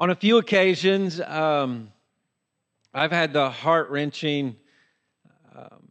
On 0.00 0.08
a 0.08 0.14
few 0.14 0.38
occasions, 0.38 1.20
um, 1.20 1.92
I've 2.94 3.12
had 3.12 3.34
the 3.34 3.50
heart 3.50 3.90
wrenching 3.90 4.56
um, 5.54 5.90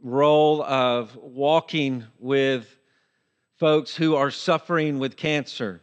role 0.00 0.62
of 0.62 1.16
walking 1.16 2.04
with 2.20 2.78
folks 3.58 3.96
who 3.96 4.14
are 4.14 4.30
suffering 4.30 5.00
with 5.00 5.16
cancer. 5.16 5.80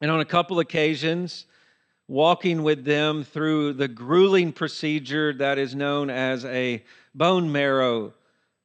And 0.00 0.10
on 0.10 0.20
a 0.20 0.24
couple 0.24 0.60
occasions, 0.60 1.44
walking 2.06 2.62
with 2.62 2.86
them 2.86 3.22
through 3.22 3.74
the 3.74 3.88
grueling 3.88 4.50
procedure 4.50 5.34
that 5.34 5.58
is 5.58 5.74
known 5.74 6.08
as 6.08 6.42
a 6.46 6.82
bone 7.14 7.52
marrow 7.52 8.14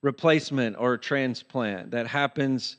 replacement 0.01 0.77
or 0.79 0.97
transplant 0.97 1.91
that 1.91 2.07
happens 2.07 2.77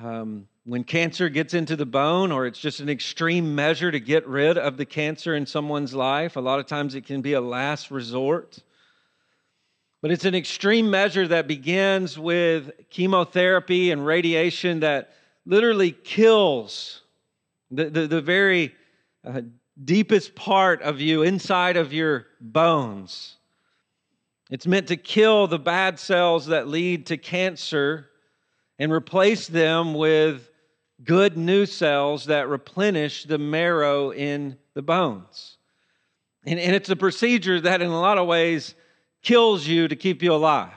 um, 0.00 0.46
when 0.68 0.84
cancer 0.84 1.30
gets 1.30 1.54
into 1.54 1.76
the 1.76 1.86
bone, 1.86 2.30
or 2.30 2.44
it's 2.44 2.58
just 2.58 2.80
an 2.80 2.90
extreme 2.90 3.54
measure 3.54 3.90
to 3.90 3.98
get 3.98 4.26
rid 4.28 4.58
of 4.58 4.76
the 4.76 4.84
cancer 4.84 5.34
in 5.34 5.46
someone's 5.46 5.94
life. 5.94 6.36
A 6.36 6.40
lot 6.40 6.60
of 6.60 6.66
times 6.66 6.94
it 6.94 7.06
can 7.06 7.22
be 7.22 7.32
a 7.32 7.40
last 7.40 7.90
resort. 7.90 8.58
But 10.02 10.10
it's 10.10 10.26
an 10.26 10.34
extreme 10.34 10.90
measure 10.90 11.26
that 11.26 11.48
begins 11.48 12.18
with 12.18 12.70
chemotherapy 12.90 13.92
and 13.92 14.04
radiation 14.04 14.80
that 14.80 15.14
literally 15.46 15.90
kills 15.90 17.00
the, 17.70 17.88
the, 17.88 18.06
the 18.06 18.20
very 18.20 18.74
uh, 19.24 19.40
deepest 19.82 20.34
part 20.34 20.82
of 20.82 21.00
you, 21.00 21.22
inside 21.22 21.78
of 21.78 21.94
your 21.94 22.26
bones. 22.42 23.38
It's 24.50 24.66
meant 24.66 24.88
to 24.88 24.98
kill 24.98 25.46
the 25.46 25.58
bad 25.58 25.98
cells 25.98 26.44
that 26.48 26.68
lead 26.68 27.06
to 27.06 27.16
cancer 27.16 28.10
and 28.78 28.92
replace 28.92 29.46
them 29.46 29.94
with 29.94 30.50
good 31.04 31.36
new 31.36 31.66
cells 31.66 32.26
that 32.26 32.48
replenish 32.48 33.24
the 33.24 33.38
marrow 33.38 34.10
in 34.10 34.58
the 34.74 34.82
bones. 34.82 35.56
And, 36.44 36.58
and 36.58 36.74
it's 36.74 36.90
a 36.90 36.96
procedure 36.96 37.60
that, 37.60 37.82
in 37.82 37.88
a 37.88 38.00
lot 38.00 38.18
of 38.18 38.26
ways, 38.26 38.74
kills 39.22 39.66
you 39.66 39.88
to 39.88 39.96
keep 39.96 40.22
you 40.22 40.32
alive. 40.32 40.72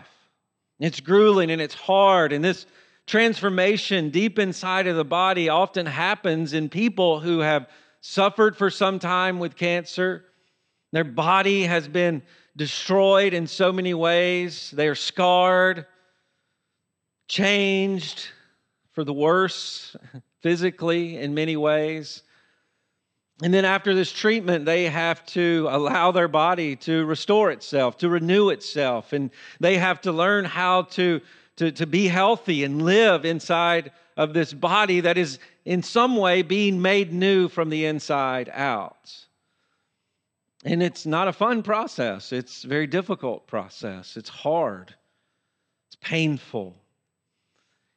It's 0.79 0.99
grueling 0.99 1.51
and 1.51 1.61
it's 1.61 1.75
hard. 1.75 2.33
And 2.33 2.43
this 2.43 2.65
transformation 3.05 4.09
deep 4.09 4.39
inside 4.39 4.87
of 4.87 4.95
the 4.95 5.05
body 5.05 5.49
often 5.49 5.85
happens 5.85 6.53
in 6.53 6.69
people 6.69 7.19
who 7.19 7.39
have 7.39 7.67
suffered 8.01 8.57
for 8.57 8.69
some 8.69 8.99
time 8.99 9.39
with 9.39 9.55
cancer. 9.55 10.25
Their 10.91 11.03
body 11.03 11.63
has 11.63 11.87
been 11.87 12.23
destroyed 12.55 13.33
in 13.33 13.47
so 13.47 13.71
many 13.71 13.93
ways. 13.93 14.71
They 14.71 14.87
are 14.87 14.95
scarred, 14.95 15.85
changed 17.27 18.27
for 18.93 19.03
the 19.03 19.13
worse 19.13 19.95
physically 20.41 21.17
in 21.17 21.33
many 21.33 21.55
ways. 21.55 22.23
And 23.43 23.53
then 23.53 23.65
after 23.65 23.95
this 23.95 24.11
treatment, 24.11 24.65
they 24.65 24.85
have 24.85 25.25
to 25.27 25.67
allow 25.71 26.11
their 26.11 26.27
body 26.27 26.75
to 26.77 27.05
restore 27.05 27.49
itself, 27.49 27.97
to 27.99 28.09
renew 28.09 28.49
itself. 28.49 29.13
And 29.13 29.31
they 29.59 29.77
have 29.77 30.01
to 30.01 30.11
learn 30.11 30.45
how 30.45 30.83
to, 30.83 31.21
to, 31.55 31.71
to 31.71 31.87
be 31.87 32.07
healthy 32.07 32.63
and 32.63 32.83
live 32.83 33.25
inside 33.25 33.91
of 34.15 34.33
this 34.33 34.53
body 34.53 34.99
that 35.01 35.17
is 35.17 35.39
in 35.65 35.81
some 35.81 36.17
way 36.17 36.43
being 36.43 36.81
made 36.81 37.11
new 37.11 37.47
from 37.47 37.69
the 37.69 37.85
inside 37.85 38.49
out. 38.53 39.11
And 40.63 40.83
it's 40.83 41.07
not 41.07 41.27
a 41.27 41.33
fun 41.33 41.63
process. 41.63 42.31
It's 42.31 42.63
a 42.63 42.67
very 42.67 42.85
difficult 42.85 43.47
process. 43.47 44.17
It's 44.17 44.29
hard. 44.29 44.93
It's 45.87 45.97
painful. 45.99 46.75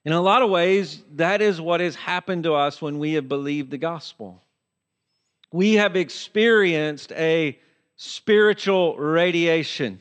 In 0.04 0.12
a 0.12 0.20
lot 0.20 0.42
of 0.42 0.50
ways, 0.50 1.02
that 1.12 1.40
is 1.40 1.60
what 1.60 1.80
has 1.80 1.96
happened 1.96 2.44
to 2.44 2.54
us 2.54 2.82
when 2.82 2.98
we 2.98 3.14
have 3.14 3.28
believed 3.28 3.70
the 3.70 3.78
gospel. 3.78 4.42
We 5.50 5.74
have 5.74 5.96
experienced 5.96 7.12
a 7.12 7.58
spiritual 7.96 8.96
radiation 8.98 10.00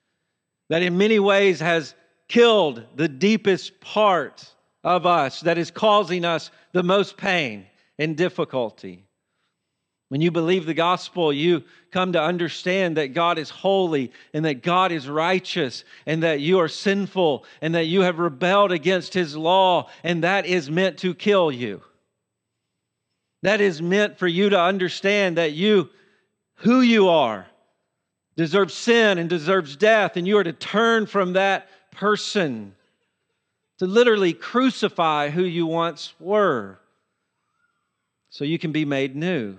that 0.68 0.82
in 0.82 0.98
many 0.98 1.18
ways 1.18 1.60
has 1.60 1.94
killed 2.28 2.84
the 2.94 3.08
deepest 3.08 3.80
part 3.80 4.46
of 4.84 5.06
us 5.06 5.40
that 5.40 5.58
is 5.58 5.70
causing 5.70 6.24
us 6.24 6.50
the 6.72 6.82
most 6.82 7.16
pain 7.16 7.66
and 7.98 8.16
difficulty. 8.16 9.03
When 10.08 10.20
you 10.20 10.30
believe 10.30 10.66
the 10.66 10.74
gospel, 10.74 11.32
you 11.32 11.64
come 11.90 12.12
to 12.12 12.22
understand 12.22 12.96
that 12.96 13.14
God 13.14 13.38
is 13.38 13.50
holy 13.50 14.12
and 14.32 14.44
that 14.44 14.62
God 14.62 14.92
is 14.92 15.08
righteous 15.08 15.82
and 16.06 16.22
that 16.22 16.40
you 16.40 16.60
are 16.60 16.68
sinful 16.68 17.44
and 17.62 17.74
that 17.74 17.86
you 17.86 18.02
have 18.02 18.18
rebelled 18.18 18.70
against 18.70 19.14
his 19.14 19.36
law, 19.36 19.88
and 20.02 20.22
that 20.22 20.46
is 20.46 20.70
meant 20.70 20.98
to 20.98 21.14
kill 21.14 21.50
you. 21.50 21.82
That 23.42 23.60
is 23.60 23.80
meant 23.80 24.18
for 24.18 24.28
you 24.28 24.50
to 24.50 24.60
understand 24.60 25.38
that 25.38 25.52
you, 25.52 25.90
who 26.56 26.80
you 26.80 27.08
are, 27.08 27.46
deserves 28.36 28.74
sin 28.74 29.18
and 29.18 29.28
deserves 29.28 29.76
death, 29.76 30.16
and 30.16 30.26
you 30.26 30.38
are 30.38 30.44
to 30.44 30.52
turn 30.52 31.06
from 31.06 31.34
that 31.34 31.68
person, 31.90 32.74
to 33.78 33.86
literally 33.86 34.32
crucify 34.32 35.30
who 35.30 35.44
you 35.44 35.66
once 35.66 36.14
were, 36.18 36.78
so 38.30 38.44
you 38.44 38.58
can 38.58 38.72
be 38.72 38.84
made 38.84 39.14
new. 39.14 39.56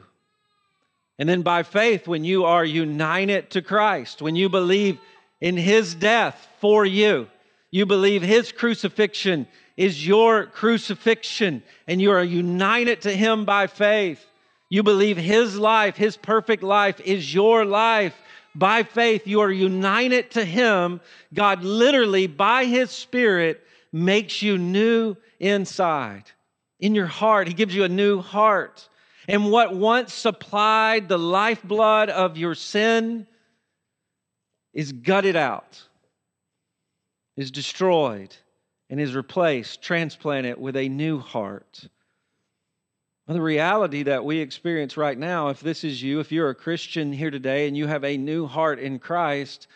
And 1.17 1.29
then 1.29 1.41
by 1.41 1.63
faith, 1.63 2.07
when 2.07 2.25
you 2.25 2.45
are 2.45 2.65
united 2.65 3.51
to 3.51 3.61
Christ, 3.61 4.21
when 4.21 4.35
you 4.35 4.49
believe 4.49 4.99
in 5.39 5.55
his 5.55 5.95
death 5.95 6.47
for 6.59 6.85
you, 6.85 7.27
you 7.71 7.85
believe 7.85 8.21
his 8.21 8.51
crucifixion 8.51 9.47
is 9.77 10.05
your 10.05 10.45
crucifixion, 10.45 11.63
and 11.87 12.01
you 12.01 12.11
are 12.11 12.23
united 12.23 13.01
to 13.01 13.11
him 13.11 13.45
by 13.45 13.67
faith. 13.67 14.25
You 14.69 14.83
believe 14.83 15.17
his 15.17 15.57
life, 15.57 15.95
his 15.95 16.17
perfect 16.17 16.63
life, 16.63 16.99
is 17.01 17.33
your 17.33 17.65
life. 17.65 18.15
By 18.55 18.83
faith, 18.83 19.27
you 19.27 19.41
are 19.41 19.51
united 19.51 20.31
to 20.31 20.45
him. 20.45 21.01
God 21.33 21.63
literally, 21.63 22.27
by 22.27 22.65
his 22.65 22.89
spirit, 22.89 23.61
makes 23.91 24.41
you 24.41 24.57
new 24.57 25.17
inside. 25.39 26.23
In 26.79 26.95
your 26.95 27.05
heart, 27.05 27.47
he 27.47 27.53
gives 27.53 27.75
you 27.75 27.83
a 27.83 27.89
new 27.89 28.21
heart. 28.21 28.87
And 29.27 29.51
what 29.51 29.75
once 29.75 30.13
supplied 30.13 31.07
the 31.07 31.17
lifeblood 31.17 32.09
of 32.09 32.37
your 32.37 32.55
sin 32.55 33.27
is 34.73 34.91
gutted 34.91 35.35
out, 35.35 35.81
is 37.37 37.51
destroyed, 37.51 38.35
and 38.89 38.99
is 38.99 39.15
replaced, 39.15 39.81
transplanted 39.81 40.59
with 40.59 40.75
a 40.75 40.89
new 40.89 41.19
heart. 41.19 41.87
Well, 43.27 43.35
the 43.35 43.41
reality 43.41 44.03
that 44.03 44.23
we 44.23 44.37
experience 44.37 44.97
right 44.97 45.17
now, 45.17 45.49
if 45.49 45.59
this 45.59 45.83
is 45.83 46.03
you, 46.03 46.19
if 46.19 46.31
you're 46.31 46.49
a 46.49 46.55
Christian 46.55 47.11
here 47.11 47.31
today 47.31 47.67
and 47.67 47.75
you 47.75 47.87
have 47.87 48.03
a 48.03 48.17
new 48.17 48.45
heart 48.45 48.79
in 48.79 48.99
Christ, 48.99 49.67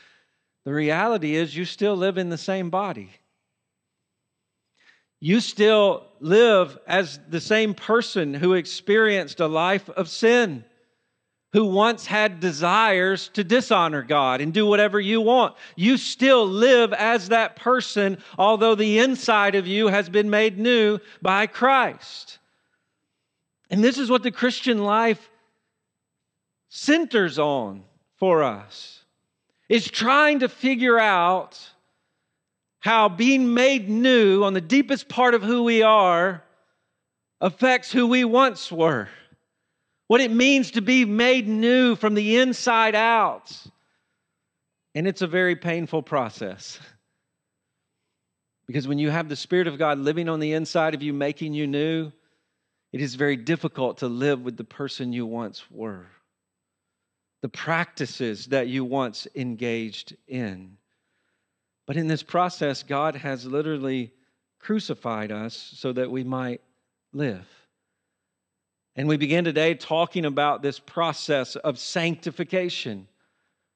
the 0.66 0.74
reality 0.74 1.36
is 1.36 1.56
you 1.56 1.66
still 1.66 1.96
live 1.96 2.20
in 2.20 2.30
the 2.30 2.38
same 2.38 2.70
body 2.70 3.10
you 5.20 5.40
still 5.42 6.06
live 6.20 6.78
as 6.88 7.20
the 7.30 7.42
same 7.42 7.74
person 7.74 8.34
who 8.34 8.54
experienced 8.54 9.40
a 9.40 9.48
life 9.48 9.90
of 9.90 10.08
sin, 10.08 10.64
who 11.52 11.66
once 11.66 12.06
had 12.06 12.40
desires 12.40 13.30
to 13.30 13.44
dishonor 13.44 14.04
God 14.04 14.40
and 14.40 14.54
do 14.54 14.66
whatever 14.66 15.00
you 15.00 15.20
want. 15.20 15.56
You 15.76 15.98
still 15.98 16.46
live 16.46 16.94
as 16.94 17.30
that 17.30 17.56
person, 17.56 18.20
although 18.38 18.76
the 18.76 19.00
inside 19.00 19.56
of 19.56 19.68
you 19.68 19.88
has 19.88 20.10
been 20.10 20.30
made 20.30 20.58
new 20.58 21.00
by 21.22 21.48
Christ. 21.48 22.40
And 23.70 23.84
this 23.84 23.98
is 23.98 24.10
what 24.10 24.24
the 24.24 24.32
Christian 24.32 24.84
life 24.84 25.30
centers 26.70 27.40
on 27.40 27.84
for 28.18 28.44
us 28.44 29.04
is 29.68 29.90
trying 29.90 30.40
to 30.40 30.50
figure 30.50 31.00
out 31.00 31.60
how 32.80 33.10
being 33.10 33.54
made 33.54 33.90
new 33.90 34.44
on 34.44 34.54
the 34.54 34.62
deepest 34.62 35.10
part 35.10 35.34
of 35.34 35.44
who 35.44 35.64
we 35.64 35.82
are 35.82 36.44
affects 37.42 37.92
who 37.92 38.08
we 38.08 38.24
once 38.24 38.72
were. 38.72 39.10
What 40.08 40.22
it 40.22 40.32
means 40.32 40.72
to 40.72 40.82
be 40.82 41.06
made 41.06 41.48
new 41.48 41.96
from 41.96 42.16
the 42.16 42.38
inside 42.38 42.96
out. 42.96 43.56
And 44.96 45.08
it's 45.08 45.22
a 45.22 45.28
very 45.28 45.56
painful 45.56 46.02
process. 46.02 46.80
Because 48.66 48.88
when 48.88 49.00
you 49.00 49.10
have 49.10 49.30
the 49.30 49.36
Spirit 49.36 49.68
of 49.68 49.78
God 49.78 50.00
living 50.00 50.30
on 50.30 50.40
the 50.40 50.54
inside 50.54 50.96
of 50.96 51.04
you, 51.04 51.14
making 51.14 51.54
you 51.54 51.68
new, 51.68 52.12
it 52.92 53.02
is 53.02 53.16
very 53.16 53.36
difficult 53.36 54.00
to 54.00 54.08
live 54.08 54.42
with 54.42 54.58
the 54.58 54.64
person 54.64 55.14
you 55.14 55.26
once 55.26 55.64
were, 55.70 56.08
the 57.42 57.50
practices 57.50 58.48
that 58.48 58.68
you 58.68 58.84
once 58.84 59.28
engaged 59.36 60.16
in. 60.28 60.78
But 61.90 61.98
in 61.98 62.06
this 62.06 62.22
process, 62.22 62.84
God 62.84 63.16
has 63.16 63.48
literally 63.48 64.12
crucified 64.60 65.32
us 65.32 65.56
so 65.76 65.92
that 65.94 66.12
we 66.12 66.24
might 66.24 66.62
live. 67.14 67.48
And 68.96 69.08
we 69.08 69.18
begin 69.18 69.44
today 69.44 69.74
talking 69.74 70.24
about 70.24 70.62
this 70.62 70.78
process 70.80 71.56
of 71.56 71.80
sanctification. 71.80 73.08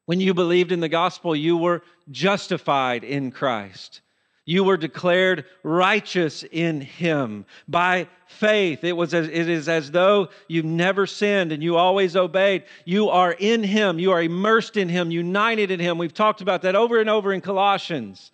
When 0.05 0.19
you 0.19 0.35
believed 0.35 0.71
in 0.71 0.79
the 0.79 0.89
gospel, 0.89 1.35
you 1.35 1.57
were 1.57 1.81
justified 2.11 3.03
in 3.03 3.31
Christ. 3.31 4.01
You 4.45 4.65
were 4.65 4.75
declared 4.75 5.45
righteous 5.63 6.43
in 6.43 6.81
him 6.81 7.45
by 7.67 8.07
faith. 8.27 8.83
It, 8.83 8.91
was 8.91 9.13
as, 9.13 9.27
it 9.27 9.47
is 9.47 9.69
as 9.69 9.91
though 9.91 10.29
you 10.49 10.63
never 10.63 11.07
sinned 11.07 11.53
and 11.53 11.63
you 11.63 11.77
always 11.77 12.17
obeyed. 12.17 12.65
You 12.83 13.09
are 13.09 13.31
in 13.31 13.63
him. 13.63 13.99
You 13.99 14.11
are 14.11 14.21
immersed 14.21 14.75
in 14.75 14.89
him, 14.89 15.11
united 15.11 15.71
in 15.71 15.79
him. 15.79 15.97
We've 15.97 16.13
talked 16.13 16.41
about 16.41 16.63
that 16.63 16.75
over 16.75 16.99
and 16.99 17.09
over 17.09 17.31
in 17.31 17.39
Colossians. 17.39 18.31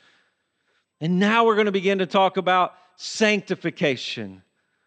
And 0.99 1.19
now 1.19 1.45
we're 1.45 1.55
going 1.55 1.67
to 1.67 1.71
begin 1.71 1.99
to 1.99 2.07
talk 2.07 2.37
about 2.37 2.73
sanctification. 2.95 4.41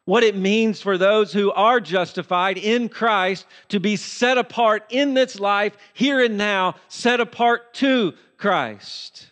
What 0.04 0.24
it 0.24 0.34
means 0.34 0.80
for 0.80 0.98
those 0.98 1.32
who 1.32 1.52
are 1.52 1.78
justified 1.78 2.58
in 2.58 2.88
Christ 2.88 3.46
to 3.68 3.78
be 3.78 3.94
set 3.94 4.38
apart 4.38 4.86
in 4.90 5.14
this 5.14 5.38
life, 5.38 5.76
here 5.92 6.20
and 6.20 6.36
now, 6.36 6.74
set 6.88 7.20
apart 7.20 7.74
to 7.74 8.14
Christ 8.36 9.28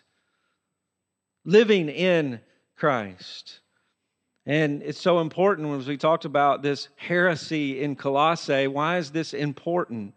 living 1.50 1.88
in 1.88 2.41
Christ. 2.76 3.61
And 4.47 4.82
it's 4.82 5.00
so 5.00 5.20
important 5.20 5.81
as 5.81 5.88
we 5.88 5.97
talked 5.97 6.25
about 6.25 6.62
this 6.62 6.88
heresy 6.97 7.82
in 7.82 7.97
Colossae. 7.97 8.69
Why 8.69 8.99
is 8.99 9.11
this 9.11 9.35
important? 9.35 10.14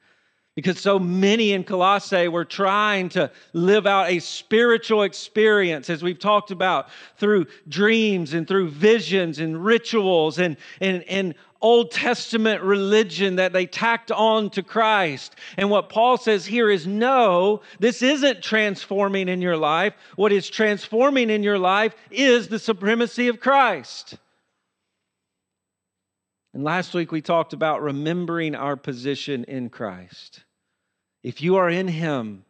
Because 0.55 0.79
so 0.79 0.99
many 0.99 1.53
in 1.53 1.63
Colossae 1.63 2.27
were 2.27 2.45
trying 2.45 3.09
to 3.09 3.31
live 3.53 3.87
out 3.87 4.11
a 4.11 4.19
spiritual 4.19 5.01
experience, 5.01 5.89
as 5.89 6.03
we've 6.03 6.19
talked 6.19 6.51
about, 6.51 6.89
through 7.17 7.47
dreams 7.67 8.35
and 8.35 8.47
through 8.47 8.69
visions 8.69 9.39
and 9.39 9.65
rituals 9.65 10.37
and, 10.37 10.55
and, 10.79 11.03
and 11.03 11.33
Old 11.63 11.91
Testament 11.91 12.61
religion 12.61 13.37
that 13.37 13.53
they 13.53 13.65
tacked 13.65 14.11
on 14.11 14.49
to 14.51 14.61
Christ. 14.61 15.37
And 15.57 15.69
what 15.69 15.87
Paul 15.87 16.17
says 16.17 16.45
here 16.45 16.69
is 16.69 16.85
no, 16.85 17.61
this 17.79 18.01
isn't 18.01 18.43
transforming 18.43 19.29
in 19.29 19.41
your 19.41 19.55
life. 19.55 19.93
What 20.17 20.33
is 20.33 20.49
transforming 20.49 21.29
in 21.29 21.41
your 21.41 21.57
life 21.57 21.95
is 22.11 22.49
the 22.49 22.59
supremacy 22.59 23.29
of 23.29 23.39
Christ. 23.39 24.17
And 26.53 26.65
last 26.65 26.93
week 26.93 27.13
we 27.13 27.21
talked 27.21 27.53
about 27.53 27.81
remembering 27.81 28.55
our 28.55 28.75
position 28.75 29.45
in 29.45 29.69
Christ. 29.69 30.43
If 31.23 31.41
you 31.41 31.55
are 31.55 31.69
in 31.69 31.87
Him, 31.87 32.43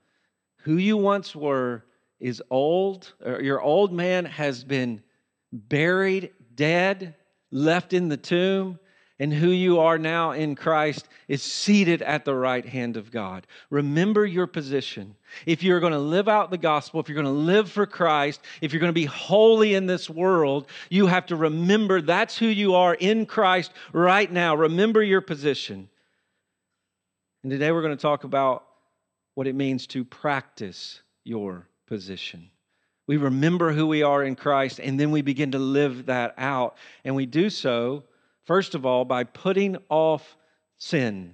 who 0.63 0.77
you 0.77 0.97
once 0.97 1.35
were 1.35 1.85
is 2.19 2.41
old, 2.49 3.13
your 3.23 3.61
old 3.61 3.93
man 3.93 4.25
has 4.25 4.63
been 4.63 5.03
buried, 5.51 6.31
dead, 6.55 7.13
left 7.51 7.93
in 7.93 8.09
the 8.09 8.17
tomb 8.17 8.79
and 9.19 9.31
who 9.33 9.49
you 9.49 9.79
are 9.79 9.97
now 9.97 10.31
in 10.31 10.55
Christ 10.55 11.07
is 11.27 11.43
seated 11.43 12.01
at 12.01 12.25
the 12.25 12.33
right 12.33 12.65
hand 12.65 12.97
of 12.97 13.11
God. 13.11 13.45
Remember 13.69 14.25
your 14.25 14.47
position. 14.47 15.15
If 15.45 15.61
you're 15.61 15.79
going 15.79 15.93
to 15.93 15.99
live 15.99 16.27
out 16.27 16.49
the 16.49 16.57
gospel, 16.57 16.99
if 16.99 17.07
you're 17.07 17.21
going 17.21 17.25
to 17.25 17.31
live 17.31 17.71
for 17.71 17.85
Christ, 17.85 18.41
if 18.61 18.73
you're 18.73 18.79
going 18.79 18.89
to 18.89 18.93
be 18.93 19.05
holy 19.05 19.75
in 19.75 19.85
this 19.85 20.09
world, 20.09 20.67
you 20.89 21.07
have 21.07 21.27
to 21.27 21.35
remember 21.35 22.01
that's 22.01 22.37
who 22.37 22.47
you 22.47 22.75
are 22.75 22.95
in 22.95 23.25
Christ 23.25 23.71
right 23.93 24.31
now. 24.31 24.55
Remember 24.55 25.03
your 25.03 25.21
position. 25.21 25.89
And 27.43 27.51
today 27.51 27.71
we're 27.71 27.81
going 27.81 27.95
to 27.95 28.01
talk 28.01 28.23
about 28.23 28.65
what 29.35 29.47
it 29.47 29.55
means 29.55 29.85
to 29.87 30.03
practice 30.03 31.01
your 31.23 31.67
position. 31.87 32.49
We 33.05 33.17
remember 33.17 33.73
who 33.73 33.85
we 33.85 34.01
are 34.01 34.23
in 34.23 34.35
Christ, 34.35 34.79
and 34.79 34.99
then 34.99 35.11
we 35.11 35.21
begin 35.21 35.51
to 35.51 35.59
live 35.59 36.05
that 36.05 36.33
out. 36.37 36.77
And 37.03 37.15
we 37.15 37.25
do 37.25 37.49
so 37.49 38.03
First 38.45 38.75
of 38.75 38.85
all, 38.85 39.05
by 39.05 39.23
putting 39.23 39.77
off 39.89 40.35
sin. 40.77 41.33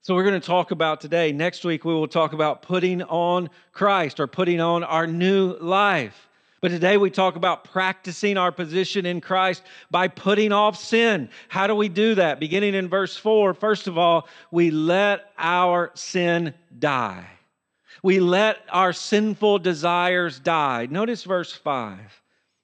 So, 0.00 0.14
we're 0.14 0.24
going 0.24 0.40
to 0.40 0.46
talk 0.46 0.70
about 0.70 1.00
today. 1.00 1.32
Next 1.32 1.64
week, 1.64 1.84
we 1.84 1.92
will 1.92 2.08
talk 2.08 2.32
about 2.32 2.62
putting 2.62 3.02
on 3.02 3.50
Christ 3.72 4.20
or 4.20 4.26
putting 4.26 4.60
on 4.60 4.82
our 4.82 5.06
new 5.06 5.56
life. 5.58 6.28
But 6.60 6.68
today, 6.70 6.96
we 6.96 7.10
talk 7.10 7.36
about 7.36 7.64
practicing 7.64 8.36
our 8.36 8.50
position 8.50 9.06
in 9.06 9.20
Christ 9.20 9.62
by 9.90 10.08
putting 10.08 10.50
off 10.50 10.76
sin. 10.76 11.28
How 11.48 11.66
do 11.66 11.74
we 11.74 11.88
do 11.88 12.16
that? 12.16 12.40
Beginning 12.40 12.74
in 12.74 12.88
verse 12.88 13.16
4, 13.16 13.54
first 13.54 13.86
of 13.86 13.96
all, 13.96 14.26
we 14.50 14.70
let 14.70 15.30
our 15.38 15.92
sin 15.94 16.54
die. 16.76 17.26
We 18.02 18.18
let 18.18 18.58
our 18.70 18.92
sinful 18.92 19.60
desires 19.60 20.40
die. 20.40 20.88
Notice 20.90 21.22
verse 21.22 21.52
5. 21.52 21.98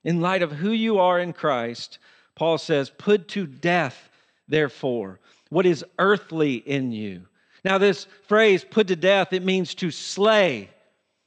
In 0.03 0.21
light 0.21 0.43
of 0.43 0.51
who 0.51 0.71
you 0.71 0.99
are 0.99 1.21
in 1.21 1.33
Christ, 1.33 1.99
Paul 2.37 2.59
says, 2.59 2.91
Put 2.91 3.29
to 3.29 3.47
death, 3.47 4.11
therefore, 4.49 5.21
what 5.51 5.67
is 5.67 5.85
earthly 5.99 6.57
in 6.57 6.93
you. 6.93 7.27
Now, 7.65 7.79
this 7.79 8.07
phrase, 8.27 8.65
put 8.65 8.89
to 8.89 8.97
death, 8.97 9.33
it 9.33 9.43
means 9.43 9.75
to 9.77 9.91
slay, 9.91 10.71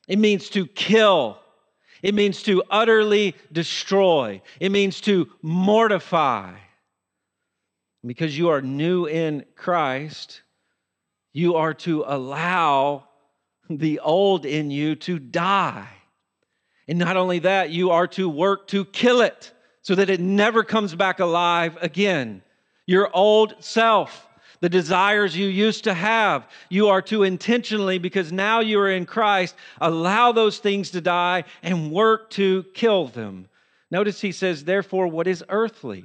it 0.07 0.19
means 0.19 0.49
to 0.49 0.67
kill, 0.67 1.39
it 2.03 2.13
means 2.13 2.43
to 2.43 2.63
utterly 2.69 3.35
destroy, 3.51 4.41
it 4.59 4.71
means 4.71 5.01
to 5.01 5.29
mortify. 5.41 6.53
Because 8.05 8.37
you 8.37 8.49
are 8.49 8.61
new 8.61 9.05
in 9.05 9.43
Christ, 9.55 10.41
you 11.33 11.55
are 11.55 11.73
to 11.73 12.03
allow 12.07 13.07
the 13.69 13.99
old 13.99 14.45
in 14.45 14.71
you 14.71 14.95
to 14.95 15.19
die. 15.19 15.89
And 16.87 16.99
not 16.99 17.17
only 17.17 17.39
that, 17.39 17.69
you 17.71 17.91
are 17.91 18.07
to 18.09 18.29
work 18.29 18.67
to 18.69 18.85
kill 18.85 19.21
it 19.21 19.51
so 19.87 19.95
that 19.95 20.09
it 20.09 20.19
never 20.19 20.65
comes 20.65 20.93
back 20.93 21.21
alive 21.21 21.77
again. 21.79 22.41
Your 22.87 23.09
old 23.15 23.55
self, 23.63 24.27
the 24.59 24.67
desires 24.67 25.37
you 25.37 25.47
used 25.47 25.85
to 25.85 25.93
have, 25.93 26.45
you 26.67 26.89
are 26.89 27.01
to 27.03 27.23
intentionally, 27.23 27.97
because 27.97 28.33
now 28.33 28.59
you 28.59 28.81
are 28.81 28.91
in 28.91 29.05
Christ, 29.05 29.55
allow 29.79 30.33
those 30.33 30.57
things 30.57 30.91
to 30.91 30.99
die 30.99 31.45
and 31.63 31.89
work 31.89 32.29
to 32.31 32.65
kill 32.73 33.07
them. 33.07 33.47
Notice 33.89 34.19
he 34.19 34.33
says, 34.33 34.65
therefore, 34.65 35.07
what 35.07 35.25
is 35.25 35.41
earthly? 35.47 36.03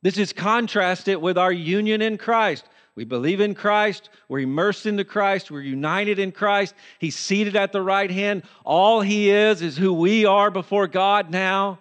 This 0.00 0.16
is 0.16 0.32
contrasted 0.32 1.18
with 1.18 1.36
our 1.36 1.52
union 1.52 2.00
in 2.00 2.16
Christ. 2.16 2.64
We 2.94 3.04
believe 3.04 3.40
in 3.40 3.54
Christ. 3.54 4.08
We're 4.30 4.38
immersed 4.38 4.86
into 4.86 5.04
Christ. 5.04 5.50
We're 5.50 5.60
united 5.60 6.18
in 6.18 6.32
Christ. 6.32 6.74
He's 6.98 7.14
seated 7.14 7.56
at 7.56 7.72
the 7.72 7.82
right 7.82 8.10
hand. 8.10 8.44
All 8.64 9.02
He 9.02 9.28
is 9.28 9.60
is 9.60 9.76
who 9.76 9.92
we 9.92 10.24
are 10.24 10.50
before 10.50 10.86
God 10.86 11.30
now. 11.30 11.78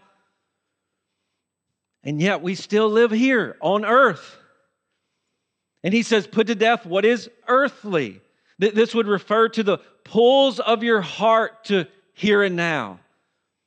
And 2.08 2.22
yet 2.22 2.42
we 2.42 2.56
still 2.56 2.90
live 2.90 3.12
here 3.12 3.58
on 3.60 3.84
earth. 3.84 4.38
And 5.84 5.94
he 5.94 6.04
says, 6.04 6.26
Put 6.26 6.48
to 6.48 6.56
death 6.56 6.86
what 6.86 7.04
is 7.04 7.30
earthly. 7.50 8.22
This 8.58 8.96
would 8.96 9.08
refer 9.08 9.50
to 9.50 9.62
the 9.62 9.80
pulls 10.06 10.62
of 10.62 10.84
your 10.84 11.02
heart 11.02 11.66
to 11.66 11.86
here 12.14 12.44
and 12.44 12.56
now. 12.56 13.02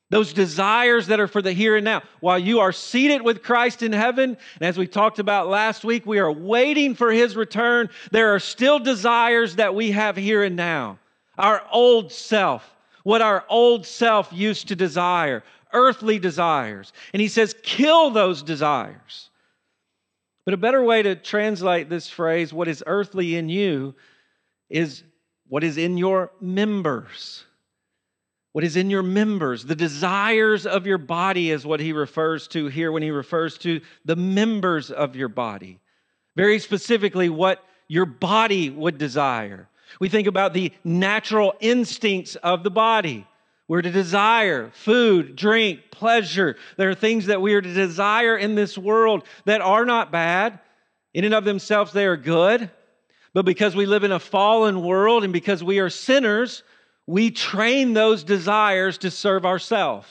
Those 0.09 0.33
desires 0.33 1.09
that 1.09 1.21
are 1.21 1.29
for 1.29 1.43
the 1.43 1.53
here 1.53 1.77
and 1.77 1.85
now. 1.85 2.03
While 2.21 2.39
you 2.39 2.61
are 2.61 2.73
seated 2.73 3.21
with 3.21 3.43
Christ 3.43 3.83
in 3.83 3.93
heaven, 3.93 4.39
and 4.59 4.63
as 4.63 4.79
we 4.79 4.87
talked 4.89 5.19
about 5.19 5.49
last 5.49 5.85
week, 5.85 6.07
we 6.07 6.19
are 6.19 6.33
waiting 6.33 6.95
for 6.95 7.13
his 7.13 7.37
return, 7.37 7.91
there 8.11 8.35
are 8.35 8.41
still 8.41 8.79
desires 8.79 9.57
that 9.57 9.75
we 9.75 9.91
have 9.91 10.17
here 10.17 10.43
and 10.43 10.57
now. 10.57 10.99
Our 11.37 11.63
old 11.71 12.11
self, 12.11 12.75
what 13.05 13.21
our 13.21 13.45
old 13.51 13.87
self 13.87 14.33
used 14.33 14.69
to 14.69 14.77
desire, 14.77 15.45
earthly 15.73 16.19
desires. 16.19 16.93
And 17.13 17.21
he 17.21 17.29
says, 17.29 17.55
kill 17.63 18.11
those 18.11 18.43
desires. 18.43 19.31
But 20.45 20.55
a 20.55 20.59
better 20.59 20.83
way 20.83 21.03
to 21.03 21.15
translate 21.15 21.89
this 21.89 22.09
phrase, 22.09 22.53
what 22.53 22.69
is 22.69 22.83
earthly 22.87 23.37
in 23.37 23.49
you, 23.49 23.95
is 24.69 25.03
what 25.49 25.65
is 25.65 25.77
in 25.77 25.99
your 25.99 26.33
members. 26.41 27.45
What 28.53 28.65
is 28.65 28.77
in 28.77 28.91
your 28.91 29.05
members, 29.05 29.65
the 29.65 29.77
desires 29.77 30.67
of 30.67 30.85
your 30.85 30.99
body 30.99 31.53
is 31.53 31.65
what 31.65 31.79
he 31.79 31.93
refers 31.93 32.49
to 32.49 32.67
here 32.67 32.91
when 32.91 33.03
he 33.03 33.13
refers 33.13 33.57
to 33.59 33.81
the 34.05 34.17
members 34.17 34.91
of 34.91 35.15
your 35.15 35.29
body. 35.29 35.79
Very 36.35 36.59
specifically, 36.59 37.29
what 37.29 37.65
your 37.87 38.07
body 38.07 38.71
would 38.71 38.99
desire. 38.99 39.69
We 40.01 40.09
think 40.09 40.27
about 40.27 40.53
the 40.53 40.73
natural 40.83 41.55
instincts 41.61 42.35
of 42.37 42.65
the 42.65 42.71
body. 42.71 43.27
We're 43.71 43.83
to 43.83 43.91
desire 43.93 44.71
food, 44.73 45.37
drink, 45.37 45.93
pleasure. 45.93 46.57
There 46.77 46.91
are 46.91 46.95
things 46.97 47.27
that 47.27 47.41
we 47.41 47.55
are 47.55 47.63
to 47.63 47.73
desire 47.73 48.37
in 48.37 48.57
this 48.57 48.77
world 48.77 49.23
that 49.45 49.61
are 49.61 49.85
not 49.85 50.11
bad. 50.11 50.59
In 51.15 51.25
and 51.25 51.33
of 51.33 51.45
themselves, 51.45 51.93
they 51.93 52.05
are 52.05 52.17
good. 52.17 52.69
But 53.33 53.45
because 53.45 53.77
we 53.77 53.87
live 53.87 54.03
in 54.03 54.11
a 54.11 54.19
fallen 54.19 54.83
world 54.83 55.23
and 55.23 55.33
because 55.33 55.63
we 55.63 55.79
are 55.79 55.89
sinners, 55.89 56.65
we 57.07 57.31
train 57.31 57.93
those 57.93 58.25
desires 58.25 58.99
to 58.99 59.11
serve 59.13 59.47
ourselves. 59.47 60.09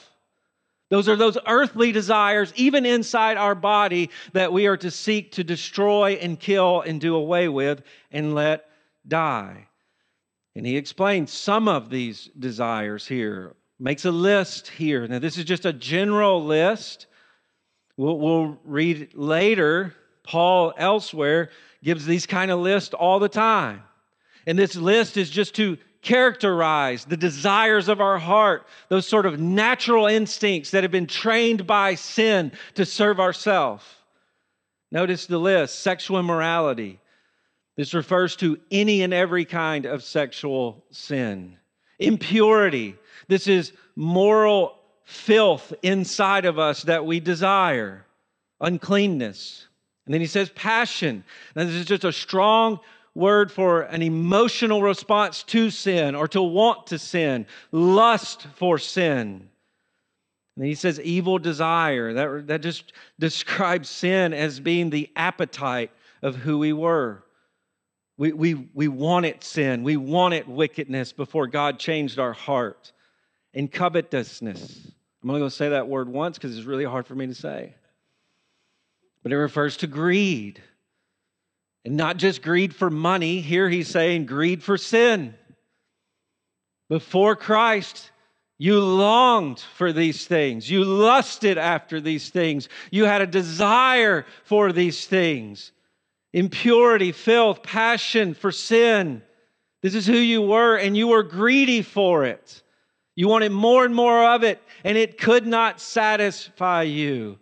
Those 0.88 1.06
are 1.06 1.16
those 1.16 1.36
earthly 1.46 1.92
desires, 1.92 2.54
even 2.56 2.86
inside 2.86 3.36
our 3.36 3.54
body, 3.54 4.08
that 4.32 4.54
we 4.54 4.68
are 4.68 4.78
to 4.78 4.90
seek 4.90 5.32
to 5.32 5.44
destroy 5.44 6.12
and 6.12 6.40
kill 6.40 6.80
and 6.80 6.98
do 6.98 7.14
away 7.14 7.50
with 7.50 7.82
and 8.10 8.34
let 8.34 8.70
die. 9.06 9.66
And 10.56 10.66
he 10.66 10.76
explains 10.76 11.32
some 11.32 11.68
of 11.68 11.90
these 11.90 12.28
desires 12.38 13.06
here, 13.06 13.54
makes 13.78 14.04
a 14.04 14.10
list 14.10 14.68
here. 14.68 15.06
Now, 15.06 15.18
this 15.18 15.38
is 15.38 15.44
just 15.44 15.64
a 15.64 15.72
general 15.72 16.44
list. 16.44 17.06
We'll, 17.96 18.18
we'll 18.18 18.58
read 18.64 19.12
later. 19.14 19.94
Paul 20.24 20.72
elsewhere 20.76 21.50
gives 21.82 22.04
these 22.04 22.26
kind 22.26 22.50
of 22.50 22.60
lists 22.60 22.94
all 22.94 23.18
the 23.20 23.28
time. 23.28 23.82
And 24.46 24.58
this 24.58 24.74
list 24.74 25.16
is 25.16 25.30
just 25.30 25.54
to 25.56 25.78
characterize 26.02 27.04
the 27.04 27.16
desires 27.16 27.88
of 27.88 28.00
our 28.00 28.18
heart, 28.18 28.66
those 28.88 29.06
sort 29.06 29.26
of 29.26 29.38
natural 29.38 30.06
instincts 30.06 30.70
that 30.70 30.82
have 30.82 30.90
been 30.90 31.06
trained 31.06 31.66
by 31.66 31.94
sin 31.94 32.52
to 32.74 32.86
serve 32.86 33.20
ourselves. 33.20 33.84
Notice 34.90 35.26
the 35.26 35.38
list 35.38 35.80
sexual 35.80 36.18
immorality. 36.18 36.98
This 37.80 37.94
refers 37.94 38.36
to 38.36 38.60
any 38.70 39.00
and 39.00 39.14
every 39.14 39.46
kind 39.46 39.86
of 39.86 40.02
sexual 40.02 40.84
sin. 40.90 41.56
Impurity. 41.98 42.94
This 43.26 43.46
is 43.46 43.72
moral 43.96 44.78
filth 45.04 45.72
inside 45.82 46.44
of 46.44 46.58
us 46.58 46.82
that 46.82 47.06
we 47.06 47.20
desire. 47.20 48.04
Uncleanness. 48.60 49.66
And 50.04 50.12
then 50.12 50.20
he 50.20 50.26
says 50.26 50.50
passion. 50.50 51.24
Now, 51.56 51.64
this 51.64 51.72
is 51.72 51.86
just 51.86 52.04
a 52.04 52.12
strong 52.12 52.80
word 53.14 53.50
for 53.50 53.80
an 53.80 54.02
emotional 54.02 54.82
response 54.82 55.42
to 55.44 55.70
sin 55.70 56.14
or 56.14 56.28
to 56.28 56.42
want 56.42 56.88
to 56.88 56.98
sin, 56.98 57.46
lust 57.72 58.46
for 58.56 58.76
sin. 58.76 59.48
And 60.58 60.66
he 60.66 60.74
says 60.74 61.00
evil 61.00 61.38
desire. 61.38 62.12
That, 62.12 62.46
that 62.48 62.60
just 62.60 62.92
describes 63.18 63.88
sin 63.88 64.34
as 64.34 64.60
being 64.60 64.90
the 64.90 65.08
appetite 65.16 65.92
of 66.20 66.36
who 66.36 66.58
we 66.58 66.74
were. 66.74 67.24
We, 68.20 68.34
we, 68.34 68.68
we 68.74 68.86
wanted 68.86 69.42
sin, 69.42 69.82
we 69.82 69.96
wanted 69.96 70.46
wickedness 70.46 71.10
before 71.10 71.46
God 71.46 71.78
changed 71.78 72.18
our 72.18 72.34
heart. 72.34 72.92
And 73.54 73.72
covetousness. 73.72 74.92
I'm 75.22 75.30
only 75.30 75.40
going 75.40 75.48
to 75.50 75.56
say 75.56 75.70
that 75.70 75.88
word 75.88 76.06
once 76.06 76.36
because 76.36 76.56
it's 76.56 76.66
really 76.66 76.84
hard 76.84 77.06
for 77.06 77.14
me 77.14 77.28
to 77.28 77.34
say. 77.34 77.74
But 79.22 79.32
it 79.32 79.38
refers 79.38 79.78
to 79.78 79.86
greed. 79.86 80.62
And 81.86 81.96
not 81.96 82.18
just 82.18 82.42
greed 82.42 82.74
for 82.74 82.90
money. 82.90 83.40
Here 83.40 83.70
he's 83.70 83.88
saying 83.88 84.26
greed 84.26 84.62
for 84.62 84.76
sin. 84.76 85.32
Before 86.90 87.34
Christ, 87.34 88.10
you 88.58 88.80
longed 88.80 89.60
for 89.78 89.94
these 89.94 90.26
things. 90.26 90.70
You 90.70 90.84
lusted 90.84 91.56
after 91.56 92.02
these 92.02 92.28
things. 92.28 92.68
You 92.90 93.06
had 93.06 93.22
a 93.22 93.26
desire 93.26 94.26
for 94.44 94.72
these 94.72 95.06
things. 95.06 95.72
Impurity, 96.32 97.12
filth, 97.12 97.62
passion 97.62 98.34
for 98.34 98.52
sin. 98.52 99.22
This 99.82 99.94
is 99.94 100.06
who 100.06 100.16
you 100.16 100.42
were, 100.42 100.76
and 100.76 100.96
you 100.96 101.08
were 101.08 101.22
greedy 101.22 101.82
for 101.82 102.24
it. 102.24 102.62
You 103.16 103.28
wanted 103.28 103.52
more 103.52 103.84
and 103.84 103.94
more 103.94 104.32
of 104.34 104.44
it, 104.44 104.62
and 104.84 104.96
it 104.96 105.18
could 105.18 105.46
not 105.46 105.80
satisfy 105.80 106.82
you. 106.82 107.38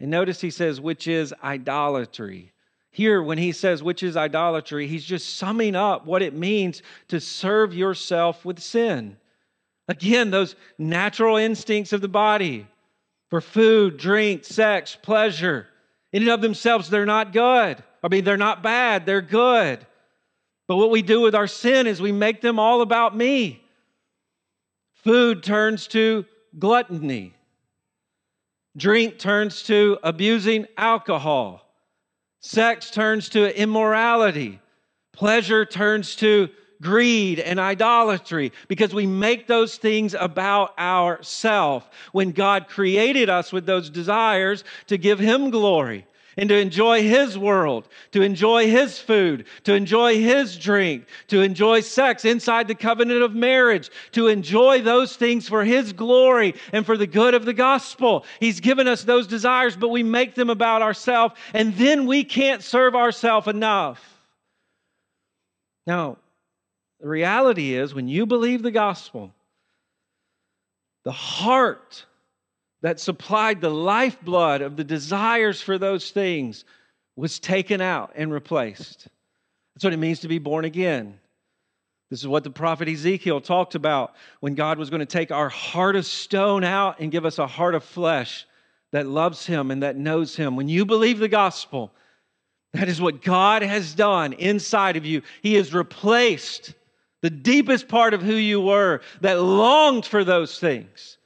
And 0.00 0.10
notice 0.10 0.40
he 0.40 0.50
says, 0.50 0.80
which 0.80 1.06
is 1.06 1.34
idolatry. 1.42 2.52
Here, 2.90 3.22
when 3.22 3.38
he 3.38 3.52
says, 3.52 3.82
which 3.82 4.02
is 4.02 4.16
idolatry, 4.16 4.86
he's 4.86 5.04
just 5.04 5.36
summing 5.36 5.76
up 5.76 6.06
what 6.06 6.22
it 6.22 6.34
means 6.34 6.82
to 7.08 7.20
serve 7.20 7.74
yourself 7.74 8.44
with 8.44 8.58
sin. 8.58 9.16
Again, 9.86 10.30
those 10.30 10.56
natural 10.78 11.36
instincts 11.36 11.92
of 11.92 12.00
the 12.00 12.08
body 12.08 12.66
for 13.30 13.40
food, 13.40 13.98
drink, 13.98 14.44
sex, 14.44 14.96
pleasure. 15.00 15.66
In 16.12 16.22
and 16.22 16.30
of 16.30 16.40
themselves, 16.40 16.90
they're 16.90 17.06
not 17.06 17.32
good. 17.32 17.82
I 18.02 18.08
mean, 18.08 18.24
they're 18.24 18.36
not 18.36 18.62
bad, 18.62 19.06
they're 19.06 19.20
good. 19.20 19.84
But 20.66 20.76
what 20.76 20.90
we 20.90 21.02
do 21.02 21.20
with 21.20 21.34
our 21.34 21.46
sin 21.46 21.86
is 21.86 22.00
we 22.00 22.12
make 22.12 22.40
them 22.40 22.58
all 22.58 22.82
about 22.82 23.16
me. 23.16 23.64
Food 25.04 25.42
turns 25.42 25.86
to 25.88 26.26
gluttony, 26.58 27.32
drink 28.76 29.18
turns 29.18 29.62
to 29.64 29.98
abusing 30.02 30.66
alcohol, 30.76 31.62
sex 32.40 32.90
turns 32.90 33.30
to 33.30 33.58
immorality, 33.58 34.60
pleasure 35.12 35.64
turns 35.64 36.16
to 36.16 36.50
greed 36.82 37.40
and 37.40 37.58
idolatry 37.58 38.52
because 38.68 38.94
we 38.94 39.06
make 39.06 39.46
those 39.46 39.76
things 39.76 40.14
about 40.14 40.78
ourselves 40.78 41.86
when 42.12 42.30
God 42.30 42.68
created 42.68 43.28
us 43.28 43.52
with 43.52 43.66
those 43.66 43.90
desires 43.90 44.62
to 44.86 44.98
give 44.98 45.18
Him 45.18 45.50
glory 45.50 46.06
and 46.38 46.48
to 46.48 46.56
enjoy 46.56 47.02
His 47.02 47.36
world, 47.36 47.88
to 48.12 48.22
enjoy 48.22 48.70
His 48.70 48.98
food, 48.98 49.44
to 49.64 49.74
enjoy 49.74 50.22
His 50.22 50.56
drink, 50.56 51.06
to 51.26 51.42
enjoy 51.42 51.80
sex 51.80 52.24
inside 52.24 52.68
the 52.68 52.76
covenant 52.76 53.22
of 53.22 53.34
marriage, 53.34 53.90
to 54.12 54.28
enjoy 54.28 54.80
those 54.80 55.16
things 55.16 55.48
for 55.48 55.64
His 55.64 55.92
glory 55.92 56.54
and 56.72 56.86
for 56.86 56.96
the 56.96 57.08
good 57.08 57.34
of 57.34 57.44
the 57.44 57.52
gospel. 57.52 58.24
He's 58.38 58.60
given 58.60 58.86
us 58.86 59.02
those 59.02 59.26
desires, 59.26 59.76
but 59.76 59.88
we 59.88 60.04
make 60.04 60.36
them 60.36 60.48
about 60.48 60.80
ourselves, 60.80 61.34
and 61.52 61.74
then 61.74 62.06
we 62.06 62.22
can't 62.22 62.62
serve 62.62 62.94
ourselves 62.94 63.48
enough. 63.48 64.00
Now, 65.88 66.18
the 67.00 67.08
reality 67.08 67.74
is, 67.74 67.94
when 67.94 68.06
you 68.06 68.26
believe 68.26 68.62
the 68.62 68.70
gospel, 68.70 69.34
the 71.04 71.12
heart 71.12 72.04
that 72.82 73.00
supplied 73.00 73.60
the 73.60 73.70
lifeblood 73.70 74.62
of 74.62 74.76
the 74.76 74.84
desires 74.84 75.60
for 75.60 75.78
those 75.78 76.10
things 76.10 76.64
was 77.16 77.38
taken 77.38 77.80
out 77.80 78.12
and 78.14 78.32
replaced. 78.32 79.08
That's 79.74 79.84
what 79.84 79.92
it 79.92 79.98
means 79.98 80.20
to 80.20 80.28
be 80.28 80.38
born 80.38 80.64
again. 80.64 81.18
This 82.10 82.20
is 82.20 82.28
what 82.28 82.44
the 82.44 82.50
prophet 82.50 82.88
Ezekiel 82.88 83.40
talked 83.40 83.74
about 83.74 84.14
when 84.40 84.54
God 84.54 84.78
was 84.78 84.88
going 84.88 85.00
to 85.00 85.06
take 85.06 85.30
our 85.30 85.48
heart 85.48 85.94
of 85.94 86.06
stone 86.06 86.64
out 86.64 87.00
and 87.00 87.12
give 87.12 87.26
us 87.26 87.38
a 87.38 87.46
heart 87.46 87.74
of 87.74 87.84
flesh 87.84 88.46
that 88.92 89.06
loves 89.06 89.44
Him 89.44 89.70
and 89.70 89.82
that 89.82 89.96
knows 89.96 90.34
Him. 90.34 90.56
When 90.56 90.68
you 90.68 90.86
believe 90.86 91.18
the 91.18 91.28
gospel, 91.28 91.92
that 92.72 92.88
is 92.88 93.00
what 93.00 93.22
God 93.22 93.62
has 93.62 93.94
done 93.94 94.32
inside 94.34 94.96
of 94.96 95.04
you. 95.04 95.22
He 95.42 95.54
has 95.54 95.74
replaced 95.74 96.74
the 97.20 97.30
deepest 97.30 97.88
part 97.88 98.14
of 98.14 98.22
who 98.22 98.34
you 98.34 98.60
were 98.60 99.00
that 99.20 99.42
longed 99.42 100.06
for 100.06 100.24
those 100.24 100.58
things. 100.58 101.17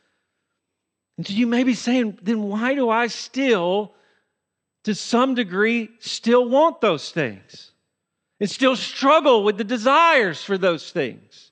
And 1.17 1.27
so 1.27 1.35
you 1.35 1.47
may 1.47 1.65
be 1.65 1.75
saying, 1.75 2.19
then 2.23 2.43
why 2.43 2.75
do 2.75 2.89
I 2.89 3.07
still, 3.09 3.95
to 4.85 4.95
some 4.95 5.35
degree, 5.35 5.91
still 6.01 6.49
want 6.49 6.81
those 6.81 7.11
things 7.11 7.73
and 8.41 8.51
still 8.51 8.77
struggle 8.77 9.45
with 9.45 9.59
the 9.59 9.65
desires 9.65 10.43
for 10.43 10.57
those 10.57 10.91
things? 10.91 11.51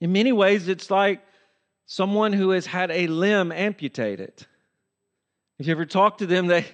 In 0.00 0.12
many 0.12 0.32
ways, 0.32 0.68
it's 0.68 0.90
like 0.90 1.22
someone 1.86 2.32
who 2.32 2.50
has 2.50 2.66
had 2.66 2.90
a 2.90 3.06
limb 3.06 3.52
amputated. 3.52 4.46
If 5.58 5.66
you 5.66 5.72
ever 5.72 5.86
talk 5.86 6.18
to 6.18 6.26
them, 6.26 6.46
they 6.46 6.66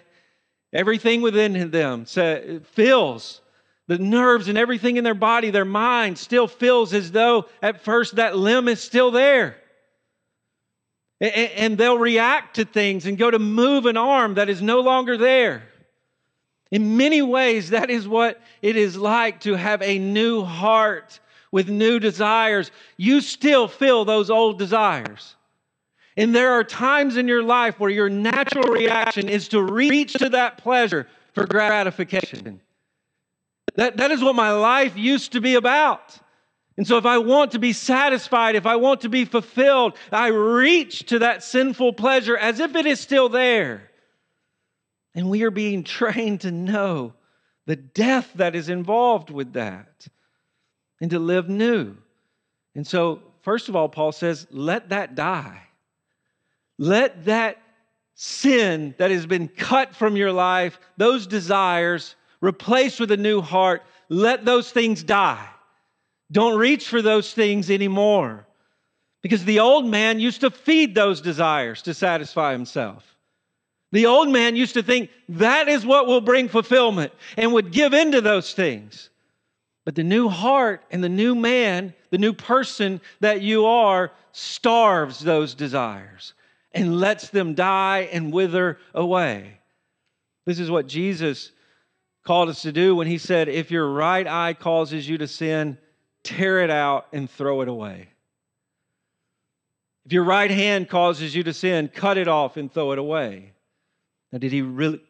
everything 0.73 1.23
within 1.23 1.71
them 1.71 2.05
feels 2.07 3.41
the 3.87 3.99
nerves 3.99 4.49
and 4.49 4.59
everything 4.59 4.99
in 4.99 5.05
their 5.05 5.15
body, 5.15 5.51
their 5.51 5.65
mind 5.65 6.19
still 6.19 6.47
feels 6.47 6.93
as 6.93 7.11
though 7.11 7.47
at 7.63 7.83
first 7.83 8.17
that 8.17 8.37
limb 8.37 8.69
is 8.69 8.81
still 8.83 9.11
there. 9.11 9.57
And 11.21 11.77
they'll 11.77 11.99
react 11.99 12.57
to 12.57 12.65
things 12.65 13.07
and 13.07 13.19
go 13.19 13.31
to 13.31 13.39
move 13.39 13.87
an 13.87 13.97
arm 13.97 14.35
that 14.35 14.49
is 14.49 14.63
no 14.63 14.81
longer 14.81 15.17
there. 15.17 15.65
In 16.71 16.97
many 16.97 17.23
ways, 17.23 17.71
that 17.71 17.91
is 17.91 18.07
what 18.07 18.41
it 18.63 18.77
is 18.77 18.97
like 18.97 19.41
to 19.41 19.55
have 19.55 19.83
a 19.83 19.99
new 19.99 20.45
heart 20.45 21.19
with 21.51 21.69
new 21.69 21.99
desires. 21.99 22.71
You 22.97 23.21
still 23.21 23.69
feel 23.69 24.05
those 24.05 24.31
old 24.31 24.59
desires. 24.59 25.35
And 26.17 26.35
there 26.35 26.53
are 26.53 26.65
times 26.65 27.17
in 27.17 27.27
your 27.27 27.43
life 27.43 27.81
where 27.81 27.91
your 27.91 28.11
natural 28.11 28.73
reaction 28.73 29.29
is 29.29 29.49
to 29.49 29.63
reach 29.63 30.15
to 30.15 30.29
that 30.31 30.59
pleasure 30.59 31.07
for 31.33 31.47
gratification. 31.47 32.61
That, 33.77 33.97
that 33.97 34.11
is 34.11 34.23
what 34.23 34.35
my 34.35 34.51
life 34.51 34.97
used 34.97 35.33
to 35.33 35.41
be 35.41 35.55
about. 35.55 36.19
And 36.79 36.87
so, 36.87 36.97
if 36.97 37.07
I 37.07 37.19
want 37.19 37.51
to 37.53 37.59
be 37.59 37.73
satisfied, 37.73 38.55
if 38.55 38.65
I 38.65 38.77
want 38.77 39.01
to 39.01 39.09
be 39.09 39.25
fulfilled, 39.25 39.97
I 40.13 40.29
reach 40.29 41.07
to 41.07 41.19
that 41.19 41.43
sinful 41.43 41.95
pleasure 41.95 42.37
as 42.37 42.61
if 42.61 42.77
it 42.77 42.87
is 42.87 43.01
still 43.01 43.29
there. 43.29 43.91
And 45.13 45.29
we 45.29 45.43
are 45.43 45.51
being 45.51 45.83
trained 45.83 46.43
to 46.43 46.53
know 46.53 47.15
the 47.67 47.75
death 47.75 48.31
that 48.37 48.55
is 48.55 48.69
involved 48.69 49.29
with 49.29 49.55
that 49.55 50.07
and 51.01 51.11
to 51.11 51.19
live 51.19 51.49
new. 51.49 51.97
And 52.77 52.87
so, 52.87 53.23
first 53.43 53.69
of 53.69 53.75
all, 53.75 53.89
Paul 53.89 54.13
says, 54.13 54.47
let 54.53 54.91
that 54.91 55.17
die. 55.17 55.63
Let 56.79 57.25
that 57.25 57.61
sin 58.15 58.95
that 58.99 59.11
has 59.11 59.27
been 59.27 59.49
cut 59.49 59.97
from 59.97 60.15
your 60.15 60.31
life, 60.31 60.79
those 60.97 61.27
desires, 61.27 62.15
replaced 62.41 63.01
with 63.01 63.11
a 63.11 63.17
new 63.17 63.41
heart, 63.41 63.83
let 64.09 64.45
those 64.45 64.71
things 64.71 65.03
die. 65.03 65.49
Don't 66.31 66.59
reach 66.59 66.89
for 66.89 67.03
those 67.03 67.33
things 67.33 67.71
anymore. 67.71 68.47
Because 69.23 69.45
the 69.45 69.61
old 69.61 69.87
man 69.87 70.21
used 70.21 70.43
to 70.43 70.51
feed 70.51 70.95
those 70.95 71.21
desires 71.21 71.83
to 71.83 71.95
satisfy 71.95 72.53
himself. 72.53 73.17
The 73.91 74.07
old 74.07 74.29
man 74.29 74.55
used 74.55 74.75
to 74.75 74.83
think 74.83 75.11
that 75.31 75.69
is 75.69 75.85
what 75.85 76.07
will 76.07 76.21
bring 76.21 76.49
fulfillment 76.49 77.13
and 77.37 77.53
would 77.53 77.73
give 77.73 77.95
into 77.95 78.21
those 78.21 78.53
things. 78.53 79.11
But 79.85 79.95
the 79.95 80.05
new 80.05 80.29
heart 80.29 80.85
and 80.91 81.03
the 81.03 81.09
new 81.09 81.35
man, 81.35 81.95
the 82.11 82.19
new 82.19 82.35
person 82.35 83.01
that 83.21 83.41
you 83.41 83.65
are, 83.65 84.13
starves 84.33 85.21
those 85.21 85.55
desires 85.55 86.35
and 86.73 87.01
lets 87.01 87.31
them 87.31 87.55
die 87.55 88.09
and 88.13 88.33
wither 88.33 88.79
away. 88.95 89.59
This 90.45 90.61
is 90.61 90.71
what 90.71 90.87
Jesus 90.87 91.51
called 92.25 92.51
us 92.51 92.63
to 92.63 92.73
do 92.73 92.95
when 92.95 93.07
he 93.07 93.17
said, 93.17 93.49
If 93.49 93.71
your 93.71 93.91
right 93.91 94.27
eye 94.27 94.53
causes 94.53 95.09
you 95.09 95.17
to 95.19 95.27
sin, 95.27 95.79
tear 96.29 96.61
it 96.61 96.71
out 96.71 97.07
and 97.13 97.31
throw 97.31 97.63
it 97.63 97.69
away. 97.69 98.09
If 100.05 100.13
your 100.13 100.25
right 100.25 100.51
hand 100.51 100.89
causes 100.89 101.35
you 101.35 101.43
to 101.45 101.53
sin, 101.53 101.89
cut 101.89 102.19
it 102.19 102.29
off 102.29 102.57
and 102.57 102.73
throw 102.73 102.93
it 102.93 102.99
away. 102.99 103.53
Now, 104.33 104.39
did 104.39 104.53
he 104.53 104.63
really, 104.63 105.01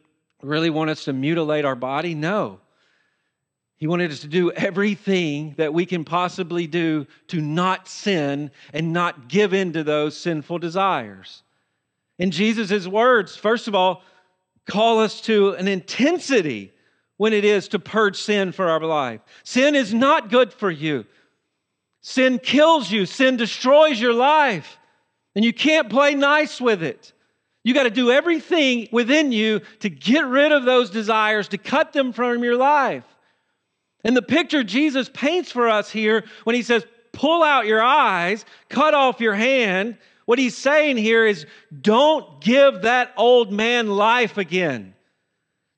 really 0.41 0.69
want 0.69 0.89
us 0.89 1.05
to 1.05 1.13
mutilate 1.13 1.65
our 1.65 1.75
body? 1.75 2.15
No. 2.15 2.59
He 3.77 3.87
wanted 3.87 4.11
us 4.11 4.21
to 4.21 4.27
do 4.27 4.51
everything 4.51 5.55
that 5.57 5.73
we 5.73 5.85
can 5.85 6.03
possibly 6.03 6.67
do 6.67 7.07
to 7.27 7.41
not 7.41 7.87
sin 7.87 8.51
and 8.73 8.91
not 8.91 9.29
give 9.29 9.53
in 9.53 9.73
to 9.73 9.83
those 9.83 10.17
sinful 10.17 10.59
desires. 10.59 11.43
In 12.17 12.31
Jesus' 12.31 12.87
words, 12.87 13.37
first 13.37 13.67
of 13.67 13.75
all, 13.75 14.03
call 14.65 14.99
us 14.99 15.21
to 15.21 15.51
an 15.51 15.67
intensity 15.67 16.73
when 17.19 17.33
it 17.33 17.43
is 17.43 17.67
to 17.67 17.79
purge 17.79 18.15
sin 18.15 18.53
for 18.53 18.69
our 18.69 18.79
life. 18.79 19.19
Sin 19.43 19.75
is 19.75 19.93
not 19.93 20.29
good 20.29 20.53
for 20.53 20.71
you. 20.71 21.05
Sin 21.99 22.39
kills 22.39 22.89
you, 22.89 23.05
sin 23.05 23.35
destroys 23.35 23.99
your 23.99 24.13
life, 24.13 24.77
and 25.35 25.43
you 25.43 25.51
can't 25.51 25.89
play 25.89 26.15
nice 26.15 26.61
with 26.61 26.81
it. 26.81 27.11
You 27.65 27.73
got 27.73 27.83
to 27.83 27.89
do 27.89 28.09
everything 28.09 28.87
within 28.93 29.33
you 29.33 29.59
to 29.81 29.89
get 29.89 30.25
rid 30.27 30.53
of 30.53 30.63
those 30.63 30.89
desires, 30.89 31.49
to 31.49 31.57
cut 31.57 31.91
them 31.91 32.13
from 32.13 32.41
your 32.41 32.55
life. 32.55 33.03
And 34.05 34.15
the 34.15 34.21
picture 34.21 34.63
Jesus 34.63 35.09
paints 35.13 35.51
for 35.51 35.67
us 35.67 35.91
here 35.91 36.23
when 36.45 36.55
he 36.55 36.63
says, 36.63 36.85
pull 37.11 37.43
out 37.43 37.65
your 37.65 37.83
eyes, 37.83 38.45
cut 38.69 38.93
off 38.93 39.19
your 39.19 39.35
hand, 39.35 39.97
what 40.25 40.39
he's 40.39 40.55
saying 40.55 40.95
here 40.95 41.25
is 41.25 41.45
don't 41.81 42.39
give 42.39 42.83
that 42.83 43.11
old 43.17 43.51
man 43.51 43.89
life 43.89 44.37
again. 44.37 44.93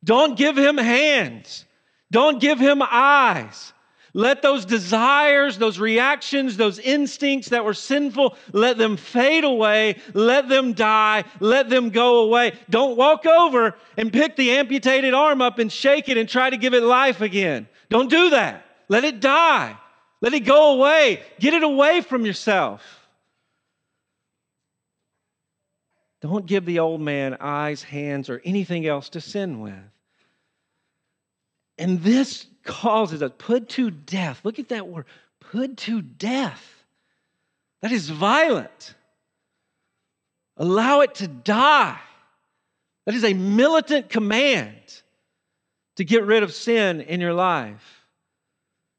Don't 0.04 0.38
give 0.38 0.58
him 0.58 0.78
hands. 0.78 1.66
Don't 2.12 2.40
give 2.40 2.60
him 2.60 2.82
eyes. 2.82 3.74
Let 4.14 4.42
those 4.42 4.66
desires, 4.66 5.58
those 5.58 5.80
reactions, 5.80 6.58
those 6.58 6.80
instincts 6.80 7.50
that 7.50 7.64
were 7.64 7.74
sinful, 7.74 8.36
let 8.52 8.78
them 8.78 8.98
fade 8.98 9.46
away. 9.46 10.02
Let 10.14 10.50
them 10.50 10.74
die. 10.74 11.24
Let 11.40 11.70
them 11.70 11.92
go 11.92 12.24
away. 12.24 12.54
Don't 12.70 12.98
walk 12.98 13.26
over 13.26 13.76
and 13.96 14.12
pick 14.12 14.36
the 14.36 14.52
amputated 14.52 15.14
arm 15.14 15.42
up 15.42 15.60
and 15.60 15.72
shake 15.72 16.10
it 16.10 16.18
and 16.18 16.28
try 16.28 16.50
to 16.50 16.58
give 16.58 16.74
it 16.74 16.84
life 16.84 17.22
again. 17.22 17.70
Don't 17.90 18.10
do 18.10 18.32
that. 18.32 18.66
Let 18.90 19.06
it 19.06 19.22
die. 19.22 19.78
Let 20.20 20.34
it 20.34 20.42
go 20.42 20.76
away. 20.76 21.22
Get 21.40 21.54
it 21.54 21.64
away 21.64 22.02
from 22.02 22.26
yourself. 22.26 23.01
Don't 26.22 26.46
give 26.46 26.66
the 26.66 26.80
old 26.80 27.02
man 27.02 27.38
eyes, 27.40 27.82
hands, 27.82 28.30
or 28.30 28.42
anything 28.46 28.86
else 28.86 29.10
to 29.10 29.22
sin 29.22 29.60
with. 29.60 29.74
And 31.78 32.02
this 32.04 32.46
causes 32.64 33.24
us 33.24 33.32
put 33.38 33.70
to 33.70 33.90
death. 33.90 34.42
Look 34.44 34.60
at 34.60 34.70
that 34.70 34.88
word 34.88 35.06
put 35.40 35.78
to 35.78 36.02
death. 36.02 36.64
That 37.82 37.92
is 37.92 38.10
violent. 38.10 38.94
Allow 40.58 41.02
it 41.02 41.16
to 41.16 41.28
die. 41.28 42.00
That 43.06 43.16
is 43.16 43.24
a 43.24 43.34
militant 43.34 44.10
command 44.10 45.02
to 45.96 46.06
get 46.06 46.24
rid 46.24 46.44
of 46.44 46.54
sin 46.54 47.02
in 47.02 47.20
your 47.20 47.34
life, 47.34 48.06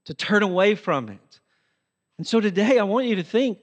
to 0.06 0.14
turn 0.14 0.42
away 0.42 0.74
from 0.74 1.08
it. 1.08 1.40
And 2.18 2.26
so 2.26 2.40
today 2.40 2.78
I 2.78 2.84
want 2.84 3.06
you 3.06 3.16
to 3.16 3.22
think 3.22 3.58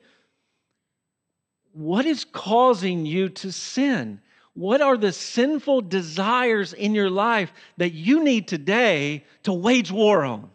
what 1.80 2.06
is 2.06 2.26
causing 2.26 3.06
you 3.06 3.30
to 3.30 3.54
sin? 3.54 4.20
What 4.54 4.82
are 4.82 4.98
the 4.98 5.14
sinful 5.14 5.84
desires 5.84 6.74
in 6.74 6.94
your 6.94 7.10
life 7.10 7.54
that 7.78 7.94
you 7.94 8.22
need 8.22 8.50
today 8.50 9.24
to 9.44 9.54
wage 9.54 9.90
war 9.90 10.26
on? 10.26 10.50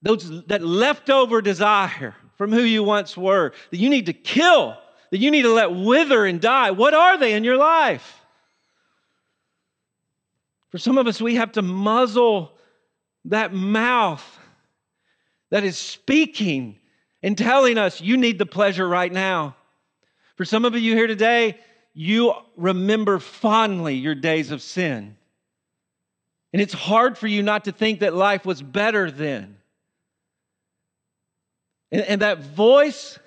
Those, 0.00 0.44
that 0.44 0.62
leftover 0.62 1.42
desire 1.42 2.14
from 2.38 2.52
who 2.52 2.62
you 2.62 2.84
once 2.84 3.16
were, 3.16 3.52
that 3.72 3.78
you 3.78 3.88
need 3.88 4.06
to 4.06 4.12
kill, 4.12 4.78
that 5.10 5.18
you 5.18 5.32
need 5.32 5.42
to 5.42 5.52
let 5.52 5.74
wither 5.74 6.24
and 6.24 6.40
die. 6.40 6.70
What 6.70 6.94
are 6.94 7.18
they 7.18 7.32
in 7.32 7.42
your 7.42 7.56
life? 7.56 8.24
For 10.70 10.78
some 10.78 10.98
of 10.98 11.08
us, 11.08 11.20
we 11.20 11.34
have 11.34 11.50
to 11.52 11.62
muzzle 11.62 12.52
that 13.24 13.52
mouth 13.52 14.24
that 15.50 15.64
is 15.64 15.76
speaking 15.76 16.78
and 17.26 17.36
telling 17.36 17.76
us 17.76 18.00
you 18.00 18.16
need 18.16 18.38
the 18.38 18.46
pleasure 18.46 18.88
right 18.88 19.12
now. 19.12 19.56
For 20.36 20.44
some 20.44 20.64
of 20.64 20.76
you 20.76 20.94
here 20.94 21.08
today, 21.08 21.58
you 21.92 22.32
remember 22.56 23.18
fondly 23.18 23.96
your 23.96 24.14
days 24.14 24.52
of 24.52 24.62
sin. 24.62 25.16
And 26.52 26.62
it's 26.62 26.72
hard 26.72 27.18
for 27.18 27.26
you 27.26 27.42
not 27.42 27.64
to 27.64 27.72
think 27.72 27.98
that 27.98 28.14
life 28.14 28.46
was 28.46 28.62
better 28.62 29.10
then. 29.10 29.56
And, 31.90 32.02
and 32.02 32.22
that 32.22 32.42
voice, 32.42 33.18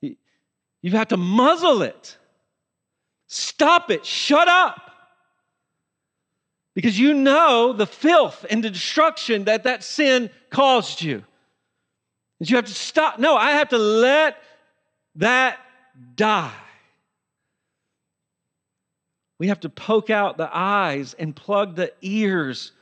you 0.00 0.90
have 0.92 1.08
to 1.08 1.16
muzzle 1.16 1.82
it. 1.82 2.16
Stop 3.26 3.90
it. 3.90 4.06
Shut 4.06 4.46
up. 4.46 4.80
Because 6.76 6.96
you 6.96 7.12
know 7.12 7.72
the 7.72 7.86
filth 7.86 8.46
and 8.48 8.62
the 8.62 8.70
destruction 8.70 9.46
that 9.46 9.64
that 9.64 9.82
sin 9.82 10.30
caused 10.48 11.02
you. 11.02 11.24
And 12.44 12.50
you 12.50 12.56
have 12.56 12.66
to 12.66 12.74
stop. 12.74 13.18
No, 13.18 13.36
I 13.36 13.52
have 13.52 13.70
to 13.70 13.78
let 13.78 14.36
that 15.14 15.58
die. 16.14 16.52
We 19.38 19.48
have 19.48 19.60
to 19.60 19.70
poke 19.70 20.10
out 20.10 20.36
the 20.36 20.50
eyes 20.54 21.14
and 21.18 21.34
plug 21.34 21.74
the 21.74 21.94
ears 22.02 22.72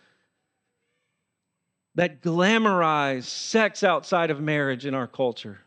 that 1.94 2.22
glamorize 2.22 3.22
sex 3.22 3.85
outside 3.85 4.33
of 4.33 4.40
marriage 4.40 4.85
in 4.85 4.94
our 4.94 5.07
culture. 5.07 5.61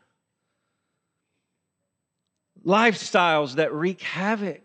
Lifestyles 2.65 3.55
that 3.55 3.73
wreak 3.73 4.01
havoc. 4.01 4.61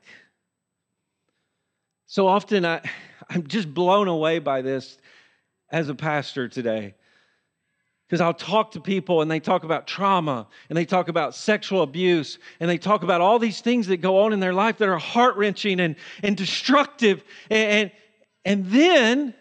So 2.06 2.26
often 2.26 2.64
I, 2.64 2.80
I'm 3.30 3.46
just 3.46 3.72
blown 3.72 4.08
away 4.08 4.40
by 4.40 4.62
this 4.62 4.98
as 5.70 5.88
a 5.88 5.94
pastor 5.94 6.48
today. 6.48 6.94
Because 8.10 8.20
I'll 8.20 8.34
talk 8.34 8.72
to 8.72 8.80
people 8.80 9.22
and 9.22 9.30
they 9.30 9.38
talk 9.38 9.62
about 9.62 9.86
trauma 9.86 10.48
and 10.68 10.76
they 10.76 10.84
talk 10.84 11.06
about 11.06 11.32
sexual 11.32 11.82
abuse 11.82 12.40
and 12.58 12.68
they 12.68 12.76
talk 12.76 13.04
about 13.04 13.20
all 13.20 13.38
these 13.38 13.60
things 13.60 13.86
that 13.86 13.98
go 13.98 14.22
on 14.22 14.32
in 14.32 14.40
their 14.40 14.52
life 14.52 14.78
that 14.78 14.88
are 14.88 14.98
heart 14.98 15.36
wrenching 15.36 15.78
and, 15.78 15.94
and 16.24 16.36
destructive. 16.36 17.22
And, 17.50 17.92
and 18.44 18.66
then 18.66 19.32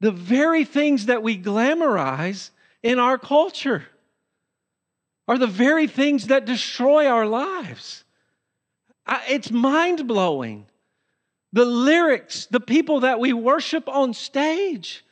the 0.00 0.10
very 0.10 0.66
things 0.66 1.06
that 1.06 1.22
we 1.22 1.38
glamorize 1.38 2.50
in 2.82 2.98
our 2.98 3.16
culture 3.16 3.86
are 5.26 5.38
the 5.38 5.46
very 5.46 5.86
things 5.86 6.26
that 6.26 6.44
destroy 6.44 7.06
our 7.06 7.24
lives. 7.24 8.04
It's 9.30 9.50
mind 9.50 10.06
blowing. 10.06 10.66
The 11.54 11.64
lyrics, 11.64 12.44
the 12.50 12.60
people 12.60 13.00
that 13.00 13.18
we 13.18 13.32
worship 13.32 13.88
on 13.88 14.12
stage 14.12 15.06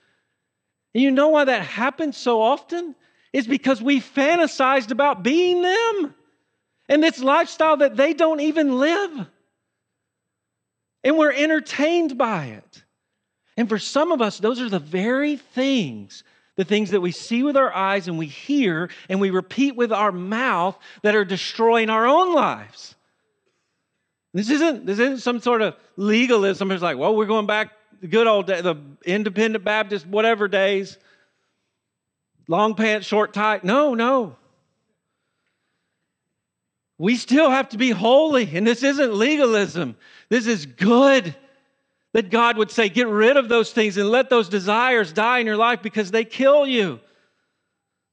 and 0.97 1.03
you 1.03 1.11
know 1.11 1.29
why 1.29 1.45
that 1.45 1.61
happens 1.61 2.17
so 2.17 2.41
often? 2.41 2.95
It's 3.31 3.47
because 3.47 3.83
we 3.83 4.01
fantasized 4.01 4.91
about 4.91 5.23
being 5.23 5.61
them 5.61 6.15
and 6.89 7.03
this 7.03 7.19
lifestyle 7.19 7.77
that 7.77 7.99
they 7.99 8.15
don't 8.15 8.41
even 8.41 8.79
live. 8.79 9.27
And 11.05 11.19
we're 11.19 11.35
entertained 11.35 12.17
by 12.17 12.47
it. 12.47 12.83
And 13.59 13.69
for 13.69 13.79
some 13.79 14.11
of 14.11 14.23
us, 14.23 14.39
those 14.39 14.59
are 14.59 14.71
the 14.71 14.79
very 14.79 15.37
things, 15.37 16.25
the 16.57 16.65
things 16.65 16.93
that 16.93 17.03
we 17.03 17.13
see 17.13 17.43
with 17.43 17.59
our 17.59 17.75
eyes 17.75 18.09
and 18.09 18.17
we 18.17 18.25
hear 18.25 18.89
and 19.11 19.21
we 19.21 19.29
repeat 19.29 19.77
with 19.77 19.93
our 19.93 20.13
mouth 20.13 20.79
that 21.03 21.15
are 21.15 21.27
destroying 21.27 21.91
our 21.91 22.07
own 22.07 22.35
lives. 22.35 22.95
This 24.33 24.49
isn't, 24.49 24.87
this 24.87 24.99
isn't 24.99 25.19
some 25.19 25.41
sort 25.41 25.61
of 25.61 25.77
legalism. 25.99 26.71
It's 26.71 26.83
like, 26.83 26.97
well, 26.97 27.15
we're 27.15 27.27
going 27.27 27.47
back 27.47 27.73
the 28.01 28.07
good 28.07 28.27
old 28.27 28.47
day, 28.47 28.61
the 28.61 28.77
independent 29.05 29.65
Baptist, 29.65 30.07
whatever 30.07 30.49
days, 30.49 30.99
long 32.49 32.75
pants, 32.75 33.07
short 33.07 33.33
tie. 33.33 33.61
No, 33.63 33.95
no. 33.95 34.37
We 36.99 37.17
still 37.17 37.51
have 37.51 37.69
to 37.71 37.79
be 37.79 37.91
holy, 37.91 38.57
and 38.57 38.67
this 38.67 38.83
isn't 38.83 39.13
legalism. 39.13 39.97
This 40.29 40.47
is 40.47 40.65
good 40.65 41.35
that 42.13 42.31
God 42.31 42.57
would 42.57 42.71
say, 42.71 42.89
get 42.89 43.09
rid 43.09 43.37
of 43.37 43.51
those 43.51 43.73
things 43.73 43.99
and 43.99 44.09
let 44.09 44.31
those 44.31 44.49
desires 44.49 45.13
die 45.13 45.41
in 45.41 45.47
your 45.47 45.59
life 45.59 45.83
because 45.83 46.11
they 46.11 46.25
kill 46.25 46.67
you. 46.67 46.99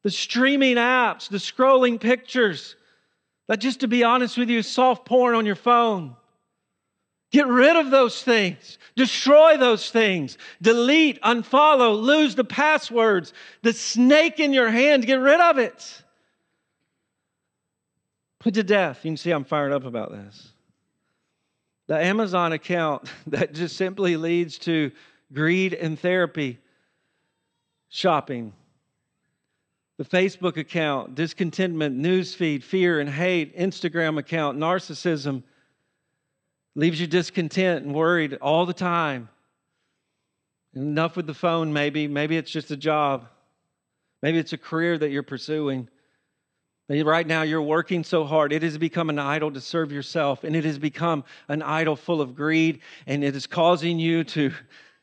The 0.03 0.11
streaming 0.11 0.75
apps, 0.75 1.29
the 1.29 1.37
scrolling 1.37 2.01
pictures, 2.01 2.75
that 3.47 3.59
just 3.61 3.79
to 3.79 3.87
be 3.87 4.03
honest 4.03 4.37
with 4.37 4.49
you, 4.49 4.61
soft 4.61 5.05
porn 5.05 5.35
on 5.35 5.45
your 5.45 5.55
phone. 5.55 6.17
Get 7.33 7.47
rid 7.47 7.75
of 7.75 7.89
those 7.89 8.21
things. 8.21 8.77
Destroy 8.95 9.57
those 9.57 9.89
things. 9.89 10.37
Delete, 10.61 11.19
unfollow, 11.23 11.99
lose 11.99 12.35
the 12.35 12.43
passwords, 12.43 13.33
the 13.63 13.73
snake 13.73 14.39
in 14.39 14.53
your 14.53 14.69
hand. 14.69 15.07
Get 15.07 15.15
rid 15.15 15.39
of 15.41 15.57
it. 15.57 16.03
Put 18.37 18.53
to 18.53 18.63
death. 18.63 19.03
You 19.03 19.09
can 19.09 19.17
see 19.17 19.31
I'm 19.31 19.45
fired 19.45 19.73
up 19.73 19.83
about 19.83 20.11
this. 20.11 20.49
The 21.87 21.97
Amazon 21.97 22.53
account 22.53 23.11
that 23.27 23.53
just 23.53 23.77
simply 23.77 24.15
leads 24.15 24.59
to 24.59 24.91
greed 25.33 25.73
and 25.73 25.99
therapy 25.99 26.59
shopping. 27.89 28.53
the 29.97 30.03
Facebook 30.03 30.57
account, 30.57 31.15
discontentment, 31.15 31.97
newsfeed, 31.97 32.61
fear 32.61 32.99
and 32.99 33.09
hate, 33.09 33.57
Instagram 33.57 34.19
account, 34.19 34.59
narcissism 34.59 35.41
leaves 36.75 36.99
you 36.99 37.07
discontent 37.07 37.85
and 37.85 37.93
worried 37.93 38.35
all 38.35 38.65
the 38.65 38.73
time. 38.73 39.29
Enough 40.73 41.15
with 41.15 41.27
the 41.27 41.33
phone, 41.33 41.71
maybe. 41.71 42.07
Maybe 42.07 42.35
it's 42.35 42.51
just 42.51 42.71
a 42.71 42.77
job. 42.77 43.27
Maybe 44.21 44.39
it's 44.39 44.53
a 44.53 44.57
career 44.57 44.97
that 44.97 45.11
you're 45.11 45.21
pursuing. 45.21 45.87
Maybe 46.89 47.03
right 47.03 47.25
now 47.25 47.43
you're 47.43 47.61
working 47.61 48.03
so 48.03 48.25
hard, 48.25 48.51
it 48.51 48.61
has 48.61 48.77
become 48.77 49.09
an 49.09 49.17
idol 49.17 49.51
to 49.51 49.61
serve 49.61 49.91
yourself, 49.91 50.43
and 50.43 50.55
it 50.55 50.65
has 50.65 50.77
become 50.77 51.23
an 51.47 51.61
idol 51.61 51.95
full 51.95 52.19
of 52.19 52.35
greed, 52.35 52.81
and 53.07 53.23
it 53.23 53.35
is 53.35 53.47
causing 53.47 53.99
you 53.99 54.25
to 54.25 54.51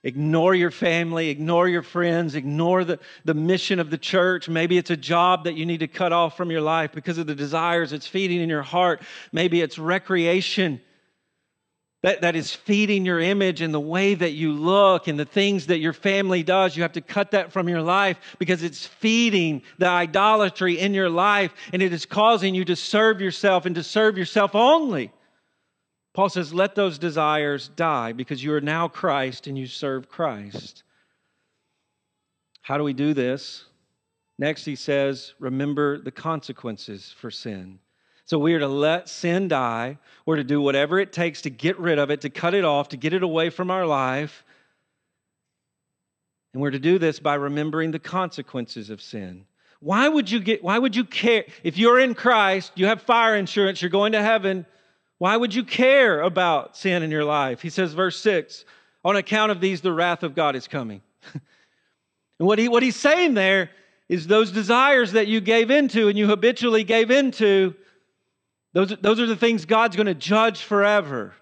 ignore 0.03 0.55
your 0.55 0.71
family, 0.71 1.31
ignore 1.31 1.69
your 1.69 1.83
friends, 1.83 2.35
ignore 2.35 2.85
the, 2.85 2.99
the 3.25 3.35
mission 3.35 3.79
of 3.79 3.91
the 3.91 3.99
church. 3.99 4.49
Maybe 4.49 4.77
it's 4.77 4.91
a 4.91 4.97
job 4.97 5.45
that 5.45 5.55
you 5.55 5.65
need 5.65 5.81
to 5.81 5.89
cut 5.89 6.13
off 6.13 6.37
from 6.37 6.51
your 6.51 6.61
life 6.61 6.93
because 6.93 7.17
of 7.19 7.27
the 7.27 7.35
desires 7.35 7.93
it's 7.93 8.07
feeding 8.07 8.41
in 8.41 8.49
your 8.49 8.63
heart. 8.63 9.03
Maybe 9.33 9.61
it's 9.63 9.79
recreation 9.79 10.81
that, 12.03 12.23
that 12.23 12.35
is 12.35 12.53
feeding 12.53 13.05
your 13.05 13.21
image 13.21 13.61
and 13.61 13.75
the 13.75 13.81
way 13.81 14.15
that 14.15 14.33
you 14.33 14.53
look 14.53 15.07
and 15.07 15.19
the 15.19 15.27
things 15.27 15.67
that 15.67 15.81
your 15.81 15.93
family 15.93 16.43
does. 16.43 16.75
You 16.75 16.83
have 16.83 16.93
to 16.93 17.03
cut 17.03 17.33
that 17.33 17.53
from 17.53 17.69
your 17.69 17.83
life 17.83 18.19
because 18.39 18.63
it's 18.63 18.87
feeding 18.87 19.63
the 19.79 19.87
idolatry 19.87 20.79
in 20.79 20.95
your 20.95 21.11
life 21.11 21.53
and 21.73 21.83
it 21.83 21.93
is 21.93 22.07
causing 22.07 22.55
you 22.55 22.65
to 22.65 22.77
serve 22.77 23.21
yourself 23.21 23.67
and 23.67 23.75
to 23.75 23.83
serve 23.83 24.17
yourself 24.17 24.55
only. 24.55 25.13
Paul 26.15 26.31
says, 26.31 26.55
Let 26.55 26.75
those 26.75 26.99
desires 26.99 27.69
die 27.69 28.13
because 28.13 28.43
you 28.43 28.55
are 28.55 28.61
now 28.63 28.89
Christ 28.89 29.47
and 29.47 29.59
you 29.59 29.67
serve 29.67 30.09
Christ. 30.09 30.83
How 32.63 32.79
do 32.79 32.85
we 32.85 32.95
do 32.95 33.15
this? 33.15 33.65
Next, 34.39 34.65
he 34.65 34.75
says, 34.75 35.35
Remember 35.39 35.99
the 35.99 36.11
consequences 36.11 37.15
for 37.19 37.31
sin. 37.31 37.79
So 38.31 38.39
we 38.39 38.55
are 38.55 38.61
to 38.61 38.69
let 38.69 39.09
sin 39.09 39.49
die. 39.49 39.99
We're 40.25 40.37
to 40.37 40.45
do 40.45 40.61
whatever 40.61 41.01
it 41.01 41.13
takes 41.13 41.43
to 41.43 41.51
get 41.51 41.77
rid 41.81 41.99
of 41.99 42.13
it, 42.13 42.21
to 42.21 42.31
cut 42.31 42.55
it 42.55 42.65
off, 42.65 42.91
to 42.91 42.97
get 42.97 43.13
it 43.13 43.25
away 43.25 43.51
from 43.51 43.73
our 43.73 43.85
life. 43.85 44.45
And 46.53 46.63
we're 46.63 46.71
to 46.71 46.79
do 46.79 47.01
this 47.01 47.19
by 47.19 47.35
remembering 47.35 47.91
the 47.91 47.99
consequences 47.99 48.89
of 48.89 49.03
sin. 49.03 49.47
Why 49.81 50.09
would 50.09 50.31
you 50.31 50.39
get 50.39 50.63
why 50.63 50.79
would 50.79 50.95
you 50.95 51.03
care 51.03 51.45
if 51.65 51.77
you're 51.77 51.99
in 51.99 52.15
Christ, 52.15 52.71
you 52.77 52.87
have 52.87 53.03
fire 53.03 53.35
insurance, 53.35 53.83
you're 53.83 53.91
going 53.91 54.13
to 54.13 54.23
heaven, 54.23 54.65
why 55.19 55.37
would 55.37 55.53
you 55.53 55.65
care 55.65 56.21
about 56.21 56.77
sin 56.77 57.03
in 57.03 57.11
your 57.11 57.25
life? 57.25 57.61
He 57.61 57.69
says 57.69 57.95
verse 57.95 58.17
6, 58.21 58.65
on 59.05 59.17
account 59.17 59.51
of 59.51 59.61
these 59.61 59.81
the 59.81 59.93
wrath 59.93 60.23
of 60.23 60.37
God 60.37 60.55
is 60.55 60.69
coming. 60.69 61.03
and 61.35 62.47
what 62.47 62.61
he 62.61 62.69
what 62.69 62.85
he's 62.85 62.95
saying 62.95 63.35
there 63.35 63.71
is 64.09 64.29
those 64.29 64.53
desires 64.53 65.11
that 65.13 65.27
you 65.27 65.41
gave 65.41 65.73
into 65.73 66.07
and 66.07 66.17
you 66.17 66.29
habitually 66.29 66.85
gave 66.85 67.11
into 67.11 67.75
those, 68.73 68.95
those 69.01 69.21
are 69.21 69.27
the 69.27 69.37
things 69.37 69.65
God's 69.65 69.97
going 69.97 70.07
to 70.07 70.15
judge 70.15 70.63
forever. 70.63 71.35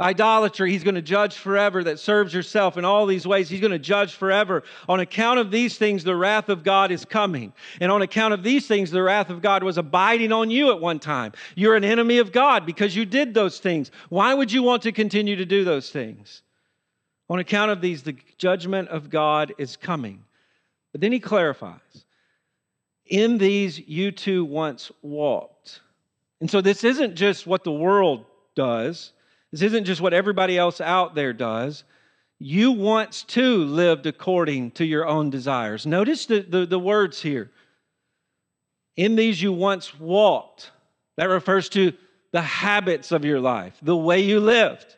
Idolatry, 0.00 0.70
he's 0.70 0.84
going 0.84 0.94
to 0.94 1.02
judge 1.02 1.36
forever 1.36 1.82
that 1.82 1.98
serves 1.98 2.32
yourself 2.32 2.76
in 2.76 2.84
all 2.84 3.04
these 3.04 3.26
ways. 3.26 3.48
He's 3.48 3.60
going 3.60 3.72
to 3.72 3.80
judge 3.80 4.14
forever. 4.14 4.62
On 4.88 5.00
account 5.00 5.40
of 5.40 5.50
these 5.50 5.76
things, 5.76 6.04
the 6.04 6.14
wrath 6.14 6.48
of 6.48 6.62
God 6.62 6.92
is 6.92 7.04
coming. 7.04 7.52
And 7.80 7.90
on 7.90 8.02
account 8.02 8.32
of 8.32 8.44
these 8.44 8.68
things, 8.68 8.92
the 8.92 9.02
wrath 9.02 9.28
of 9.28 9.42
God 9.42 9.64
was 9.64 9.76
abiding 9.76 10.30
on 10.30 10.52
you 10.52 10.70
at 10.70 10.80
one 10.80 11.00
time. 11.00 11.32
You're 11.56 11.74
an 11.74 11.82
enemy 11.82 12.18
of 12.18 12.30
God 12.30 12.64
because 12.64 12.94
you 12.94 13.06
did 13.06 13.34
those 13.34 13.58
things. 13.58 13.90
Why 14.08 14.32
would 14.32 14.52
you 14.52 14.62
want 14.62 14.82
to 14.82 14.92
continue 14.92 15.34
to 15.34 15.44
do 15.44 15.64
those 15.64 15.90
things? 15.90 16.42
On 17.28 17.40
account 17.40 17.72
of 17.72 17.80
these, 17.80 18.04
the 18.04 18.16
judgment 18.36 18.90
of 18.90 19.10
God 19.10 19.52
is 19.58 19.76
coming. 19.76 20.22
But 20.92 21.00
then 21.00 21.10
he 21.10 21.18
clarifies 21.18 22.04
In 23.04 23.38
these 23.38 23.80
you 23.80 24.12
too 24.12 24.44
once 24.44 24.92
walked 25.02 25.80
and 26.40 26.50
so 26.50 26.60
this 26.60 26.84
isn't 26.84 27.16
just 27.16 27.46
what 27.46 27.64
the 27.64 27.72
world 27.72 28.24
does, 28.54 29.12
this 29.52 29.62
isn't 29.62 29.84
just 29.84 30.00
what 30.00 30.12
everybody 30.12 30.58
else 30.58 30.80
out 30.80 31.14
there 31.14 31.32
does. 31.32 31.84
You 32.38 32.72
once 32.72 33.24
too 33.24 33.64
lived 33.64 34.06
according 34.06 34.72
to 34.72 34.84
your 34.84 35.06
own 35.06 35.30
desires. 35.30 35.86
Notice 35.86 36.26
the, 36.26 36.40
the, 36.40 36.66
the 36.66 36.78
words 36.78 37.20
here. 37.20 37.50
In 38.96 39.16
these 39.16 39.40
you 39.42 39.52
once 39.52 39.98
walked. 39.98 40.70
That 41.16 41.28
refers 41.28 41.68
to 41.70 41.92
the 42.32 42.42
habits 42.42 43.10
of 43.10 43.24
your 43.24 43.40
life, 43.40 43.76
the 43.82 43.96
way 43.96 44.20
you 44.20 44.38
lived. 44.38 44.96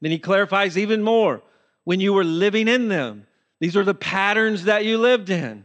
Then 0.00 0.10
he 0.10 0.18
clarifies 0.18 0.78
even 0.78 1.02
more 1.02 1.42
when 1.84 2.00
you 2.00 2.12
were 2.12 2.24
living 2.24 2.66
in 2.66 2.88
them. 2.88 3.26
These 3.60 3.76
are 3.76 3.84
the 3.84 3.94
patterns 3.94 4.64
that 4.64 4.84
you 4.84 4.98
lived 4.98 5.30
in. 5.30 5.64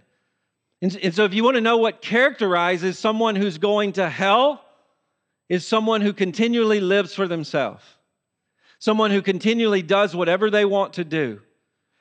And, 0.81 0.95
and 1.01 1.15
so, 1.15 1.23
if 1.23 1.33
you 1.33 1.43
want 1.43 1.55
to 1.55 1.61
know 1.61 1.77
what 1.77 2.01
characterizes 2.01 2.99
someone 2.99 3.35
who's 3.35 3.57
going 3.57 3.93
to 3.93 4.09
hell, 4.09 4.64
is 5.49 5.65
someone 5.65 6.01
who 6.01 6.13
continually 6.13 6.79
lives 6.79 7.13
for 7.13 7.27
themselves, 7.27 7.84
someone 8.79 9.12
who 9.12 9.21
continually 9.21 9.81
does 9.81 10.15
whatever 10.15 10.49
they 10.49 10.65
want 10.65 10.93
to 10.93 11.03
do, 11.03 11.41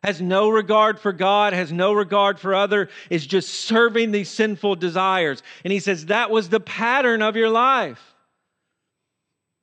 has 0.03 0.21
no 0.21 0.51
regard 0.51 0.99
for 0.99 1.13
God, 1.13 1.53
has 1.55 1.73
no 1.73 1.93
regard 1.93 2.39
for 2.39 2.55
other, 2.55 2.89
is 3.09 3.27
just 3.27 3.49
serving 3.49 4.11
these 4.11 4.29
sinful 4.29 4.77
desires. 4.77 5.43
And 5.65 5.73
he 5.73 5.81
says 5.81 6.07
that 6.07 6.31
was 6.31 6.49
the 6.49 6.61
pattern 6.61 7.23
of 7.23 7.37
your 7.37 7.49
life. 7.49 8.15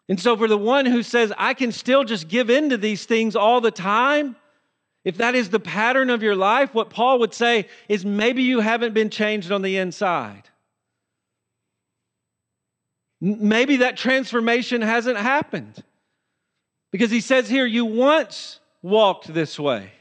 And 0.09 0.19
so, 0.19 0.35
for 0.35 0.47
the 0.47 0.57
one 0.57 0.85
who 0.85 1.03
says, 1.03 1.31
I 1.37 1.53
can 1.53 1.71
still 1.71 2.03
just 2.03 2.27
give 2.27 2.49
in 2.49 2.71
to 2.71 2.77
these 2.77 3.05
things 3.05 3.35
all 3.35 3.61
the 3.61 3.71
time, 3.71 4.35
if 5.03 5.17
that 5.17 5.35
is 5.35 5.49
the 5.49 5.59
pattern 5.59 6.09
of 6.09 6.21
your 6.21 6.35
life, 6.35 6.73
what 6.73 6.89
Paul 6.89 7.19
would 7.19 7.33
say 7.33 7.67
is 7.87 8.05
maybe 8.05 8.43
you 8.43 8.59
haven't 8.59 8.93
been 8.93 9.09
changed 9.09 9.51
on 9.51 9.61
the 9.61 9.77
inside. 9.77 10.43
Maybe 13.21 13.77
that 13.77 13.97
transformation 13.97 14.81
hasn't 14.81 15.17
happened. 15.17 15.81
Because 16.91 17.11
he 17.11 17.21
says 17.21 17.47
here, 17.47 17.65
you 17.65 17.85
once 17.85 18.59
walked 18.81 19.31
this 19.31 19.59
way. 19.59 19.91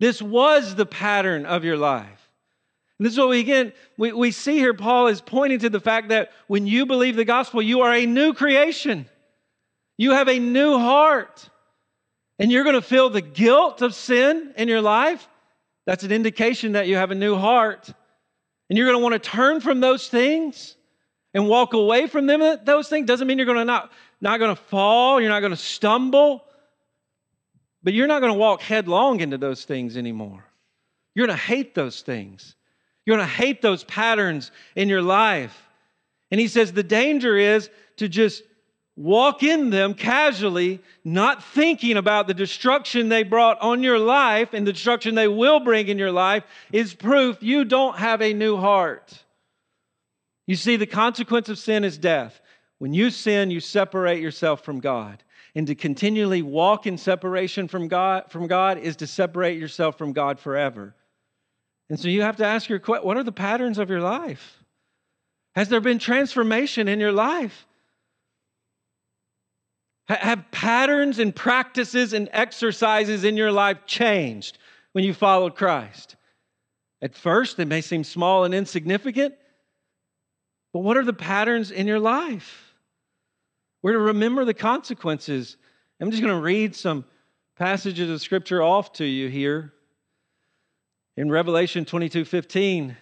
This 0.00 0.20
was 0.20 0.74
the 0.74 0.86
pattern 0.86 1.46
of 1.46 1.64
your 1.64 1.76
life. 1.76 2.28
And 2.98 3.06
this 3.06 3.12
is 3.12 3.18
what 3.18 3.28
we 3.28 3.40
again 3.40 3.72
we, 3.96 4.12
we 4.12 4.30
see 4.30 4.58
here. 4.58 4.74
Paul 4.74 5.06
is 5.06 5.20
pointing 5.20 5.60
to 5.60 5.70
the 5.70 5.80
fact 5.80 6.08
that 6.08 6.32
when 6.48 6.66
you 6.66 6.84
believe 6.84 7.16
the 7.16 7.24
gospel, 7.24 7.62
you 7.62 7.82
are 7.82 7.94
a 7.94 8.04
new 8.04 8.34
creation. 8.34 9.06
You 9.96 10.10
have 10.12 10.28
a 10.28 10.38
new 10.38 10.76
heart. 10.76 11.48
And 12.38 12.50
you're 12.50 12.64
going 12.64 12.74
to 12.74 12.82
feel 12.82 13.10
the 13.10 13.20
guilt 13.20 13.80
of 13.80 13.94
sin 13.94 14.54
in 14.56 14.68
your 14.68 14.80
life. 14.80 15.26
That's 15.86 16.04
an 16.04 16.12
indication 16.12 16.72
that 16.72 16.88
you 16.88 16.96
have 16.96 17.10
a 17.10 17.14
new 17.14 17.36
heart. 17.36 17.88
And 18.68 18.76
you're 18.76 18.86
going 18.86 18.98
to 18.98 19.02
want 19.02 19.22
to 19.22 19.30
turn 19.30 19.60
from 19.60 19.80
those 19.80 20.08
things 20.08 20.76
and 21.34 21.48
walk 21.48 21.74
away 21.74 22.06
from 22.06 22.26
them, 22.26 22.58
those 22.64 22.88
things 22.88 23.06
doesn't 23.06 23.26
mean 23.26 23.38
you're 23.38 23.46
going 23.46 23.58
to 23.58 23.64
not, 23.64 23.92
not 24.20 24.38
going 24.38 24.54
to 24.54 24.60
fall, 24.62 25.20
you're 25.20 25.30
not 25.30 25.40
going 25.40 25.52
to 25.52 25.56
stumble, 25.56 26.44
but 27.82 27.92
you're 27.92 28.06
not 28.06 28.20
going 28.20 28.32
to 28.32 28.38
walk 28.38 28.60
headlong 28.60 29.20
into 29.20 29.38
those 29.38 29.64
things 29.64 29.96
anymore. 29.96 30.44
You're 31.14 31.26
going 31.26 31.38
to 31.38 31.44
hate 31.44 31.74
those 31.74 32.02
things. 32.02 32.54
You're 33.04 33.16
going 33.16 33.26
to 33.26 33.34
hate 33.34 33.62
those 33.62 33.84
patterns 33.84 34.50
in 34.76 34.88
your 34.88 35.02
life. 35.02 35.68
And 36.30 36.40
he 36.40 36.48
says 36.48 36.72
the 36.72 36.82
danger 36.82 37.36
is 37.36 37.70
to 37.96 38.08
just 38.08 38.42
walk 38.96 39.42
in 39.42 39.70
them 39.70 39.94
casually, 39.94 40.80
not 41.04 41.42
thinking 41.42 41.96
about 41.96 42.26
the 42.26 42.34
destruction 42.34 43.08
they 43.08 43.22
brought 43.22 43.60
on 43.60 43.82
your 43.82 43.98
life 43.98 44.52
and 44.52 44.66
the 44.66 44.72
destruction 44.72 45.14
they 45.14 45.28
will 45.28 45.60
bring 45.60 45.88
in 45.88 45.98
your 45.98 46.12
life, 46.12 46.44
is 46.72 46.94
proof 46.94 47.42
you 47.42 47.64
don't 47.64 47.96
have 47.96 48.20
a 48.20 48.34
new 48.34 48.56
heart. 48.56 49.24
You 50.50 50.56
see, 50.56 50.74
the 50.74 50.84
consequence 50.84 51.48
of 51.48 51.60
sin 51.60 51.84
is 51.84 51.96
death. 51.96 52.40
When 52.78 52.92
you 52.92 53.10
sin, 53.10 53.52
you 53.52 53.60
separate 53.60 54.20
yourself 54.20 54.64
from 54.64 54.80
God. 54.80 55.22
And 55.54 55.64
to 55.68 55.76
continually 55.76 56.42
walk 56.42 56.88
in 56.88 56.98
separation 56.98 57.68
from 57.68 57.86
God, 57.86 58.24
from 58.32 58.48
God 58.48 58.76
is 58.76 58.96
to 58.96 59.06
separate 59.06 59.60
yourself 59.60 59.96
from 59.96 60.12
God 60.12 60.40
forever. 60.40 60.96
And 61.88 62.00
so 62.00 62.08
you 62.08 62.22
have 62.22 62.38
to 62.38 62.44
ask 62.44 62.68
your 62.68 62.80
question 62.80 63.06
what 63.06 63.16
are 63.16 63.22
the 63.22 63.30
patterns 63.30 63.78
of 63.78 63.90
your 63.90 64.00
life? 64.00 64.64
Has 65.54 65.68
there 65.68 65.80
been 65.80 66.00
transformation 66.00 66.88
in 66.88 66.98
your 66.98 67.12
life? 67.12 67.68
Have 70.08 70.50
patterns 70.50 71.20
and 71.20 71.32
practices 71.32 72.12
and 72.12 72.28
exercises 72.32 73.22
in 73.22 73.36
your 73.36 73.52
life 73.52 73.86
changed 73.86 74.58
when 74.94 75.04
you 75.04 75.14
followed 75.14 75.54
Christ? 75.54 76.16
At 77.00 77.14
first, 77.14 77.56
they 77.56 77.64
may 77.64 77.82
seem 77.82 78.02
small 78.02 78.42
and 78.42 78.52
insignificant, 78.52 79.36
but 80.72 80.80
what 80.80 80.96
are 80.96 81.04
the 81.04 81.12
patterns 81.12 81.70
in 81.70 81.86
your 81.86 82.00
life? 82.00 82.74
We're 83.82 83.92
to 83.92 83.98
remember 83.98 84.44
the 84.44 84.54
consequences. 84.54 85.56
I'm 86.00 86.10
just 86.10 86.22
going 86.22 86.34
to 86.34 86.42
read 86.42 86.76
some 86.76 87.04
passages 87.56 88.10
of 88.10 88.20
scripture 88.20 88.62
off 88.62 88.92
to 88.94 89.04
you 89.04 89.28
here. 89.28 89.72
In 91.16 91.30
Revelation 91.30 91.84
22 91.84 92.24
15, 92.24 92.96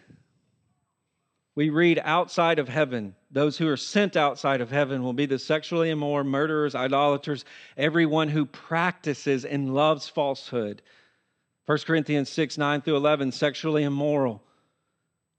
we 1.54 1.70
read 1.70 2.00
outside 2.02 2.58
of 2.58 2.68
heaven. 2.68 3.14
Those 3.30 3.58
who 3.58 3.68
are 3.68 3.76
sent 3.76 4.16
outside 4.16 4.60
of 4.60 4.70
heaven 4.70 5.02
will 5.02 5.12
be 5.12 5.26
the 5.26 5.38
sexually 5.38 5.90
immoral, 5.90 6.24
murderers, 6.24 6.74
idolaters, 6.74 7.44
everyone 7.76 8.28
who 8.28 8.46
practices 8.46 9.44
and 9.44 9.74
loves 9.74 10.08
falsehood. 10.08 10.82
1 11.66 11.78
Corinthians 11.78 12.30
6 12.30 12.56
9 12.56 12.80
through 12.80 12.96
11, 12.96 13.32
sexually 13.32 13.82
immoral 13.82 14.42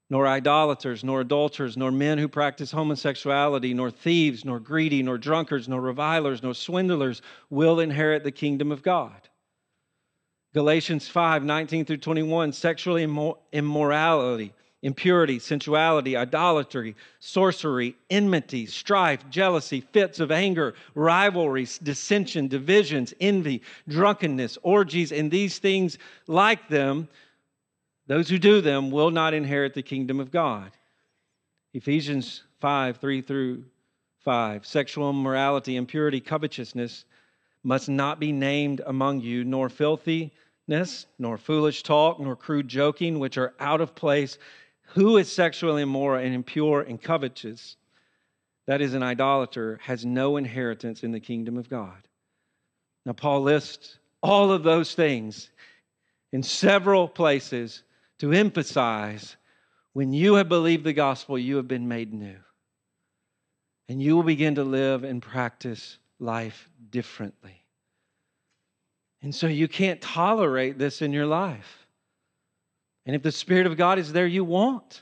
nor 0.10 0.28
idolaters, 0.28 1.04
nor 1.04 1.22
adulterers, 1.22 1.78
nor 1.78 1.92
men 1.92 2.18
who 2.18 2.28
practice 2.28 2.72
homosexuality, 2.72 3.74
nor 3.74 3.92
thieves, 3.92 4.44
nor 4.44 4.60
greedy, 4.60 5.04
nor 5.04 5.18
drunkards, 5.18 5.68
nor 5.68 5.82
revilers, 5.82 6.42
nor 6.42 6.54
swindlers 6.54 7.22
will 7.50 7.80
inherit 7.80 8.24
the 8.24 8.32
kingdom 8.32 8.72
of 8.72 8.82
God. 8.82 9.30
Galatians 10.54 11.08
5 11.08 11.44
19 11.44 11.86
through 11.86 11.98
21, 11.98 12.54
sexual 12.54 12.98
immorality, 13.52 14.52
impurity, 14.82 15.38
sensuality, 15.38 16.18
idolatry, 16.18 16.96
sorcery, 17.20 17.96
enmity, 18.10 18.66
strife, 18.66 19.30
jealousy, 19.30 19.82
fits 19.82 20.20
of 20.20 20.32
anger, 20.32 20.74
rivalries, 20.96 21.78
dissension, 21.78 22.48
divisions, 22.48 23.14
envy, 23.22 23.62
drunkenness, 23.88 24.58
orgies, 24.64 25.12
and 25.12 25.30
these 25.30 25.60
things 25.60 26.00
like 26.26 26.68
them 26.68 27.08
those 28.10 28.28
who 28.28 28.40
do 28.40 28.60
them 28.60 28.90
will 28.90 29.12
not 29.12 29.36
inherit 29.36 29.76
the 29.76 29.84
kingdom 29.84 30.20
of 30.20 30.32
God. 30.32 30.72
Ephesians 31.76 32.42
5 32.60 32.98
3 32.98 33.22
through 33.22 33.64
5. 34.26 34.66
Sexual 34.66 35.12
immorality, 35.12 35.76
impurity, 35.76 36.20
covetousness 36.20 37.06
must 37.64 37.88
not 37.88 38.20
be 38.20 38.32
named 38.32 38.82
among 38.88 39.22
you, 39.22 39.44
nor 39.44 39.70
filthiness, 39.70 41.06
nor 41.20 41.38
foolish 41.38 41.84
talk, 41.84 42.20
nor 42.20 42.36
crude 42.36 42.68
joking, 42.68 43.20
which 43.20 43.38
are 43.38 43.54
out 43.60 43.80
of 43.80 43.94
place. 43.94 44.40
Who 44.94 45.18
is 45.18 45.32
sexually 45.32 45.84
immoral 45.84 46.24
and 46.26 46.34
impure 46.34 46.82
and 46.82 47.00
covetous? 47.00 47.78
That 48.66 48.82
is 48.82 48.96
an 48.96 49.04
idolater, 49.04 49.80
has 49.84 50.04
no 50.04 50.38
inheritance 50.38 51.04
in 51.04 51.12
the 51.12 51.20
kingdom 51.20 51.58
of 51.58 51.70
God. 51.70 52.08
Now, 53.06 53.14
Paul 53.14 53.44
lists 53.44 54.00
all 54.24 54.52
of 54.52 54.64
those 54.64 54.96
things 54.96 55.52
in 56.32 56.42
several 56.42 57.08
places 57.08 57.84
to 58.20 58.32
emphasize 58.32 59.38
when 59.94 60.14
you 60.14 60.36
have 60.36 60.50
believed 60.50 60.84
the 60.84 60.94
gospel, 60.94 61.38
you 61.38 61.56
have 61.58 61.68
been 61.68 61.88
made 61.88 62.14
new. 62.14 62.38
And 63.88 64.02
you 64.02 64.16
will 64.16 64.24
begin 64.24 64.56
to 64.56 64.64
live 64.64 65.04
and 65.04 65.22
practice 65.22 65.98
life 66.20 66.70
differently. 66.90 67.66
And 69.22 69.34
so 69.34 69.48
you 69.48 69.68
can't 69.68 70.00
tolerate 70.00 70.78
this 70.78 71.02
in 71.02 71.12
your 71.12 71.26
life. 71.26 71.88
And 73.06 73.16
if 73.16 73.24
the 73.24 73.32
Spirit 73.32 73.66
of 73.66 73.78
God 73.78 73.98
is 73.98 74.14
there, 74.14 74.28
you 74.28 74.44
won't. 74.44 75.02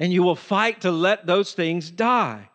And 0.00 0.12
you 0.12 0.22
will 0.22 0.34
fight 0.34 0.80
to 0.80 0.90
let 0.90 1.26
those 1.26 1.52
things 1.52 1.90
die. 1.90 2.48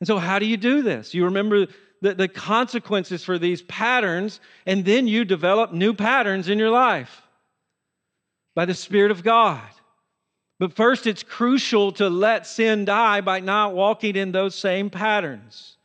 And 0.00 0.06
so, 0.06 0.18
how 0.18 0.38
do 0.38 0.46
you 0.46 0.56
do 0.56 0.82
this? 0.82 1.12
You 1.14 1.26
remember 1.26 1.66
the, 2.00 2.14
the 2.14 2.28
consequences 2.28 3.22
for 3.22 3.38
these 3.38 3.62
patterns, 3.62 4.40
and 4.66 4.84
then 4.84 5.06
you 5.06 5.24
develop 5.24 5.72
new 5.72 5.92
patterns 5.94 6.48
in 6.48 6.58
your 6.58 6.70
life 6.70 7.23
by 8.54 8.64
the 8.64 8.74
Spirit 8.74 9.10
of 9.10 9.22
God. 9.22 9.62
But 10.58 10.74
first, 10.74 11.06
it's 11.06 11.22
crucial 11.22 11.92
to 11.92 12.08
let 12.08 12.46
sin 12.46 12.84
die 12.84 13.20
by 13.20 13.40
not 13.40 13.74
walking 13.74 14.16
in 14.16 14.32
those 14.32 14.54
same 14.54 14.88
patterns. 14.88 15.76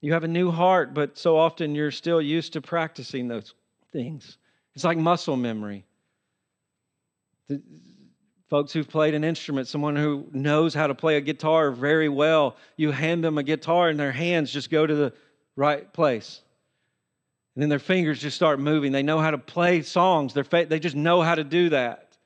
You 0.00 0.14
have 0.14 0.24
a 0.24 0.28
new 0.28 0.50
heart, 0.50 0.94
but 0.94 1.16
so 1.16 1.36
often 1.36 1.74
you're 1.74 1.90
still 1.90 2.20
used 2.20 2.54
to 2.54 2.60
practicing 2.60 3.28
those 3.28 3.54
things. 3.92 4.38
It's 4.74 4.84
like 4.84 4.98
muscle 4.98 5.36
memory. 5.36 5.84
The 7.48 7.62
folks 8.48 8.72
who've 8.72 8.88
played 8.88 9.14
an 9.14 9.24
instrument, 9.24 9.68
someone 9.68 9.96
who 9.96 10.26
knows 10.32 10.74
how 10.74 10.86
to 10.86 10.94
play 10.94 11.16
a 11.16 11.20
guitar 11.20 11.70
very 11.70 12.08
well, 12.08 12.56
you 12.76 12.90
hand 12.90 13.22
them 13.22 13.38
a 13.38 13.42
guitar 13.42 13.88
and 13.88 13.98
their 13.98 14.12
hands 14.12 14.50
just 14.50 14.70
go 14.70 14.86
to 14.86 14.94
the 14.94 15.12
right 15.56 15.90
place. 15.92 16.41
And 17.54 17.62
then 17.62 17.68
their 17.68 17.78
fingers 17.78 18.20
just 18.20 18.36
start 18.36 18.60
moving. 18.60 18.92
They 18.92 19.02
know 19.02 19.18
how 19.18 19.30
to 19.30 19.38
play 19.38 19.82
songs. 19.82 20.32
They're, 20.32 20.64
they 20.64 20.78
just 20.78 20.96
know 20.96 21.20
how 21.20 21.34
to 21.34 21.44
do 21.44 21.68
that. 21.70 22.16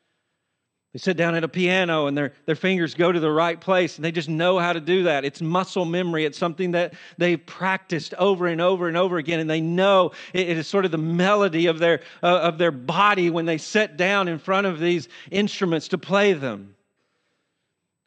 They 0.92 1.00
sit 1.00 1.16
down 1.16 1.34
at 1.34 1.44
a 1.44 1.48
piano 1.48 2.06
and 2.06 2.16
their, 2.16 2.32
their 2.46 2.54
fingers 2.54 2.94
go 2.94 3.10
to 3.12 3.20
the 3.20 3.30
right 3.30 3.60
place 3.60 3.96
and 3.96 4.04
they 4.04 4.12
just 4.12 4.28
know 4.28 4.58
how 4.58 4.72
to 4.72 4.80
do 4.80 5.02
that. 5.02 5.24
It's 5.24 5.42
muscle 5.42 5.84
memory. 5.84 6.24
It's 6.24 6.38
something 6.38 6.70
that 6.70 6.94
they've 7.18 7.44
practiced 7.44 8.14
over 8.14 8.46
and 8.46 8.60
over 8.60 8.88
and 8.88 8.96
over 8.96 9.18
again. 9.18 9.40
And 9.40 9.50
they 9.50 9.60
know 9.60 10.12
it, 10.32 10.48
it 10.48 10.56
is 10.56 10.68
sort 10.68 10.84
of 10.84 10.92
the 10.92 10.96
melody 10.96 11.66
of 11.66 11.80
their, 11.80 12.00
uh, 12.22 12.38
of 12.38 12.56
their 12.56 12.70
body 12.70 13.28
when 13.28 13.46
they 13.46 13.58
sit 13.58 13.96
down 13.96 14.28
in 14.28 14.38
front 14.38 14.66
of 14.66 14.78
these 14.78 15.08
instruments 15.30 15.88
to 15.88 15.98
play 15.98 16.32
them. 16.34 16.75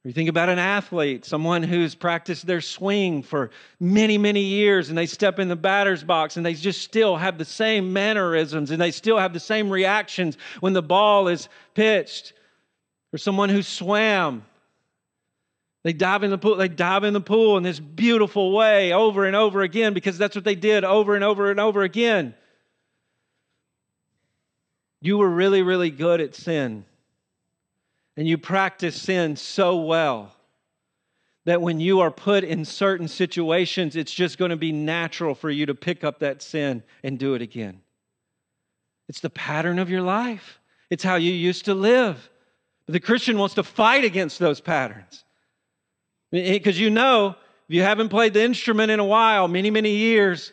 You 0.09 0.13
think 0.13 0.27
about 0.27 0.49
an 0.49 0.57
athlete, 0.57 1.23
someone 1.23 1.61
who's 1.61 1.93
practiced 1.93 2.47
their 2.47 2.61
swing 2.61 3.21
for 3.21 3.51
many, 3.79 4.17
many 4.17 4.41
years, 4.41 4.89
and 4.89 4.97
they 4.97 5.05
step 5.05 5.37
in 5.37 5.49
the 5.49 5.55
batter's 5.55 6.03
box 6.03 6.35
and 6.35 6.43
they 6.43 6.55
just 6.55 6.81
still 6.81 7.15
have 7.15 7.37
the 7.37 7.45
same 7.45 7.93
mannerisms 7.93 8.71
and 8.71 8.81
they 8.81 8.89
still 8.89 9.19
have 9.19 9.33
the 9.33 9.39
same 9.39 9.69
reactions 9.69 10.35
when 10.61 10.73
the 10.73 10.81
ball 10.81 11.27
is 11.27 11.47
pitched. 11.75 12.33
Or 13.13 13.19
someone 13.19 13.49
who 13.49 13.61
swam. 13.61 14.43
They 15.83 15.93
dive 15.93 16.23
in 16.23 16.31
the 16.31 16.39
pool, 16.39 16.55
they 16.55 16.69
dive 16.69 17.03
in 17.03 17.13
the 17.13 17.21
pool 17.21 17.57
in 17.57 17.61
this 17.61 17.79
beautiful 17.79 18.51
way 18.51 18.91
over 18.91 19.25
and 19.25 19.35
over 19.35 19.61
again 19.61 19.93
because 19.93 20.17
that's 20.17 20.33
what 20.33 20.43
they 20.43 20.55
did 20.55 20.83
over 20.83 21.13
and 21.13 21.23
over 21.23 21.51
and 21.51 21.59
over 21.59 21.83
again. 21.83 22.33
You 25.01 25.19
were 25.19 25.29
really, 25.29 25.61
really 25.61 25.91
good 25.91 26.19
at 26.19 26.33
sin 26.33 26.85
and 28.19 28.27
you 28.27 28.37
practice 28.37 29.01
sin 29.01 29.37
so 29.37 29.77
well 29.77 30.35
that 31.45 31.61
when 31.61 31.79
you 31.79 32.01
are 32.01 32.11
put 32.11 32.43
in 32.43 32.65
certain 32.65 33.07
situations, 33.07 33.95
it's 33.95 34.13
just 34.13 34.37
going 34.37 34.51
to 34.51 34.57
be 34.57 34.73
natural 34.73 35.33
for 35.33 35.49
you 35.49 35.65
to 35.65 35.73
pick 35.73 36.03
up 36.03 36.19
that 36.19 36.41
sin 36.41 36.83
and 37.01 37.17
do 37.17 37.33
it 37.33 37.41
again. 37.41 37.79
It's 39.07 39.21
the 39.21 39.29
pattern 39.29 39.79
of 39.79 39.89
your 39.89 40.01
life, 40.01 40.59
it's 40.89 41.01
how 41.01 41.15
you 41.15 41.31
used 41.31 41.63
to 41.65 41.73
live. 41.73 42.29
But 42.85 42.91
the 42.91 42.99
Christian 42.99 43.37
wants 43.37 43.55
to 43.55 43.63
fight 43.63 44.03
against 44.03 44.37
those 44.37 44.59
patterns. 44.59 45.23
Because 46.29 46.77
you 46.77 46.89
know, 46.89 47.37
if 47.69 47.73
you 47.73 47.83
haven't 47.83 48.09
played 48.09 48.33
the 48.33 48.43
instrument 48.43 48.91
in 48.91 48.99
a 48.99 49.05
while, 49.05 49.47
many, 49.47 49.71
many 49.71 49.95
years, 49.95 50.51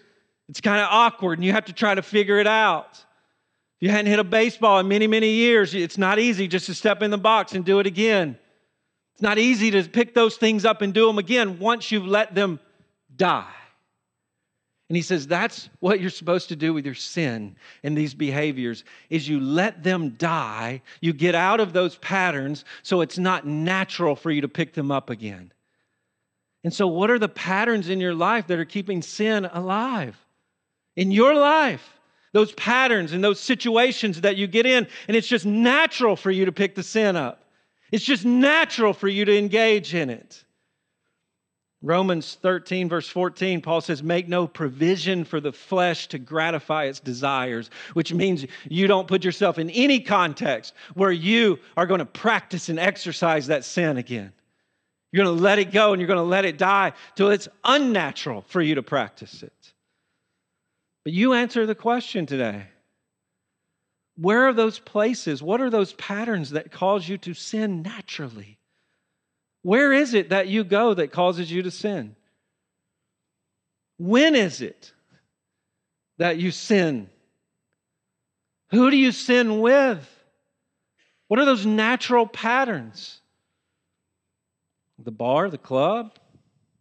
it's 0.48 0.61
kind 0.61 0.81
of 0.81 0.87
awkward 0.88 1.38
and 1.38 1.44
you 1.44 1.50
have 1.50 1.64
to 1.64 1.72
try 1.72 1.96
to 1.96 2.02
figure 2.02 2.38
it 2.38 2.46
out. 2.46 3.05
If 3.76 3.82
you 3.82 3.90
hadn't 3.90 4.06
hit 4.06 4.18
a 4.18 4.24
baseball 4.24 4.78
in 4.78 4.88
many, 4.88 5.06
many 5.06 5.30
years, 5.30 5.74
it's 5.74 5.98
not 5.98 6.18
easy 6.18 6.48
just 6.48 6.66
to 6.66 6.74
step 6.74 7.02
in 7.02 7.10
the 7.10 7.18
box 7.18 7.52
and 7.52 7.62
do 7.62 7.78
it 7.78 7.86
again. 7.86 8.38
It's 9.12 9.22
not 9.22 9.38
easy 9.38 9.70
to 9.72 9.82
pick 9.84 10.14
those 10.14 10.36
things 10.36 10.64
up 10.64 10.80
and 10.80 10.94
do 10.94 11.06
them 11.06 11.18
again 11.18 11.58
once 11.58 11.90
you've 11.90 12.06
let 12.06 12.34
them 12.34 12.58
die. 13.14 13.52
And 14.88 14.96
he 14.96 15.02
says 15.02 15.26
that's 15.26 15.68
what 15.80 16.00
you're 16.00 16.10
supposed 16.10 16.48
to 16.50 16.56
do 16.56 16.72
with 16.72 16.86
your 16.86 16.94
sin 16.94 17.56
and 17.82 17.96
these 17.96 18.14
behaviors 18.14 18.84
is 19.10 19.28
you 19.28 19.40
let 19.40 19.82
them 19.82 20.10
die, 20.10 20.80
you 21.00 21.12
get 21.12 21.34
out 21.34 21.60
of 21.60 21.72
those 21.72 21.96
patterns 21.96 22.64
so 22.82 23.00
it's 23.00 23.18
not 23.18 23.46
natural 23.46 24.14
for 24.14 24.30
you 24.30 24.42
to 24.42 24.48
pick 24.48 24.74
them 24.74 24.90
up 24.90 25.10
again. 25.10 25.52
And 26.62 26.72
so 26.72 26.86
what 26.86 27.10
are 27.10 27.18
the 27.18 27.28
patterns 27.28 27.88
in 27.88 28.00
your 28.00 28.14
life 28.14 28.46
that 28.46 28.58
are 28.58 28.64
keeping 28.64 29.02
sin 29.02 29.44
alive? 29.44 30.16
In 30.94 31.10
your 31.10 31.34
life 31.34 31.95
those 32.37 32.53
patterns 32.53 33.14
and 33.14 33.25
those 33.25 33.40
situations 33.40 34.20
that 34.20 34.37
you 34.37 34.46
get 34.46 34.66
in, 34.66 34.87
and 35.09 35.16
it's 35.16 35.27
just 35.27 35.46
natural 35.46 36.16
for 36.16 36.31
you 36.31 36.44
to 36.44 36.53
pick 36.53 36.75
the 36.75 36.83
sin 36.83 37.16
up. 37.16 37.46
It's 37.90 38.05
just 38.05 38.27
natural 38.27 38.92
for 38.92 39.09
you 39.09 39.25
to 39.25 39.38
engage 39.38 39.94
in 39.94 40.11
it. 40.11 40.44
Romans 41.81 42.37
13, 42.42 42.90
verse 42.90 43.09
14, 43.09 43.62
Paul 43.62 43.81
says, 43.81 44.03
Make 44.03 44.29
no 44.29 44.46
provision 44.46 45.25
for 45.25 45.40
the 45.40 45.53
flesh 45.53 46.09
to 46.09 46.18
gratify 46.18 46.85
its 46.85 47.01
desires, 47.01 47.70
which 47.94 48.12
means 48.12 48.44
you 48.68 48.87
don't 48.87 49.09
put 49.09 49.25
yourself 49.25 49.59
in 49.59 49.70
any 49.70 49.99
context 49.99 50.75
where 50.92 51.12
you 51.12 51.59
are 51.75 51.87
going 51.87 52.01
to 52.01 52.05
practice 52.05 52.68
and 52.68 52.79
exercise 52.79 53.46
that 53.46 53.64
sin 53.64 53.96
again. 53.96 54.31
You're 55.11 55.25
going 55.25 55.38
to 55.38 55.42
let 55.42 55.59
it 55.59 55.72
go 55.72 55.94
and 55.94 56.03
you're 56.03 56.07
going 56.07 56.18
to 56.18 56.22
let 56.22 56.44
it 56.44 56.59
die 56.59 56.92
till 57.14 57.31
it's 57.31 57.49
unnatural 57.64 58.44
for 58.46 58.61
you 58.61 58.75
to 58.75 58.83
practice 58.83 59.42
it. 59.42 59.55
But 61.07 61.12
you 61.12 61.35
answer 61.35 61.66
the 61.66 61.77
question 61.77 62.27
today. 62.27 62.64
Where 64.16 64.49
are 64.49 64.53
those 64.53 64.81
places? 64.81 65.40
What 65.40 65.61
are 65.61 65.71
those 65.71 65.92
patterns 65.92 66.51
that 66.51 66.73
cause 66.73 67.09
you 67.09 67.16
to 67.19 67.33
sin 67.33 67.83
naturally? 67.83 68.59
Where 69.62 69.92
is 69.92 70.14
it 70.14 70.31
that 70.31 70.49
you 70.49 70.64
go 70.64 70.95
that 70.95 71.12
causes 71.12 71.49
you 71.49 71.62
to 71.62 71.71
sin? 71.71 72.16
When 73.99 74.35
is 74.35 74.61
it 74.61 74.92
that 76.19 76.38
you 76.38 76.51
sin? 76.51 77.09
Who 78.71 78.90
do 78.90 78.97
you 78.97 79.12
sin 79.12 79.61
with? 79.61 80.11
What 81.29 81.38
are 81.38 81.47
those 81.47 81.64
natural 81.64 82.27
patterns? 82.27 83.21
The 84.99 85.12
bar, 85.12 85.51
the 85.51 85.57
club, 85.57 86.16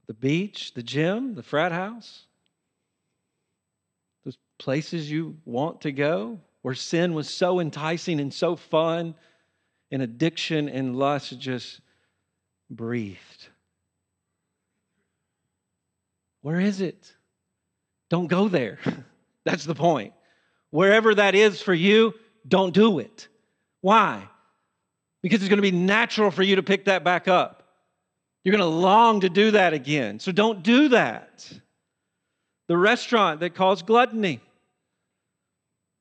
the 0.07 0.15
beach, 0.15 0.73
the 0.73 0.81
gym, 0.81 1.35
the 1.35 1.43
frat 1.43 1.71
house? 1.71 2.25
Places 4.57 5.09
you 5.09 5.37
want 5.45 5.81
to 5.81 5.91
go, 5.91 6.39
where 6.61 6.75
sin 6.75 7.13
was 7.13 7.29
so 7.29 7.59
enticing 7.59 8.19
and 8.19 8.33
so 8.33 8.55
fun, 8.55 9.15
and 9.91 10.01
addiction 10.01 10.67
and 10.69 10.95
lust 10.95 11.39
just 11.39 11.81
breathed. 12.69 13.49
Where 16.41 16.59
is 16.59 16.81
it? 16.81 17.11
Don't 18.09 18.27
go 18.27 18.47
there. 18.47 18.79
That's 19.45 19.65
the 19.65 19.75
point. 19.75 20.13
Wherever 20.71 21.15
that 21.15 21.35
is 21.35 21.61
for 21.61 21.73
you, 21.73 22.13
don't 22.47 22.73
do 22.73 22.99
it. 22.99 23.27
Why? 23.81 24.27
because 25.25 25.41
it's 25.41 25.49
going 25.49 25.57
to 25.57 25.63
be 25.63 25.71
natural 25.71 26.29
for 26.29 26.43
you 26.43 26.57
to 26.57 26.61
pick 26.61 26.85
that 26.85 27.03
back 27.03 27.27
up. 27.27 27.63
You're 28.43 28.51
going 28.51 28.61
to 28.61 28.77
long 28.77 29.21
to 29.21 29.29
do 29.29 29.49
that 29.49 29.73
again. 29.73 30.19
So 30.19 30.31
don't 30.31 30.61
do 30.61 30.89
that. 30.89 31.51
The 32.67 32.77
restaurant 32.77 33.41
that 33.41 33.55
caused 33.55 33.85
gluttony, 33.85 34.39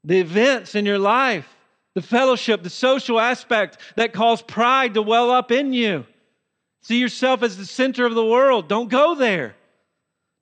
the 0.03 0.21
events 0.21 0.75
in 0.75 0.87
your 0.87 0.99
life, 0.99 1.49
the 1.95 2.03
fellowship, 2.03 2.63
the 2.63 2.71
social 2.71 3.21
aspect 3.21 3.79
that 3.97 4.13
cause 4.13 4.43
pride 4.43 4.95
to 4.95 5.03
well 5.03 5.31
up 5.31 5.51
in 5.51 5.73
you. 5.73 6.07
See 6.83 6.99
yourself 6.99 7.43
as 7.43 7.57
the 7.57 7.65
center 7.65 8.05
of 8.05 8.15
the 8.15 8.25
world. 8.25 8.69
Don't 8.69 8.91
go 8.91 9.15
there. 9.15 9.55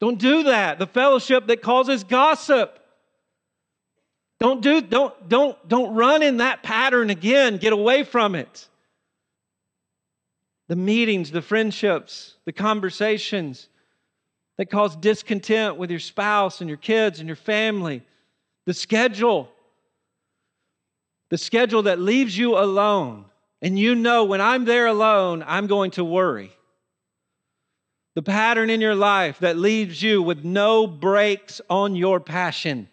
Don't 0.01 0.19
do 0.19 0.45
that. 0.45 0.79
The 0.79 0.87
fellowship 0.87 1.47
that 1.47 1.63
causes 1.63 2.03
gossip. 2.03 2.79
Don't 4.41 4.61
do 4.61 4.81
don't 4.81 5.29
don't 5.29 5.69
don't 5.69 5.95
run 5.95 6.25
in 6.25 6.39
that 6.39 6.65
pattern 6.65 7.11
again. 7.11 7.59
Get 7.59 7.73
away 7.73 8.03
from 8.03 8.35
it. 8.35 8.69
The 10.67 10.75
meetings, 10.75 11.31
the 11.31 11.43
friendships, 11.43 12.35
the 12.45 12.53
conversations 12.53 13.69
that 14.63 14.71
cause 14.71 14.95
discontent 14.95 15.77
with 15.77 15.91
your 15.91 15.99
spouse 15.99 16.61
and 16.61 16.71
your 16.71 16.77
kids 16.77 17.19
and 17.19 17.29
your 17.29 17.35
family. 17.35 18.01
The 18.65 18.73
schedule. 18.73 19.51
The 21.31 21.39
schedule 21.39 21.83
that 21.83 21.99
leaves 21.99 22.39
you 22.39 22.57
alone. 22.57 23.25
And 23.61 23.77
you 23.77 23.97
know 23.97 24.23
when 24.23 24.41
I'm 24.41 24.65
there 24.65 24.87
alone, 24.87 25.43
I'm 25.45 25.67
going 25.67 25.91
to 25.93 26.05
worry. 26.05 26.53
The 28.15 28.23
pattern 28.23 28.71
in 28.71 28.81
your 28.81 28.95
life 28.95 29.41
that 29.41 29.57
leaves 29.57 30.01
you 30.01 30.23
with 30.23 30.45
no 30.45 30.87
brakes 30.87 31.61
on 31.69 31.97
your 31.97 32.21
passion. 32.21 32.89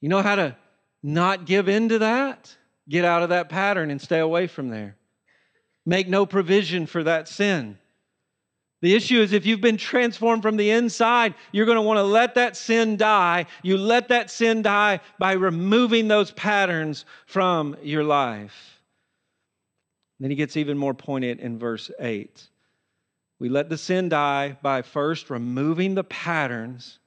You 0.00 0.08
know 0.08 0.22
how 0.22 0.34
to 0.34 0.56
not 1.00 1.44
give 1.46 1.68
in 1.68 1.90
to 1.90 2.00
that? 2.00 2.56
Get 2.88 3.04
out 3.04 3.22
of 3.22 3.28
that 3.28 3.50
pattern 3.50 3.92
and 3.92 4.02
stay 4.02 4.18
away 4.18 4.48
from 4.48 4.70
there. 4.70 4.96
Make 5.86 6.08
no 6.08 6.26
provision 6.26 6.86
for 6.86 7.04
that 7.04 7.28
sin. 7.28 7.78
The 8.80 8.94
issue 8.94 9.20
is 9.20 9.32
if 9.32 9.44
you've 9.44 9.60
been 9.60 9.76
transformed 9.76 10.42
from 10.42 10.56
the 10.56 10.70
inside, 10.70 11.34
you're 11.50 11.66
going 11.66 11.76
to 11.76 11.82
want 11.82 11.98
to 11.98 12.04
let 12.04 12.36
that 12.36 12.56
sin 12.56 12.96
die. 12.96 13.46
You 13.62 13.76
let 13.76 14.08
that 14.08 14.30
sin 14.30 14.62
die 14.62 15.00
by 15.18 15.32
removing 15.32 16.06
those 16.06 16.30
patterns 16.30 17.04
from 17.26 17.76
your 17.82 18.04
life. 18.04 18.80
Then 20.20 20.30
he 20.30 20.36
gets 20.36 20.56
even 20.56 20.78
more 20.78 20.94
pointed 20.94 21.40
in 21.40 21.58
verse 21.58 21.90
8. 21.98 22.48
We 23.40 23.48
let 23.48 23.68
the 23.68 23.78
sin 23.78 24.08
die 24.08 24.56
by 24.62 24.82
first 24.82 25.30
removing 25.30 25.94
the 25.94 26.04
patterns. 26.04 26.98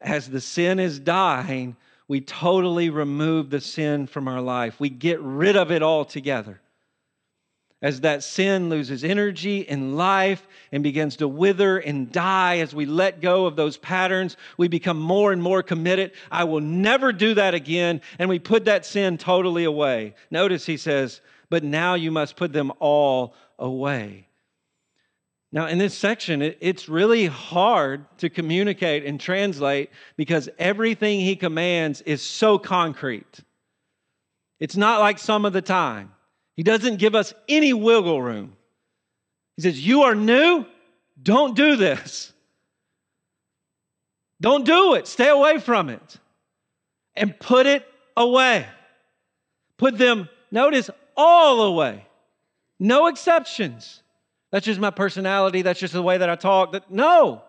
As 0.00 0.28
the 0.28 0.40
sin 0.40 0.80
is 0.80 0.98
dying, 0.98 1.76
we 2.08 2.20
totally 2.20 2.90
remove 2.90 3.50
the 3.50 3.60
sin 3.60 4.06
from 4.06 4.28
our 4.28 4.40
life. 4.40 4.80
We 4.80 4.90
get 4.90 5.20
rid 5.20 5.56
of 5.56 5.70
it 5.70 5.82
altogether. 5.82 6.60
As 7.82 8.02
that 8.02 8.22
sin 8.22 8.68
loses 8.68 9.02
energy 9.02 9.68
and 9.68 9.96
life 9.96 10.46
and 10.70 10.84
begins 10.84 11.16
to 11.16 11.26
wither 11.26 11.78
and 11.78 12.12
die, 12.12 12.58
as 12.58 12.72
we 12.72 12.86
let 12.86 13.20
go 13.20 13.44
of 13.44 13.56
those 13.56 13.76
patterns, 13.76 14.36
we 14.56 14.68
become 14.68 15.00
more 15.00 15.32
and 15.32 15.42
more 15.42 15.64
committed. 15.64 16.12
I 16.30 16.44
will 16.44 16.60
never 16.60 17.12
do 17.12 17.34
that 17.34 17.54
again. 17.54 18.00
And 18.20 18.30
we 18.30 18.38
put 18.38 18.66
that 18.66 18.86
sin 18.86 19.18
totally 19.18 19.64
away. 19.64 20.14
Notice 20.30 20.64
he 20.64 20.76
says, 20.76 21.20
but 21.50 21.64
now 21.64 21.94
you 21.94 22.12
must 22.12 22.36
put 22.36 22.52
them 22.52 22.70
all 22.78 23.34
away. 23.58 24.28
Now, 25.50 25.66
in 25.66 25.76
this 25.76 25.92
section, 25.92 26.40
it's 26.40 26.88
really 26.88 27.26
hard 27.26 28.06
to 28.18 28.30
communicate 28.30 29.04
and 29.04 29.20
translate 29.20 29.90
because 30.16 30.48
everything 30.56 31.20
he 31.20 31.36
commands 31.36 32.00
is 32.02 32.22
so 32.22 32.58
concrete. 32.58 33.40
It's 34.60 34.76
not 34.76 35.00
like 35.00 35.18
some 35.18 35.44
of 35.44 35.52
the 35.52 35.60
time. 35.60 36.12
He 36.56 36.62
doesn't 36.62 36.96
give 36.96 37.14
us 37.14 37.32
any 37.48 37.72
wiggle 37.72 38.20
room. 38.20 38.56
He 39.56 39.62
says, 39.62 39.84
You 39.84 40.02
are 40.02 40.14
new, 40.14 40.66
don't 41.22 41.56
do 41.56 41.76
this. 41.76 42.32
Don't 44.40 44.64
do 44.64 44.94
it. 44.94 45.06
Stay 45.06 45.28
away 45.28 45.58
from 45.58 45.88
it. 45.88 46.18
And 47.14 47.38
put 47.38 47.66
it 47.66 47.86
away. 48.16 48.66
Put 49.76 49.96
them, 49.96 50.28
notice, 50.50 50.90
all 51.16 51.62
away. 51.62 52.06
No 52.80 53.06
exceptions. 53.06 54.02
That's 54.50 54.66
just 54.66 54.80
my 54.80 54.90
personality. 54.90 55.62
That's 55.62 55.78
just 55.78 55.92
the 55.92 56.02
way 56.02 56.18
that 56.18 56.28
I 56.28 56.34
talk. 56.34 56.72
That, 56.72 56.90
no, 56.90 57.42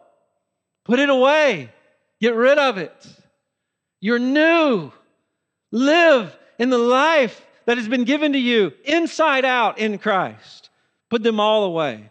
put 0.84 1.00
it 1.00 1.10
away. 1.10 1.72
Get 2.22 2.36
rid 2.36 2.60
of 2.60 2.78
it. 2.78 3.08
You're 4.00 4.20
new. 4.20 4.92
Live 5.72 6.38
in 6.60 6.70
the 6.70 6.78
life 6.78 7.42
that 7.66 7.78
has 7.78 7.88
been 7.88 8.04
given 8.04 8.34
to 8.34 8.40
you 8.40 8.74
inside 8.84 9.46
out 9.46 9.80
in 9.80 9.98
Christ. 9.98 10.70
Put 11.10 11.24
them 11.24 11.40
all 11.40 11.64
away. 11.64 12.10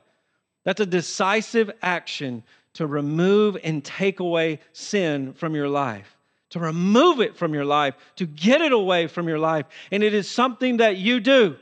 That's 0.65 0.81
a 0.81 0.87
decisive 0.87 1.71
action 1.83 2.45
to 2.75 2.87
remove 2.87 3.57
and 3.63 3.85
take 3.85 4.21
away 4.21 4.61
sin 4.73 5.35
from 5.35 5.55
your 5.55 5.69
life, 5.69 6.17
to 6.51 6.59
remove 6.59 7.21
it 7.21 7.37
from 7.37 7.53
your 7.53 7.65
life, 7.65 7.95
to 8.17 8.27
get 8.27 8.61
it 8.61 8.73
away 8.73 9.07
from 9.07 9.29
your 9.29 9.39
life. 9.39 9.67
And 9.91 10.03
it 10.03 10.15
is 10.15 10.31
something 10.31 10.79
that 10.79 10.97
you 10.97 11.21
do. 11.21 11.57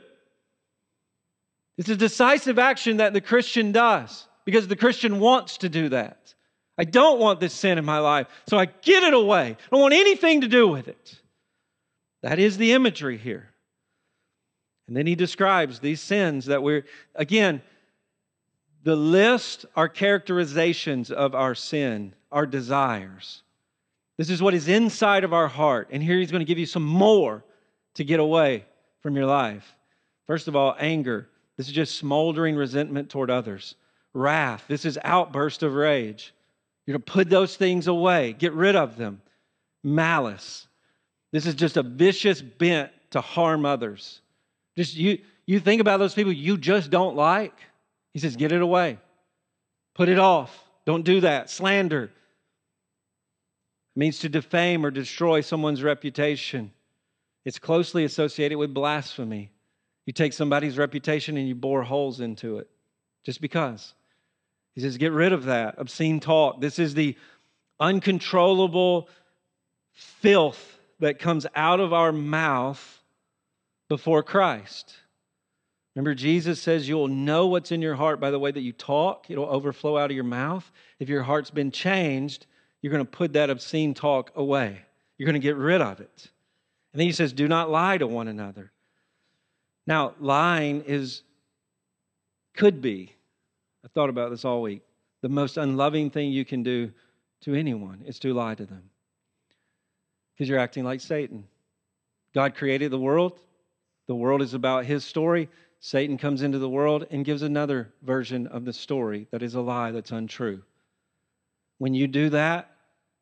It's 1.77 1.89
a 1.89 1.95
decisive 1.95 2.59
action 2.59 2.97
that 2.97 3.13
the 3.13 3.21
Christian 3.21 3.71
does 3.71 4.27
because 4.45 4.67
the 4.67 4.75
Christian 4.75 5.19
wants 5.19 5.57
to 5.57 5.69
do 5.69 5.89
that. 5.89 6.33
I 6.77 6.83
don't 6.83 7.19
want 7.19 7.39
this 7.39 7.53
sin 7.53 7.77
in 7.77 7.85
my 7.85 7.99
life, 7.99 8.27
so 8.47 8.57
I 8.57 8.65
get 8.65 9.03
it 9.03 9.13
away. 9.13 9.51
I 9.51 9.69
don't 9.71 9.81
want 9.81 9.93
anything 9.93 10.41
to 10.41 10.47
do 10.47 10.67
with 10.67 10.87
it. 10.87 11.19
That 12.23 12.39
is 12.39 12.57
the 12.57 12.73
imagery 12.73 13.17
here. 13.17 13.50
And 14.87 14.97
then 14.97 15.07
he 15.07 15.15
describes 15.15 15.79
these 15.79 16.01
sins 16.01 16.45
that 16.47 16.61
we're, 16.61 16.85
again, 17.15 17.61
the 18.83 18.95
list 18.95 19.65
are 19.75 19.87
characterizations 19.87 21.11
of 21.11 21.35
our 21.35 21.55
sin, 21.55 22.13
our 22.31 22.45
desires. 22.45 23.43
This 24.17 24.29
is 24.29 24.41
what 24.41 24.53
is 24.53 24.67
inside 24.67 25.23
of 25.23 25.33
our 25.33 25.47
heart. 25.47 25.89
And 25.91 26.01
here 26.03 26.19
he's 26.19 26.31
going 26.31 26.41
to 26.41 26.45
give 26.45 26.59
you 26.59 26.65
some 26.65 26.85
more 26.85 27.43
to 27.95 28.03
get 28.03 28.19
away 28.19 28.65
from 29.01 29.15
your 29.15 29.25
life. 29.25 29.75
First 30.27 30.47
of 30.47 30.55
all, 30.55 30.75
anger. 30.79 31.27
This 31.57 31.67
is 31.67 31.73
just 31.73 31.97
smoldering 31.97 32.55
resentment 32.55 33.09
toward 33.09 33.29
others. 33.29 33.75
Wrath. 34.13 34.63
This 34.67 34.85
is 34.85 34.97
outburst 35.03 35.63
of 35.63 35.73
rage. 35.73 36.33
You're 36.85 36.97
going 36.97 37.03
to 37.03 37.11
put 37.11 37.29
those 37.29 37.55
things 37.55 37.87
away, 37.87 38.33
get 38.33 38.53
rid 38.53 38.75
of 38.75 38.97
them. 38.97 39.21
Malice. 39.83 40.67
This 41.31 41.45
is 41.45 41.55
just 41.55 41.77
a 41.77 41.83
vicious 41.83 42.41
bent 42.41 42.91
to 43.11 43.21
harm 43.21 43.65
others. 43.65 44.20
Just 44.77 44.95
you, 44.95 45.19
you 45.45 45.59
think 45.59 45.81
about 45.81 45.97
those 45.97 46.13
people 46.13 46.31
you 46.31 46.57
just 46.57 46.89
don't 46.89 47.15
like. 47.15 47.53
He 48.13 48.19
says, 48.19 48.35
get 48.35 48.51
it 48.51 48.61
away. 48.61 48.99
Put 49.95 50.09
it 50.09 50.19
off. 50.19 50.57
Don't 50.85 51.03
do 51.03 51.21
that. 51.21 51.49
Slander 51.49 52.11
it 53.95 53.99
means 53.99 54.19
to 54.19 54.29
defame 54.29 54.85
or 54.85 54.91
destroy 54.91 55.41
someone's 55.41 55.83
reputation. 55.83 56.71
It's 57.43 57.59
closely 57.59 58.05
associated 58.05 58.57
with 58.57 58.73
blasphemy. 58.73 59.51
You 60.05 60.13
take 60.13 60.33
somebody's 60.33 60.77
reputation 60.77 61.37
and 61.37 61.47
you 61.47 61.55
bore 61.55 61.83
holes 61.83 62.21
into 62.21 62.57
it 62.57 62.69
just 63.25 63.41
because. 63.41 63.93
He 64.75 64.81
says, 64.81 64.97
get 64.97 65.11
rid 65.11 65.33
of 65.33 65.45
that 65.45 65.75
obscene 65.77 66.21
talk. 66.21 66.61
This 66.61 66.79
is 66.79 66.93
the 66.93 67.17
uncontrollable 67.79 69.09
filth 69.91 70.79
that 70.99 71.19
comes 71.19 71.45
out 71.55 71.81
of 71.81 71.91
our 71.91 72.13
mouth 72.13 73.00
before 73.91 74.23
Christ. 74.23 74.95
Remember, 75.97 76.15
Jesus 76.15 76.61
says 76.61 76.87
you'll 76.87 77.09
know 77.09 77.47
what's 77.47 77.73
in 77.73 77.81
your 77.81 77.95
heart 77.95 78.21
by 78.21 78.31
the 78.31 78.39
way 78.39 78.49
that 78.49 78.61
you 78.61 78.71
talk, 78.71 79.25
it'll 79.29 79.49
overflow 79.49 79.97
out 79.97 80.09
of 80.09 80.15
your 80.15 80.23
mouth. 80.23 80.71
If 80.99 81.09
your 81.09 81.23
heart's 81.23 81.51
been 81.51 81.71
changed, 81.71 82.45
you're 82.81 82.93
going 82.93 83.05
to 83.05 83.11
put 83.11 83.33
that 83.33 83.49
obscene 83.49 83.93
talk 83.93 84.31
away, 84.33 84.79
you're 85.17 85.25
going 85.25 85.33
to 85.33 85.45
get 85.45 85.57
rid 85.57 85.81
of 85.81 85.99
it. 85.99 86.29
And 86.93 87.01
then 87.01 87.05
he 87.05 87.11
says, 87.11 87.33
Do 87.33 87.49
not 87.49 87.69
lie 87.69 87.97
to 87.97 88.07
one 88.07 88.29
another. 88.29 88.71
Now, 89.85 90.13
lying 90.21 90.83
is, 90.83 91.23
could 92.55 92.81
be, 92.81 93.13
I 93.83 93.89
thought 93.89 94.09
about 94.09 94.29
this 94.31 94.45
all 94.45 94.61
week, 94.61 94.83
the 95.21 95.27
most 95.27 95.57
unloving 95.57 96.11
thing 96.11 96.31
you 96.31 96.45
can 96.45 96.63
do 96.63 96.93
to 97.41 97.55
anyone 97.55 98.03
is 98.07 98.19
to 98.19 98.33
lie 98.33 98.55
to 98.55 98.65
them. 98.65 98.83
Because 100.33 100.47
you're 100.47 100.59
acting 100.59 100.85
like 100.85 101.01
Satan. 101.01 101.45
God 102.33 102.55
created 102.55 102.89
the 102.89 102.97
world, 102.97 103.37
the 104.11 104.15
world 104.15 104.41
is 104.41 104.53
about 104.53 104.83
his 104.83 105.05
story. 105.05 105.47
Satan 105.79 106.17
comes 106.17 106.41
into 106.41 106.59
the 106.59 106.67
world 106.67 107.07
and 107.11 107.23
gives 107.23 107.43
another 107.43 107.93
version 108.01 108.45
of 108.47 108.65
the 108.65 108.73
story 108.73 109.25
that 109.31 109.41
is 109.41 109.55
a 109.55 109.61
lie 109.61 109.91
that's 109.91 110.11
untrue. 110.11 110.61
When 111.77 111.93
you 111.93 112.07
do 112.07 112.29
that 112.31 112.69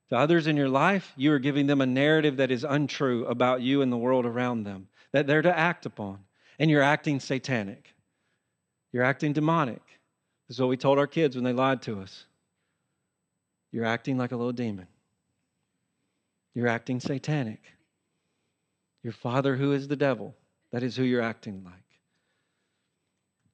to 0.09 0.17
others 0.17 0.47
in 0.47 0.57
your 0.57 0.67
life, 0.67 1.13
you 1.15 1.31
are 1.31 1.37
giving 1.37 1.67
them 1.67 1.81
a 1.81 1.85
narrative 1.85 2.37
that 2.37 2.49
is 2.49 2.63
untrue 2.63 3.23
about 3.27 3.61
you 3.61 3.83
and 3.83 3.91
the 3.91 3.97
world 3.97 4.25
around 4.25 4.63
them 4.63 4.87
that 5.11 5.27
they're 5.27 5.43
to 5.43 5.55
act 5.55 5.85
upon 5.85 6.21
and 6.57 6.71
you're 6.71 6.81
acting 6.81 7.19
satanic. 7.19 7.93
You're 8.91 9.03
acting 9.03 9.33
demonic. 9.33 9.83
This 10.47 10.57
is 10.57 10.59
what 10.59 10.69
we 10.69 10.77
told 10.77 10.97
our 10.97 11.05
kids 11.05 11.35
when 11.35 11.45
they 11.45 11.53
lied 11.53 11.83
to 11.83 12.01
us. 12.01 12.25
You're 13.71 13.85
acting 13.85 14.17
like 14.17 14.31
a 14.31 14.35
little 14.35 14.53
demon. 14.53 14.87
You're 16.55 16.67
acting 16.67 16.99
satanic. 16.99 17.61
Your 19.03 19.13
father, 19.13 19.55
who 19.55 19.73
is 19.73 19.87
the 19.87 19.95
devil, 19.95 20.33
that 20.71 20.83
is 20.83 20.95
who 20.95 21.03
you're 21.03 21.21
acting 21.21 21.63
like. 21.63 21.73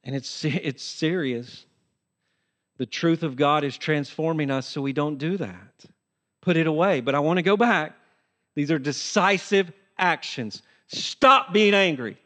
And 0.04 0.14
it's, 0.14 0.44
it's 0.44 0.82
serious. 0.82 1.66
The 2.78 2.86
truth 2.86 3.22
of 3.22 3.36
God 3.36 3.64
is 3.64 3.76
transforming 3.76 4.50
us 4.50 4.66
so 4.66 4.82
we 4.82 4.92
don't 4.92 5.18
do 5.18 5.36
that. 5.38 5.84
Put 6.42 6.56
it 6.56 6.66
away. 6.66 7.00
But 7.00 7.14
I 7.14 7.20
want 7.20 7.38
to 7.38 7.42
go 7.42 7.56
back. 7.56 7.94
These 8.54 8.70
are 8.70 8.78
decisive 8.78 9.72
actions. 9.98 10.62
Stop 10.88 11.52
being 11.52 11.74
angry. 11.74 12.16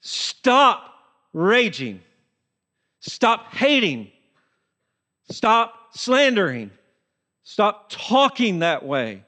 Stop 0.00 0.94
raging. 1.32 2.00
Stop 3.00 3.52
hating. 3.52 4.10
Stop 5.30 5.74
slandering. 5.94 6.70
Stop 7.44 7.86
talking 7.90 8.60
that 8.60 8.84
way. 8.84 9.24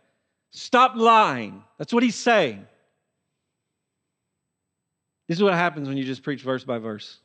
Stop 0.50 0.96
lying. 0.96 1.62
That's 1.78 1.92
what 1.92 2.02
he's 2.02 2.14
saying. 2.14 2.66
This 5.26 5.38
is 5.38 5.42
what 5.42 5.54
happens 5.54 5.88
when 5.88 5.96
you 5.96 6.04
just 6.04 6.22
preach 6.22 6.42
verse 6.42 6.64
by 6.64 6.78
verse. 6.78 7.18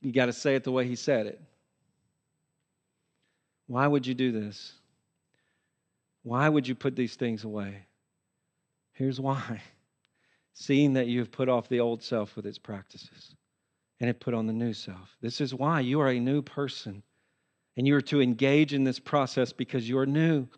You 0.00 0.12
got 0.12 0.26
to 0.26 0.32
say 0.32 0.54
it 0.54 0.64
the 0.64 0.72
way 0.72 0.86
he 0.86 0.94
said 0.94 1.26
it. 1.26 1.40
Why 3.66 3.86
would 3.86 4.06
you 4.06 4.14
do 4.14 4.32
this? 4.32 4.72
Why 6.22 6.48
would 6.48 6.68
you 6.68 6.74
put 6.74 6.96
these 6.96 7.14
things 7.14 7.44
away? 7.44 7.86
Here's 8.92 9.20
why. 9.20 9.62
Seeing 10.54 10.94
that 10.94 11.06
you 11.06 11.20
have 11.20 11.30
put 11.30 11.48
off 11.48 11.68
the 11.68 11.80
old 11.80 12.02
self 12.02 12.34
with 12.36 12.46
its 12.46 12.58
practices 12.58 13.34
and 14.00 14.08
have 14.08 14.20
put 14.20 14.34
on 14.34 14.46
the 14.46 14.52
new 14.52 14.72
self. 14.72 15.16
This 15.20 15.40
is 15.40 15.54
why 15.54 15.80
you 15.80 16.00
are 16.00 16.08
a 16.08 16.20
new 16.20 16.42
person 16.42 17.02
and 17.76 17.86
you 17.86 17.94
are 17.94 18.02
to 18.02 18.20
engage 18.20 18.74
in 18.74 18.84
this 18.84 18.98
process 18.98 19.52
because 19.52 19.88
you 19.88 19.98
are 19.98 20.06
new. 20.06 20.48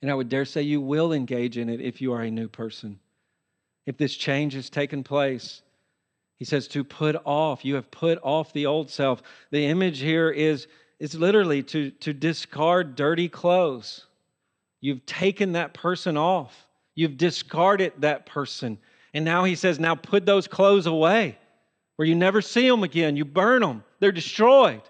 And 0.00 0.10
I 0.10 0.14
would 0.14 0.28
dare 0.28 0.44
say 0.44 0.62
you 0.62 0.80
will 0.80 1.12
engage 1.12 1.58
in 1.58 1.68
it 1.68 1.80
if 1.80 2.00
you 2.00 2.12
are 2.12 2.22
a 2.22 2.30
new 2.30 2.48
person. 2.48 2.98
If 3.86 3.96
this 3.96 4.14
change 4.16 4.54
has 4.54 4.68
taken 4.68 5.04
place, 5.04 5.62
he 6.38 6.44
says 6.44 6.68
to 6.68 6.84
put 6.84 7.16
off. 7.24 7.64
You 7.64 7.76
have 7.76 7.90
put 7.90 8.18
off 8.22 8.52
the 8.52 8.66
old 8.66 8.90
self. 8.90 9.22
The 9.50 9.66
image 9.66 10.00
here 10.00 10.30
is, 10.30 10.66
is 10.98 11.14
literally 11.14 11.62
to, 11.64 11.90
to 11.90 12.12
discard 12.12 12.96
dirty 12.96 13.28
clothes. 13.28 14.06
You've 14.80 15.06
taken 15.06 15.52
that 15.52 15.72
person 15.72 16.16
off, 16.16 16.66
you've 16.94 17.16
discarded 17.16 17.92
that 17.98 18.26
person. 18.26 18.78
And 19.14 19.24
now 19.24 19.44
he 19.44 19.54
says, 19.54 19.78
now 19.78 19.94
put 19.94 20.26
those 20.26 20.46
clothes 20.46 20.86
away 20.86 21.38
where 21.96 22.06
you 22.06 22.14
never 22.14 22.42
see 22.42 22.68
them 22.68 22.82
again. 22.82 23.16
You 23.16 23.24
burn 23.24 23.62
them, 23.62 23.82
they're 24.00 24.12
destroyed. 24.12 24.82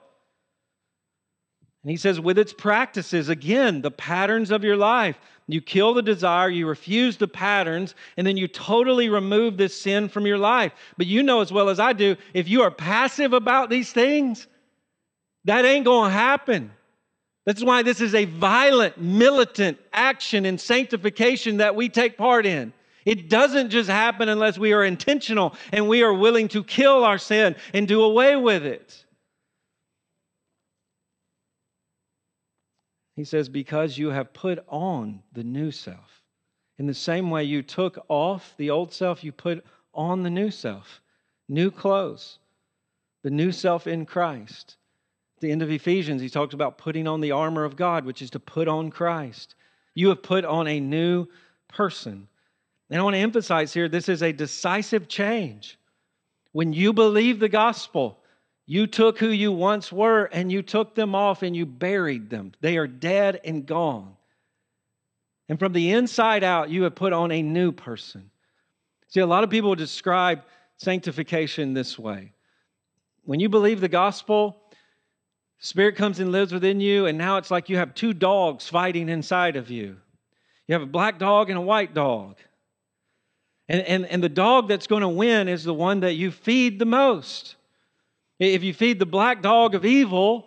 And 1.86 1.92
he 1.92 1.96
says, 1.98 2.18
with 2.18 2.36
its 2.36 2.52
practices, 2.52 3.28
again, 3.28 3.80
the 3.80 3.92
patterns 3.92 4.50
of 4.50 4.64
your 4.64 4.76
life. 4.76 5.16
You 5.46 5.60
kill 5.60 5.94
the 5.94 6.02
desire, 6.02 6.48
you 6.48 6.66
refuse 6.66 7.16
the 7.16 7.28
patterns, 7.28 7.94
and 8.16 8.26
then 8.26 8.36
you 8.36 8.48
totally 8.48 9.08
remove 9.08 9.56
this 9.56 9.80
sin 9.80 10.08
from 10.08 10.26
your 10.26 10.36
life. 10.36 10.72
But 10.96 11.06
you 11.06 11.22
know 11.22 11.42
as 11.42 11.52
well 11.52 11.68
as 11.68 11.78
I 11.78 11.92
do, 11.92 12.16
if 12.34 12.48
you 12.48 12.62
are 12.62 12.72
passive 12.72 13.32
about 13.32 13.70
these 13.70 13.92
things, 13.92 14.48
that 15.44 15.64
ain't 15.64 15.84
to 15.84 16.10
happen. 16.10 16.72
That's 17.44 17.62
why 17.62 17.84
this 17.84 18.00
is 18.00 18.16
a 18.16 18.24
violent, 18.24 19.00
militant 19.00 19.78
action 19.92 20.44
in 20.44 20.58
sanctification 20.58 21.58
that 21.58 21.76
we 21.76 21.88
take 21.88 22.18
part 22.18 22.46
in. 22.46 22.72
It 23.04 23.28
doesn't 23.28 23.70
just 23.70 23.88
happen 23.88 24.28
unless 24.28 24.58
we 24.58 24.72
are 24.72 24.82
intentional 24.82 25.54
and 25.70 25.86
we 25.86 26.02
are 26.02 26.12
willing 26.12 26.48
to 26.48 26.64
kill 26.64 27.04
our 27.04 27.18
sin 27.18 27.54
and 27.72 27.86
do 27.86 28.02
away 28.02 28.34
with 28.34 28.66
it. 28.66 29.04
He 33.16 33.24
says, 33.24 33.48
Because 33.48 33.98
you 33.98 34.10
have 34.10 34.32
put 34.32 34.64
on 34.68 35.22
the 35.32 35.42
new 35.42 35.70
self. 35.72 36.22
In 36.78 36.86
the 36.86 36.94
same 36.94 37.30
way 37.30 37.44
you 37.44 37.62
took 37.62 37.98
off 38.08 38.54
the 38.58 38.70
old 38.70 38.92
self, 38.92 39.24
you 39.24 39.32
put 39.32 39.64
on 39.94 40.22
the 40.22 40.30
new 40.30 40.50
self, 40.50 41.00
new 41.48 41.70
clothes, 41.70 42.38
the 43.22 43.30
new 43.30 43.50
self 43.50 43.86
in 43.86 44.04
Christ. 44.04 44.76
At 45.38 45.40
the 45.40 45.50
end 45.50 45.62
of 45.62 45.70
Ephesians, 45.70 46.20
he 46.20 46.28
talks 46.28 46.52
about 46.52 46.76
putting 46.76 47.08
on 47.08 47.22
the 47.22 47.32
armor 47.32 47.64
of 47.64 47.76
God, 47.76 48.04
which 48.04 48.20
is 48.20 48.30
to 48.30 48.40
put 48.40 48.68
on 48.68 48.90
Christ. 48.90 49.54
You 49.94 50.10
have 50.10 50.22
put 50.22 50.44
on 50.44 50.68
a 50.68 50.78
new 50.78 51.26
person. 51.68 52.28
And 52.90 53.00
I 53.00 53.02
want 53.02 53.14
to 53.14 53.20
emphasize 53.20 53.72
here 53.72 53.88
this 53.88 54.10
is 54.10 54.22
a 54.22 54.32
decisive 54.32 55.08
change. 55.08 55.78
When 56.52 56.74
you 56.74 56.92
believe 56.92 57.40
the 57.40 57.48
gospel, 57.48 58.18
you 58.66 58.86
took 58.86 59.18
who 59.18 59.28
you 59.28 59.52
once 59.52 59.92
were 59.92 60.24
and 60.24 60.50
you 60.50 60.62
took 60.62 60.94
them 60.94 61.14
off 61.14 61.42
and 61.42 61.54
you 61.54 61.64
buried 61.64 62.28
them. 62.30 62.52
They 62.60 62.76
are 62.76 62.88
dead 62.88 63.40
and 63.44 63.64
gone. 63.64 64.16
And 65.48 65.58
from 65.58 65.72
the 65.72 65.92
inside 65.92 66.42
out, 66.42 66.70
you 66.70 66.82
have 66.82 66.96
put 66.96 67.12
on 67.12 67.30
a 67.30 67.42
new 67.42 67.70
person. 67.70 68.30
See, 69.08 69.20
a 69.20 69.26
lot 69.26 69.44
of 69.44 69.50
people 69.50 69.74
describe 69.76 70.42
sanctification 70.78 71.72
this 71.72 71.96
way. 71.96 72.32
When 73.24 73.38
you 73.38 73.48
believe 73.48 73.80
the 73.80 73.88
gospel, 73.88 74.56
Spirit 75.58 75.96
comes 75.96 76.20
and 76.20 76.32
lives 76.32 76.52
within 76.52 76.80
you, 76.80 77.06
and 77.06 77.16
now 77.16 77.38
it's 77.38 77.50
like 77.50 77.68
you 77.68 77.76
have 77.76 77.94
two 77.94 78.12
dogs 78.12 78.68
fighting 78.68 79.08
inside 79.08 79.56
of 79.56 79.70
you. 79.70 79.96
You 80.66 80.74
have 80.74 80.82
a 80.82 80.86
black 80.86 81.18
dog 81.18 81.48
and 81.48 81.58
a 81.58 81.62
white 81.62 81.94
dog. 81.94 82.36
And, 83.68 83.80
and, 83.82 84.06
and 84.06 84.22
the 84.22 84.28
dog 84.28 84.68
that's 84.68 84.86
going 84.86 85.00
to 85.00 85.08
win 85.08 85.48
is 85.48 85.64
the 85.64 85.74
one 85.74 86.00
that 86.00 86.14
you 86.14 86.30
feed 86.30 86.78
the 86.78 86.84
most. 86.84 87.55
If 88.38 88.62
you 88.62 88.74
feed 88.74 88.98
the 88.98 89.06
black 89.06 89.42
dog 89.42 89.74
of 89.74 89.84
evil, 89.84 90.46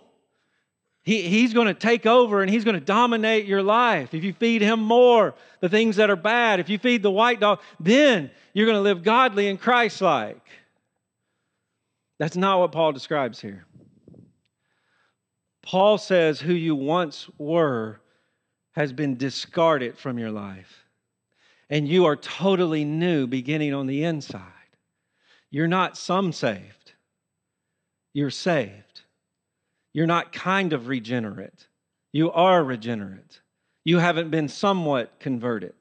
he, 1.03 1.23
he's 1.23 1.53
going 1.53 1.67
to 1.67 1.73
take 1.73 2.05
over 2.05 2.41
and 2.41 2.51
he's 2.51 2.63
going 2.63 2.79
to 2.79 2.85
dominate 2.85 3.45
your 3.45 3.63
life. 3.63 4.13
If 4.13 4.23
you 4.23 4.33
feed 4.33 4.61
him 4.61 4.79
more, 4.79 5.33
the 5.59 5.69
things 5.69 5.95
that 5.95 6.09
are 6.09 6.15
bad, 6.15 6.59
if 6.59 6.69
you 6.69 6.77
feed 6.77 7.01
the 7.01 7.11
white 7.11 7.39
dog, 7.39 7.61
then 7.79 8.29
you're 8.53 8.67
going 8.67 8.77
to 8.77 8.81
live 8.81 9.01
godly 9.01 9.47
and 9.47 9.59
Christ 9.59 10.01
like. 10.01 10.45
That's 12.19 12.35
not 12.35 12.59
what 12.59 12.71
Paul 12.71 12.91
describes 12.91 13.39
here. 13.39 13.65
Paul 15.63 15.97
says, 15.97 16.39
Who 16.39 16.53
you 16.53 16.75
once 16.75 17.29
were 17.37 18.01
has 18.73 18.93
been 18.93 19.17
discarded 19.17 19.97
from 19.97 20.19
your 20.19 20.31
life, 20.31 20.85
and 21.69 21.87
you 21.87 22.05
are 22.05 22.15
totally 22.15 22.83
new 22.83 23.25
beginning 23.25 23.73
on 23.73 23.87
the 23.87 24.03
inside. 24.03 24.43
You're 25.49 25.67
not 25.67 25.97
some 25.97 26.31
saved 26.31 26.78
you're 28.19 28.29
saved. 28.29 29.01
You're 29.93 30.05
not 30.05 30.33
kind 30.33 30.73
of 30.73 30.87
regenerate, 30.87 31.67
you 32.11 32.31
are 32.31 32.63
regenerate. 32.63 33.39
You 33.85 33.97
haven't 33.97 34.29
been 34.29 34.49
somewhat 34.49 35.19
converted. 35.19 35.73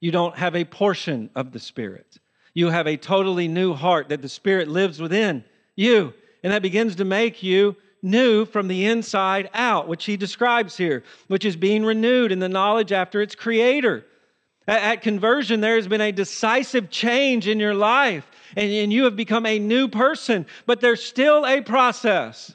You 0.00 0.12
don't 0.12 0.36
have 0.36 0.54
a 0.54 0.64
portion 0.64 1.30
of 1.34 1.50
the 1.50 1.58
Spirit. 1.58 2.18
You 2.54 2.68
have 2.68 2.86
a 2.86 2.96
totally 2.98 3.48
new 3.48 3.72
heart 3.72 4.10
that 4.10 4.22
the 4.22 4.28
Spirit 4.28 4.68
lives 4.68 5.00
within 5.00 5.44
you, 5.74 6.12
and 6.42 6.52
that 6.52 6.62
begins 6.62 6.96
to 6.96 7.04
make 7.04 7.42
you 7.42 7.74
new 8.02 8.44
from 8.44 8.68
the 8.68 8.84
inside 8.84 9.48
out, 9.54 9.88
which 9.88 10.04
he 10.04 10.16
describes 10.16 10.76
here, 10.76 11.02
which 11.28 11.44
is 11.44 11.56
being 11.56 11.84
renewed 11.84 12.30
in 12.30 12.38
the 12.38 12.48
knowledge 12.48 12.92
after 12.92 13.22
its 13.22 13.34
creator. 13.34 14.04
At, 14.68 15.00
conversion, 15.00 15.62
there 15.62 15.76
has 15.76 15.88
been 15.88 16.02
a 16.02 16.12
decisive 16.12 16.90
change 16.90 17.48
in 17.48 17.58
your 17.58 17.74
life 17.74 18.28
and, 18.56 18.70
and 18.70 18.92
you 18.92 19.04
have 19.04 19.16
become 19.16 19.46
a 19.46 19.58
new 19.58 19.88
person, 19.88 20.46
but 20.66 20.80
there's 20.80 21.02
still 21.02 21.46
a 21.46 21.60
process. 21.60 22.54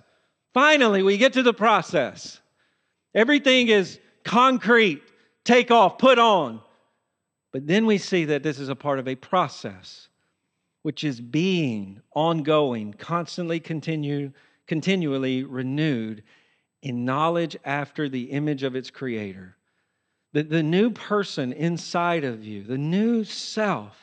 Finally, 0.53 1.03
we 1.03 1.17
get 1.17 1.33
to 1.33 1.43
the 1.43 1.53
process. 1.53 2.39
Everything 3.15 3.67
is 3.67 3.99
concrete, 4.23 5.01
take 5.43 5.71
off, 5.71 5.97
put 5.97 6.19
on. 6.19 6.61
But 7.51 7.67
then 7.67 7.85
we 7.85 7.97
see 7.97 8.25
that 8.25 8.43
this 8.43 8.59
is 8.59 8.69
a 8.69 8.75
part 8.75 8.99
of 8.99 9.07
a 9.07 9.15
process, 9.15 10.07
which 10.81 11.03
is 11.03 11.21
being 11.21 12.01
ongoing, 12.15 12.93
constantly 12.93 13.59
continue, 13.59 14.31
continually 14.67 15.43
renewed 15.43 16.23
in 16.81 17.05
knowledge 17.05 17.55
after 17.63 18.09
the 18.09 18.23
image 18.23 18.63
of 18.63 18.75
its 18.75 18.89
creator. 18.89 19.55
The, 20.33 20.43
the 20.43 20.63
new 20.63 20.89
person 20.89 21.53
inside 21.53 22.23
of 22.23 22.43
you, 22.43 22.63
the 22.63 22.77
new 22.77 23.23
self, 23.23 24.02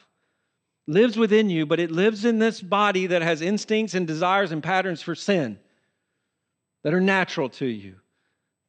lives 0.91 1.16
within 1.16 1.49
you, 1.49 1.66
but 1.66 1.78
it 1.78 1.91
lives 1.93 2.24
in 2.24 2.41
this 2.41 2.61
body 2.61 3.07
that 3.07 3.22
has 3.22 3.41
instincts 3.41 3.95
and 3.95 4.07
desires 4.07 4.51
and 4.51 4.62
patterns 4.62 5.01
for 5.01 5.14
sin 5.14 5.57
that 6.82 6.93
are 6.93 7.01
natural 7.01 7.49
to 7.49 7.66
you. 7.66 7.95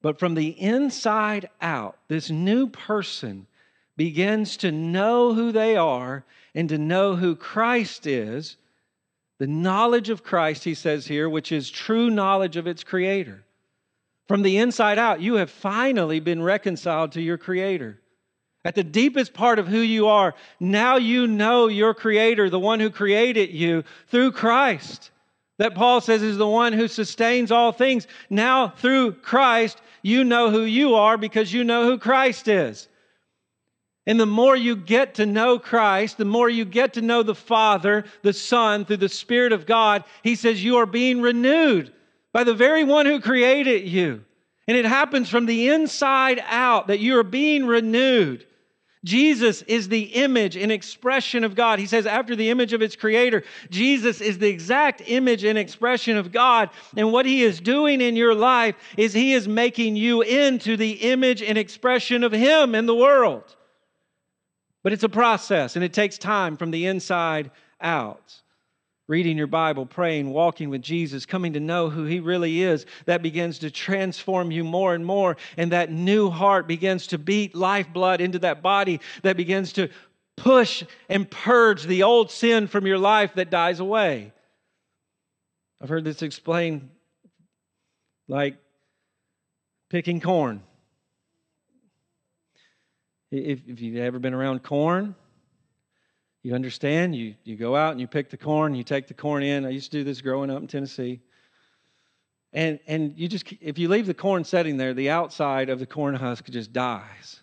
But 0.04 0.20
from 0.20 0.36
the 0.36 0.50
inside 0.50 1.50
out, 1.62 1.98
this 2.08 2.30
new 2.30 2.68
person 2.68 3.48
begins 3.98 4.58
to 4.58 4.72
know 4.72 5.34
who 5.34 5.52
they 5.52 5.76
are 5.76 6.24
and 6.54 6.70
to 6.70 6.78
know 6.78 7.16
who 7.16 7.36
Christ 7.36 8.06
is. 8.06 8.56
The 9.40 9.48
knowledge 9.48 10.10
of 10.10 10.24
Christ, 10.24 10.64
he 10.64 10.76
says 10.76 11.08
here, 11.08 11.28
which 11.28 11.52
is 11.52 11.72
true 11.72 12.12
knowledge 12.12 12.56
of 12.56 12.68
its 12.68 12.84
creator. 12.84 13.44
From 14.28 14.44
the 14.44 14.58
inside 14.58 15.00
out, 15.00 15.22
you 15.22 15.36
have 15.36 15.50
finally 15.50 16.20
been 16.20 16.44
reconciled 16.44 17.14
to 17.14 17.22
your 17.22 17.40
creator. 17.40 18.00
At 18.64 18.76
the 18.76 18.84
deepest 18.84 19.34
part 19.34 19.58
of 19.58 19.68
who 19.68 19.80
you 19.80 20.08
are, 20.08 20.36
now 20.60 20.98
you 20.98 21.26
know 21.26 21.68
your 21.68 21.94
Creator, 21.94 22.50
the 22.50 22.60
one 22.60 22.80
who 22.80 22.92
created 22.92 23.50
you 23.50 23.84
through 24.08 24.34
Christ. 24.34 25.10
That 25.58 25.76
Paul 25.76 26.00
says 26.02 26.22
is 26.22 26.38
the 26.38 26.48
one 26.48 26.74
who 26.74 26.88
sustains 26.88 27.52
all 27.52 27.72
things. 27.72 28.08
Now, 28.30 28.70
through 28.70 29.14
Christ, 29.14 29.82
you 30.04 30.24
know 30.24 30.52
who 30.52 30.62
you 30.62 30.96
are 30.96 31.18
because 31.18 31.52
you 31.52 31.64
know 31.64 31.86
who 31.86 31.98
Christ 31.98 32.48
is. 32.48 32.88
And 34.08 34.20
the 34.20 34.26
more 34.26 34.56
you 34.56 34.76
get 34.76 35.16
to 35.16 35.26
know 35.26 35.60
Christ, 35.60 36.18
the 36.18 36.26
more 36.26 36.50
you 36.50 36.66
get 36.66 36.94
to 36.94 37.02
know 37.02 37.22
the 37.24 37.36
Father, 37.36 38.06
the 38.24 38.34
Son, 38.34 38.86
through 38.86 38.98
the 38.98 39.10
Spirit 39.10 39.54
of 39.54 39.66
God, 39.66 40.04
he 40.24 40.36
says 40.36 40.64
you 40.64 40.78
are 40.78 40.88
being 40.88 41.22
renewed 41.22 41.92
by 42.34 42.44
the 42.44 42.56
very 42.56 42.84
one 42.84 43.06
who 43.06 43.20
created 43.20 43.88
you. 43.88 44.24
And 44.68 44.78
it 44.78 44.86
happens 44.86 45.30
from 45.30 45.46
the 45.46 45.70
inside 45.70 46.42
out 46.46 46.88
that 46.88 47.00
you 47.00 47.18
are 47.18 47.24
being 47.24 47.66
renewed. 47.66 48.46
Jesus 49.04 49.64
is 49.64 49.90
the 49.90 50.04
image 50.04 50.56
and 50.56 50.72
expression 50.72 51.44
of 51.44 51.56
God. 51.56 51.80
He 51.80 51.88
says, 51.88 52.06
after 52.06 52.36
the 52.36 52.52
image 52.52 52.72
of 52.72 52.84
its 52.84 52.96
creator, 52.96 53.44
Jesus 53.72 54.22
is 54.22 54.38
the 54.38 54.48
exact 54.48 55.02
image 55.08 55.44
and 55.44 55.58
expression 55.58 56.18
of 56.18 56.32
God. 56.32 56.70
And 56.96 57.12
what 57.12 57.26
he 57.26 57.42
is 57.42 57.60
doing 57.60 58.00
in 58.00 58.16
your 58.16 58.36
life 58.36 58.76
is 58.98 59.14
he 59.14 59.34
is 59.34 59.48
making 59.48 59.96
you 59.96 60.22
into 60.22 60.78
the 60.78 60.92
image 60.92 61.42
and 61.42 61.58
expression 61.58 62.24
of 62.24 62.32
him 62.32 62.76
in 62.76 62.86
the 62.86 62.96
world. 62.96 63.56
But 64.84 64.94
it's 64.94 65.04
a 65.04 65.10
process 65.10 65.76
and 65.76 65.84
it 65.84 65.94
takes 65.94 66.20
time 66.20 66.56
from 66.56 66.70
the 66.70 66.86
inside 66.86 67.50
out 67.80 68.42
reading 69.12 69.38
your 69.38 69.46
Bible, 69.46 69.86
praying, 69.86 70.32
walking 70.32 70.70
with 70.70 70.82
Jesus, 70.82 71.26
coming 71.26 71.52
to 71.52 71.60
know 71.60 71.90
who 71.90 72.06
He 72.06 72.22
really 72.22 72.62
is, 72.62 72.86
that 73.08 73.22
begins 73.22 73.60
to 73.60 73.70
transform 73.70 74.52
you 74.52 74.64
more 74.64 74.96
and 74.96 75.06
more. 75.06 75.36
And 75.58 75.74
that 75.74 75.92
new 75.92 76.30
heart 76.30 76.66
begins 76.66 77.08
to 77.08 77.18
beat 77.18 77.54
lifeblood 77.54 78.22
into 78.22 78.40
that 78.40 78.62
body 78.62 79.02
that 79.24 79.36
begins 79.36 79.74
to 79.74 79.90
push 80.38 80.86
and 81.10 81.30
purge 81.30 81.84
the 81.84 82.04
old 82.04 82.32
sin 82.32 82.68
from 82.68 82.88
your 82.88 82.98
life 82.98 83.34
that 83.34 83.50
dies 83.50 83.82
away. 83.82 84.32
I've 85.82 85.90
heard 85.90 86.06
this 86.06 86.22
explained 86.22 86.90
like 88.30 88.56
picking 89.90 90.22
corn. 90.22 90.64
If, 93.30 93.60
if 93.68 93.82
you've 93.82 93.98
ever 93.98 94.20
been 94.20 94.34
around 94.34 94.64
corn, 94.64 95.16
you 96.44 96.56
understand? 96.56 97.16
You, 97.16 97.36
you 97.44 97.56
go 97.56 97.76
out 97.76 97.92
and 97.92 98.02
you 98.02 98.08
pick 98.08 98.30
the 98.30 98.38
corn, 98.38 98.74
you 98.74 98.84
take 98.84 99.08
the 99.08 99.14
corn 99.14 99.44
in. 99.44 99.66
I 99.66 99.70
used 99.70 99.92
to 99.92 99.98
do 99.98 100.04
this 100.04 100.22
growing 100.22 100.50
up 100.50 100.62
in 100.62 100.68
Tennessee. 100.68 101.22
And, 102.54 102.80
and 102.88 103.14
you 103.18 103.28
just, 103.28 103.52
if 103.62 103.78
you 103.78 103.88
leave 103.88 104.08
the 104.08 104.14
corn 104.14 104.44
setting 104.44 104.78
there, 104.78 104.94
the 104.94 105.10
outside 105.10 105.70
of 105.70 105.80
the 105.80 105.86
corn 105.86 106.16
husk 106.16 106.46
just 106.50 106.74
dies, 106.74 107.40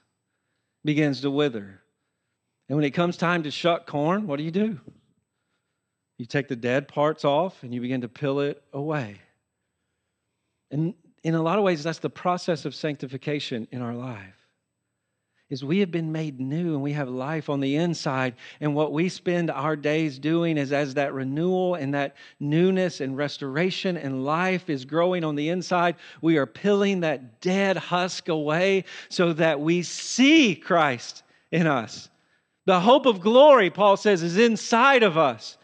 begins 0.84 1.20
to 1.22 1.30
wither. 1.30 1.80
And 2.68 2.76
when 2.76 2.84
it 2.84 2.90
comes 2.90 3.16
time 3.16 3.44
to 3.44 3.50
shuck 3.50 3.86
corn, 3.86 4.26
what 4.26 4.36
do 4.36 4.42
you 4.42 4.50
do? 4.50 4.78
You 6.18 6.26
take 6.26 6.48
the 6.48 6.56
dead 6.56 6.88
parts 6.88 7.24
off 7.24 7.62
and 7.62 7.72
you 7.72 7.80
begin 7.80 8.02
to 8.02 8.08
peel 8.08 8.40
it 8.40 8.62
away. 8.72 9.20
And 10.70 10.92
in 11.22 11.34
a 11.34 11.42
lot 11.42 11.58
of 11.58 11.64
ways, 11.64 11.82
that's 11.82 12.00
the 12.00 12.10
process 12.10 12.64
of 12.64 12.74
sanctification 12.74 13.68
in 13.70 13.80
our 13.80 13.94
life 13.94 14.37
is 15.50 15.64
we 15.64 15.80
have 15.80 15.90
been 15.90 16.12
made 16.12 16.40
new 16.40 16.74
and 16.74 16.82
we 16.82 16.92
have 16.92 17.08
life 17.08 17.50
on 17.50 17.60
the 17.60 17.76
inside. 17.76 18.34
And 18.60 18.74
what 18.74 18.92
we 18.92 19.08
spend 19.08 19.50
our 19.50 19.76
days 19.76 20.18
doing 20.18 20.56
is 20.56 20.72
as 20.72 20.94
that 20.94 21.12
renewal 21.12 21.74
and 21.74 21.92
that 21.94 22.16
newness 22.40 23.00
and 23.00 23.16
restoration 23.16 23.96
and 23.96 24.24
life 24.24 24.70
is 24.70 24.84
growing 24.84 25.24
on 25.24 25.34
the 25.34 25.48
inside, 25.48 25.96
we 26.22 26.38
are 26.38 26.46
peeling 26.46 27.00
that 27.00 27.40
dead 27.40 27.76
husk 27.76 28.28
away 28.28 28.84
so 29.08 29.32
that 29.34 29.60
we 29.60 29.82
see 29.82 30.54
Christ 30.54 31.22
in 31.50 31.66
us. 31.66 32.08
The 32.64 32.80
hope 32.80 33.06
of 33.06 33.20
glory, 33.20 33.70
Paul 33.70 33.96
says, 33.96 34.22
is 34.22 34.36
inside 34.36 35.02
of 35.02 35.18
us. 35.18 35.57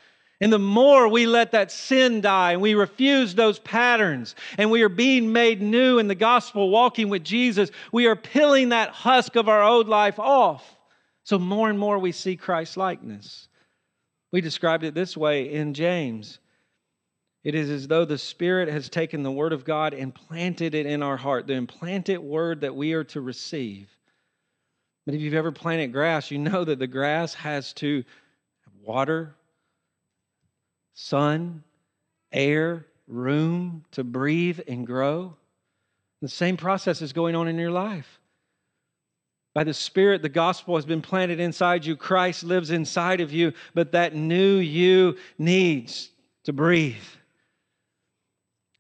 And 0.45 0.53
the 0.53 0.59
more 0.59 1.09
we 1.09 1.24
let 1.24 1.53
that 1.53 1.72
sin 1.72 2.20
die 2.20 2.53
and 2.53 2.61
we 2.61 2.74
refuse 2.74 3.34
those 3.34 3.59
patterns 3.61 4.34
and 4.59 4.70
we 4.70 4.82
are 4.82 4.90
being 4.90 5.32
made 5.32 5.62
new 5.62 5.99
in 5.99 6.07
the 6.07 6.14
gospel, 6.14 6.68
walking 6.68 7.09
with 7.09 7.24
Jesus, 7.24 7.70
we 7.92 8.09
are 8.09 8.14
peeling 8.14 8.68
that 8.68 8.90
husk 8.90 9.36
of 9.36 9.49
our 9.49 9.62
old 9.62 9.88
life 9.88 10.18
off. 10.18 10.76
So 11.22 11.38
more 11.38 11.70
and 11.70 11.78
more 11.78 11.99
we 11.99 12.12
see 12.12 12.36
Christ 12.36 12.76
likeness. 12.76 13.49
We 14.32 14.42
described 14.42 14.84
it 14.84 14.92
this 14.92 15.16
way 15.16 15.51
in 15.51 15.72
James. 15.72 16.40
It 17.42 17.55
is 17.55 17.70
as 17.70 17.88
though 17.88 18.05
the 18.05 18.18
Spirit 18.18 18.68
has 18.68 18.90
taken 18.90 19.22
the 19.22 19.32
Word 19.32 19.55
of 19.55 19.64
God 19.64 19.95
and 19.95 20.14
planted 20.14 20.74
it 20.74 20.84
in 20.84 21.03
our 21.03 21.16
heart, 21.16 21.47
the 21.47 21.55
implanted 21.55 22.18
Word 22.18 22.61
that 22.61 22.76
we 22.76 22.92
are 22.92 23.05
to 23.05 23.22
receive. 23.22 23.88
But 25.07 25.14
if 25.14 25.22
you've 25.22 25.32
ever 25.32 25.53
planted 25.53 25.90
grass, 25.90 26.30
you 26.30 26.36
know 26.36 26.64
that 26.64 26.78
the 26.78 26.86
grass 26.86 27.32
has 27.32 27.72
to 27.74 28.05
water, 28.82 29.34
sun, 30.95 31.62
air, 32.32 32.86
room 33.07 33.84
to 33.92 34.03
breathe 34.03 34.61
and 34.66 34.86
grow. 34.86 35.36
The 36.22 36.28
same 36.28 36.57
process 36.57 37.03
is 37.03 37.12
going 37.12 37.34
on 37.34 37.49
in 37.49 37.59
your 37.59 37.70
life. 37.70 38.18
By 39.55 39.64
the 39.64 39.74
Spirit, 39.74 40.22
the 40.22 40.28
gospel 40.28 40.74
has 40.74 40.84
been 40.84 41.03
planted 41.03 41.38
inside 41.38 41.84
you. 41.84 41.97
Christ 41.97 42.42
lives 42.42 42.70
inside 42.70 43.20
of 43.20 43.32
you, 43.32 43.53
but 43.74 43.92
that 43.92 44.14
new 44.14 44.57
you 44.57 45.16
needs 45.38 46.11
to 46.45 46.53
breathe. 46.53 46.97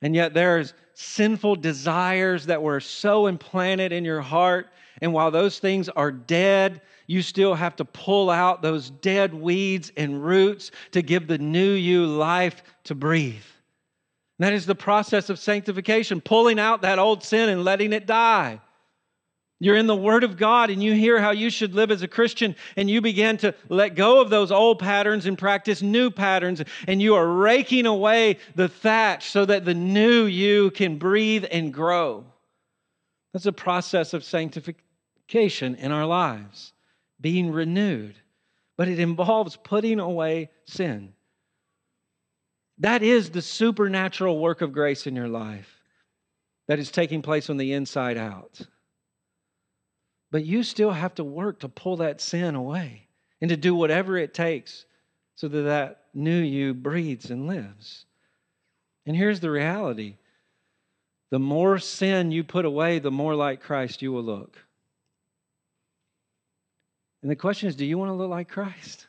And 0.02 0.14
yet, 0.14 0.34
there's 0.34 0.74
sinful 0.94 1.56
desires 1.56 2.46
that 2.46 2.62
were 2.62 2.80
so 2.80 3.26
implanted 3.26 3.92
in 3.92 4.04
your 4.04 4.20
heart. 4.20 4.68
And 5.00 5.12
while 5.12 5.30
those 5.30 5.58
things 5.58 5.88
are 5.88 6.12
dead, 6.12 6.80
you 7.06 7.22
still 7.22 7.54
have 7.54 7.76
to 7.76 7.84
pull 7.84 8.30
out 8.30 8.62
those 8.62 8.90
dead 8.90 9.34
weeds 9.34 9.92
and 9.96 10.24
roots 10.24 10.70
to 10.92 11.02
give 11.02 11.26
the 11.26 11.38
new 11.38 11.72
you 11.72 12.06
life 12.06 12.62
to 12.84 12.94
breathe. 12.94 13.44
That 14.38 14.52
is 14.52 14.66
the 14.66 14.74
process 14.74 15.30
of 15.30 15.38
sanctification, 15.38 16.20
pulling 16.20 16.58
out 16.58 16.82
that 16.82 16.98
old 16.98 17.22
sin 17.22 17.48
and 17.48 17.64
letting 17.64 17.92
it 17.92 18.06
die. 18.06 18.60
You're 19.60 19.76
in 19.76 19.86
the 19.86 19.96
Word 19.96 20.24
of 20.24 20.36
God 20.36 20.70
and 20.70 20.82
you 20.82 20.92
hear 20.94 21.20
how 21.20 21.30
you 21.30 21.48
should 21.48 21.74
live 21.74 21.90
as 21.90 22.02
a 22.02 22.08
Christian, 22.08 22.56
and 22.76 22.90
you 22.90 23.00
begin 23.00 23.36
to 23.38 23.54
let 23.68 23.94
go 23.94 24.20
of 24.20 24.28
those 24.28 24.50
old 24.50 24.80
patterns 24.80 25.26
and 25.26 25.38
practice 25.38 25.80
new 25.80 26.10
patterns, 26.10 26.62
and 26.88 27.00
you 27.00 27.14
are 27.14 27.26
raking 27.26 27.86
away 27.86 28.38
the 28.56 28.68
thatch 28.68 29.30
so 29.30 29.44
that 29.44 29.64
the 29.64 29.74
new 29.74 30.24
you 30.24 30.70
can 30.72 30.98
breathe 30.98 31.44
and 31.50 31.72
grow. 31.72 32.24
That's 33.34 33.46
a 33.46 33.52
process 33.52 34.14
of 34.14 34.22
sanctification 34.22 35.74
in 35.74 35.90
our 35.90 36.06
lives 36.06 36.72
being 37.20 37.50
renewed, 37.50 38.14
but 38.76 38.86
it 38.86 39.00
involves 39.00 39.56
putting 39.56 39.98
away 39.98 40.50
sin. 40.66 41.12
That 42.78 43.02
is 43.02 43.30
the 43.30 43.42
supernatural 43.42 44.38
work 44.38 44.62
of 44.62 44.72
grace 44.72 45.08
in 45.08 45.16
your 45.16 45.28
life 45.28 45.80
that 46.68 46.78
is 46.78 46.92
taking 46.92 47.22
place 47.22 47.50
on 47.50 47.56
the 47.56 47.72
inside 47.72 48.16
out. 48.16 48.60
But 50.30 50.44
you 50.44 50.62
still 50.62 50.92
have 50.92 51.16
to 51.16 51.24
work 51.24 51.60
to 51.60 51.68
pull 51.68 51.96
that 51.96 52.20
sin 52.20 52.54
away 52.54 53.08
and 53.40 53.48
to 53.48 53.56
do 53.56 53.74
whatever 53.74 54.16
it 54.16 54.32
takes 54.32 54.86
so 55.34 55.48
that 55.48 55.62
that 55.62 56.02
new 56.14 56.40
you 56.40 56.72
breathes 56.72 57.30
and 57.32 57.48
lives. 57.48 58.06
And 59.06 59.16
here's 59.16 59.40
the 59.40 59.50
reality 59.50 60.18
the 61.34 61.40
more 61.40 61.80
sin 61.80 62.30
you 62.30 62.44
put 62.44 62.64
away, 62.64 63.00
the 63.00 63.10
more 63.10 63.34
like 63.34 63.60
Christ 63.60 64.02
you 64.02 64.12
will 64.12 64.22
look. 64.22 64.56
And 67.22 67.28
the 67.28 67.34
question 67.34 67.68
is 67.68 67.74
do 67.74 67.84
you 67.84 67.98
want 67.98 68.10
to 68.10 68.14
look 68.14 68.30
like 68.30 68.48
Christ? 68.48 69.08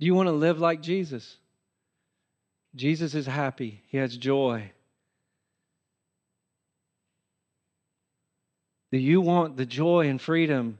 Do 0.00 0.06
you 0.06 0.16
want 0.16 0.26
to 0.26 0.32
live 0.32 0.58
like 0.58 0.82
Jesus? 0.82 1.36
Jesus 2.74 3.14
is 3.14 3.24
happy, 3.24 3.84
he 3.86 3.98
has 3.98 4.16
joy. 4.16 4.72
Do 8.90 8.98
you 8.98 9.20
want 9.20 9.56
the 9.56 9.64
joy 9.64 10.08
and 10.08 10.20
freedom 10.20 10.76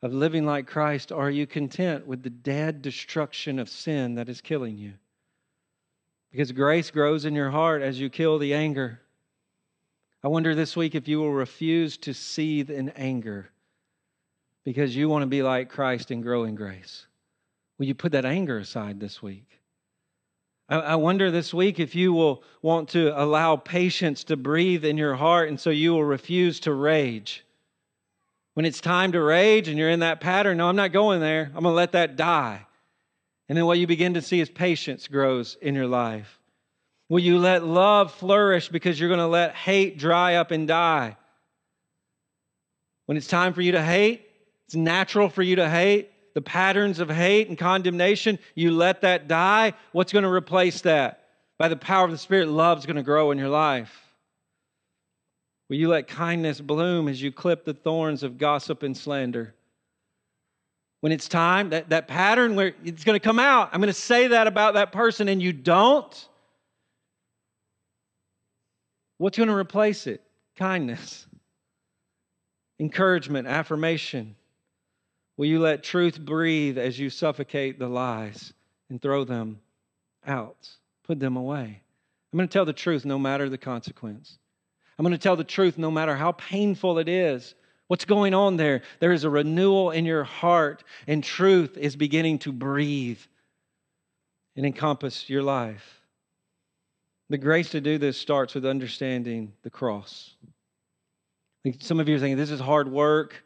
of 0.00 0.12
living 0.12 0.46
like 0.46 0.68
Christ, 0.68 1.10
or 1.10 1.26
are 1.26 1.30
you 1.30 1.44
content 1.44 2.06
with 2.06 2.22
the 2.22 2.30
dead 2.30 2.82
destruction 2.82 3.58
of 3.58 3.68
sin 3.68 4.14
that 4.14 4.28
is 4.28 4.40
killing 4.40 4.78
you? 4.78 4.92
Because 6.30 6.52
grace 6.52 6.92
grows 6.92 7.24
in 7.24 7.34
your 7.34 7.50
heart 7.50 7.82
as 7.82 7.98
you 7.98 8.08
kill 8.08 8.38
the 8.38 8.54
anger. 8.54 9.00
I 10.26 10.28
wonder 10.28 10.56
this 10.56 10.76
week 10.76 10.96
if 10.96 11.06
you 11.06 11.20
will 11.20 11.32
refuse 11.32 11.96
to 11.98 12.12
seethe 12.12 12.68
in 12.68 12.88
anger 12.96 13.48
because 14.64 14.96
you 14.96 15.08
want 15.08 15.22
to 15.22 15.28
be 15.28 15.44
like 15.44 15.68
Christ 15.68 16.10
and 16.10 16.20
grow 16.20 16.42
in 16.42 16.56
grace. 16.56 17.06
Will 17.78 17.86
you 17.86 17.94
put 17.94 18.10
that 18.10 18.24
anger 18.24 18.58
aside 18.58 18.98
this 18.98 19.22
week? 19.22 19.46
I 20.68 20.96
wonder 20.96 21.30
this 21.30 21.54
week 21.54 21.78
if 21.78 21.94
you 21.94 22.12
will 22.12 22.42
want 22.60 22.88
to 22.88 23.12
allow 23.16 23.54
patience 23.54 24.24
to 24.24 24.36
breathe 24.36 24.84
in 24.84 24.98
your 24.98 25.14
heart, 25.14 25.48
and 25.48 25.60
so 25.60 25.70
you 25.70 25.92
will 25.92 26.02
refuse 26.02 26.58
to 26.58 26.72
rage. 26.72 27.44
When 28.54 28.66
it's 28.66 28.80
time 28.80 29.12
to 29.12 29.22
rage 29.22 29.68
and 29.68 29.78
you're 29.78 29.90
in 29.90 30.00
that 30.00 30.20
pattern, 30.20 30.56
no, 30.56 30.68
I'm 30.68 30.74
not 30.74 30.90
going 30.90 31.20
there. 31.20 31.52
I'm 31.54 31.62
going 31.62 31.72
to 31.72 31.76
let 31.76 31.92
that 31.92 32.16
die. 32.16 32.66
And 33.48 33.56
then 33.56 33.66
what 33.66 33.78
you 33.78 33.86
begin 33.86 34.14
to 34.14 34.22
see 34.22 34.40
is 34.40 34.50
patience 34.50 35.06
grows 35.06 35.56
in 35.62 35.76
your 35.76 35.86
life. 35.86 36.40
Will 37.08 37.20
you 37.20 37.38
let 37.38 37.64
love 37.64 38.12
flourish 38.12 38.68
because 38.68 38.98
you're 38.98 39.08
going 39.08 39.20
to 39.20 39.26
let 39.26 39.54
hate 39.54 39.98
dry 39.98 40.36
up 40.36 40.50
and 40.50 40.66
die? 40.66 41.16
When 43.06 43.16
it's 43.16 43.28
time 43.28 43.52
for 43.52 43.62
you 43.62 43.72
to 43.72 43.82
hate, 43.82 44.26
it's 44.66 44.74
natural 44.74 45.28
for 45.28 45.42
you 45.42 45.56
to 45.56 45.68
hate. 45.68 46.10
The 46.34 46.42
patterns 46.42 46.98
of 46.98 47.08
hate 47.08 47.48
and 47.48 47.56
condemnation, 47.56 48.38
you 48.54 48.70
let 48.72 49.02
that 49.02 49.28
die. 49.28 49.72
What's 49.92 50.12
going 50.12 50.24
to 50.24 50.30
replace 50.30 50.82
that? 50.82 51.22
By 51.58 51.68
the 51.68 51.76
power 51.76 52.04
of 52.04 52.10
the 52.10 52.18
Spirit, 52.18 52.48
love's 52.48 52.84
going 52.84 52.96
to 52.96 53.02
grow 53.02 53.30
in 53.30 53.38
your 53.38 53.48
life. 53.48 54.02
Will 55.68 55.76
you 55.76 55.88
let 55.88 56.08
kindness 56.08 56.60
bloom 56.60 57.08
as 57.08 57.22
you 57.22 57.32
clip 57.32 57.64
the 57.64 57.74
thorns 57.74 58.22
of 58.22 58.38
gossip 58.38 58.82
and 58.82 58.96
slander? 58.96 59.54
When 61.00 61.12
it's 61.12 61.28
time, 61.28 61.70
that, 61.70 61.90
that 61.90 62.08
pattern 62.08 62.56
where 62.56 62.74
it's 62.84 63.04
going 63.04 63.18
to 63.18 63.24
come 63.24 63.38
out, 63.38 63.70
I'm 63.72 63.80
going 63.80 63.88
to 63.88 63.94
say 63.94 64.28
that 64.28 64.46
about 64.46 64.74
that 64.74 64.92
person 64.92 65.28
and 65.28 65.40
you 65.40 65.52
don't, 65.52 66.28
what's 69.18 69.38
going 69.38 69.48
to 69.48 69.54
replace 69.54 70.06
it? 70.06 70.22
Kindness, 70.56 71.26
encouragement, 72.80 73.46
affirmation. 73.46 74.36
Will 75.36 75.46
you 75.46 75.60
let 75.60 75.82
truth 75.82 76.18
breathe 76.18 76.78
as 76.78 76.98
you 76.98 77.10
suffocate 77.10 77.78
the 77.78 77.88
lies 77.88 78.54
and 78.88 79.00
throw 79.00 79.24
them 79.24 79.60
out? 80.26 80.68
Put 81.04 81.20
them 81.20 81.36
away. 81.36 81.82
I'm 82.32 82.36
going 82.36 82.48
to 82.48 82.52
tell 82.52 82.64
the 82.64 82.72
truth 82.72 83.04
no 83.04 83.18
matter 83.18 83.48
the 83.48 83.58
consequence. 83.58 84.38
I'm 84.98 85.02
going 85.02 85.12
to 85.12 85.18
tell 85.18 85.36
the 85.36 85.44
truth 85.44 85.76
no 85.76 85.90
matter 85.90 86.16
how 86.16 86.32
painful 86.32 86.98
it 86.98 87.08
is. 87.08 87.54
What's 87.88 88.04
going 88.04 88.34
on 88.34 88.56
there? 88.56 88.82
There 88.98 89.12
is 89.12 89.24
a 89.24 89.30
renewal 89.30 89.90
in 89.90 90.04
your 90.04 90.24
heart, 90.24 90.82
and 91.06 91.22
truth 91.22 91.76
is 91.76 91.94
beginning 91.94 92.40
to 92.40 92.52
breathe 92.52 93.20
and 94.56 94.66
encompass 94.66 95.28
your 95.28 95.42
life. 95.42 95.95
The 97.28 97.38
grace 97.38 97.70
to 97.70 97.80
do 97.80 97.98
this 97.98 98.16
starts 98.16 98.54
with 98.54 98.64
understanding 98.64 99.52
the 99.62 99.70
cross. 99.70 100.34
Some 101.80 101.98
of 101.98 102.08
you 102.08 102.16
are 102.16 102.18
thinking, 102.20 102.36
this 102.36 102.52
is 102.52 102.60
hard 102.60 102.90
work. 102.90 103.42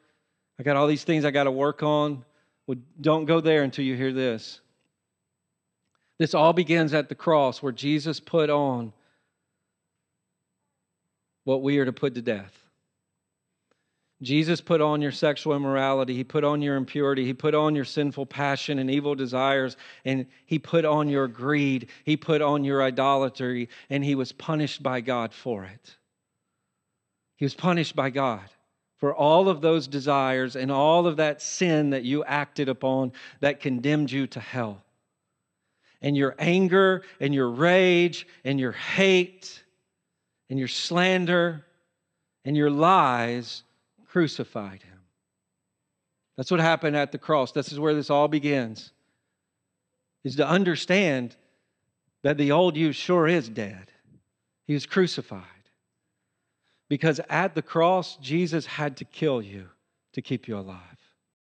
I 0.59 0.63
got 0.63 0.77
all 0.77 0.87
these 0.87 1.05
things 1.05 1.25
I 1.25 1.31
got 1.31 1.45
to 1.45 1.51
work 1.51 1.83
on. 1.83 2.25
Well, 2.67 2.77
don't 3.01 3.25
go 3.25 3.41
there 3.41 3.63
until 3.63 3.85
you 3.85 3.97
hear 3.97 4.13
this. 4.13 4.61
This 6.19 6.35
all 6.35 6.53
begins 6.53 6.93
at 6.93 7.09
the 7.09 7.15
cross 7.15 7.63
where 7.63 7.73
Jesus 7.73 8.21
put 8.21 8.51
on 8.51 8.93
what 11.45 11.63
we 11.63 11.79
are 11.79 11.87
to 11.87 11.93
put 11.93 12.15
to 12.15 12.23
death. 12.23 12.53
Jesus 14.23 14.61
put 14.61 14.83
on 14.83 15.01
your 15.01 15.13
sexual 15.13 15.57
immorality. 15.57 16.15
He 16.15 16.25
put 16.25 16.45
on 16.45 16.61
your 16.61 16.77
impurity. 16.77 17.25
He 17.25 17.33
put 17.33 17.55
on 17.55 17.75
your 17.75 17.87
sinful 17.87 18.27
passion 18.27 18.79
and 18.79 18.91
evil 18.91 19.15
desires. 19.15 19.79
And 20.05 20.27
he 20.45 20.59
put 20.59 20.85
on 20.85 21.09
your 21.09 21.27
greed. 21.27 21.89
He 22.05 22.17
put 22.19 22.43
on 22.43 22.63
your 22.63 22.83
idolatry. 22.83 23.71
And 23.89 24.05
he 24.05 24.15
was 24.15 24.33
punished 24.33 24.83
by 24.83 25.01
God 25.01 25.33
for 25.33 25.65
it. 25.65 25.97
He 27.37 27.47
was 27.47 27.55
punished 27.55 27.97
by 27.97 28.11
God 28.11 28.45
for 28.99 29.15
all 29.15 29.49
of 29.49 29.63
those 29.63 29.89
desires 29.89 30.55
and 30.57 30.71
all 30.71 31.07
of 31.07 31.17
that 31.17 31.41
sin 31.41 31.91
that 31.91 32.05
you 32.05 32.23
acted 32.25 32.69
upon 32.69 33.13
that 33.41 33.61
condemned 33.61 34.13
you 34.13 34.27
to 34.27 34.41
hell. 34.41 34.83
And 36.03 36.15
your 36.15 36.35
anger 36.39 37.03
and 37.19 37.35
your 37.35 37.49
rage 37.49 38.27
and 38.45 38.61
your 38.61 38.73
hate 38.73 39.63
and 40.51 40.59
your 40.59 40.69
slander 40.69 41.65
and 42.45 42.55
your 42.55 42.71
lies 42.71 43.63
crucified 44.11 44.83
him. 44.83 44.99
That's 46.37 46.51
what 46.51 46.61
happened 46.61 46.97
at 46.97 47.13
the 47.13 47.19
cross. 47.19 47.53
This 47.53 47.71
is 47.73 47.79
where 47.79 47.95
this 47.95 48.11
all 48.11 48.29
begins. 48.29 48.93
Is 50.25 50.37
to 50.37 50.47
understand 50.47 51.37
that 52.23 52.37
the 52.37 52.53
old 52.53 52.77
you 52.77 52.93
sure 52.93 53.27
is 53.27 53.49
dead. 53.49 53.91
He 54.67 54.75
was 54.75 54.87
crucified. 54.87 55.45
Because 56.89 57.21
at 57.29 57.55
the 57.55 57.63
cross, 57.63 58.17
Jesus 58.17 58.67
had 58.67 58.97
to 58.99 59.05
kill 59.05 59.41
you 59.41 59.69
to 60.13 60.23
keep 60.23 60.49
you 60.49 60.59
alive. 60.59 60.79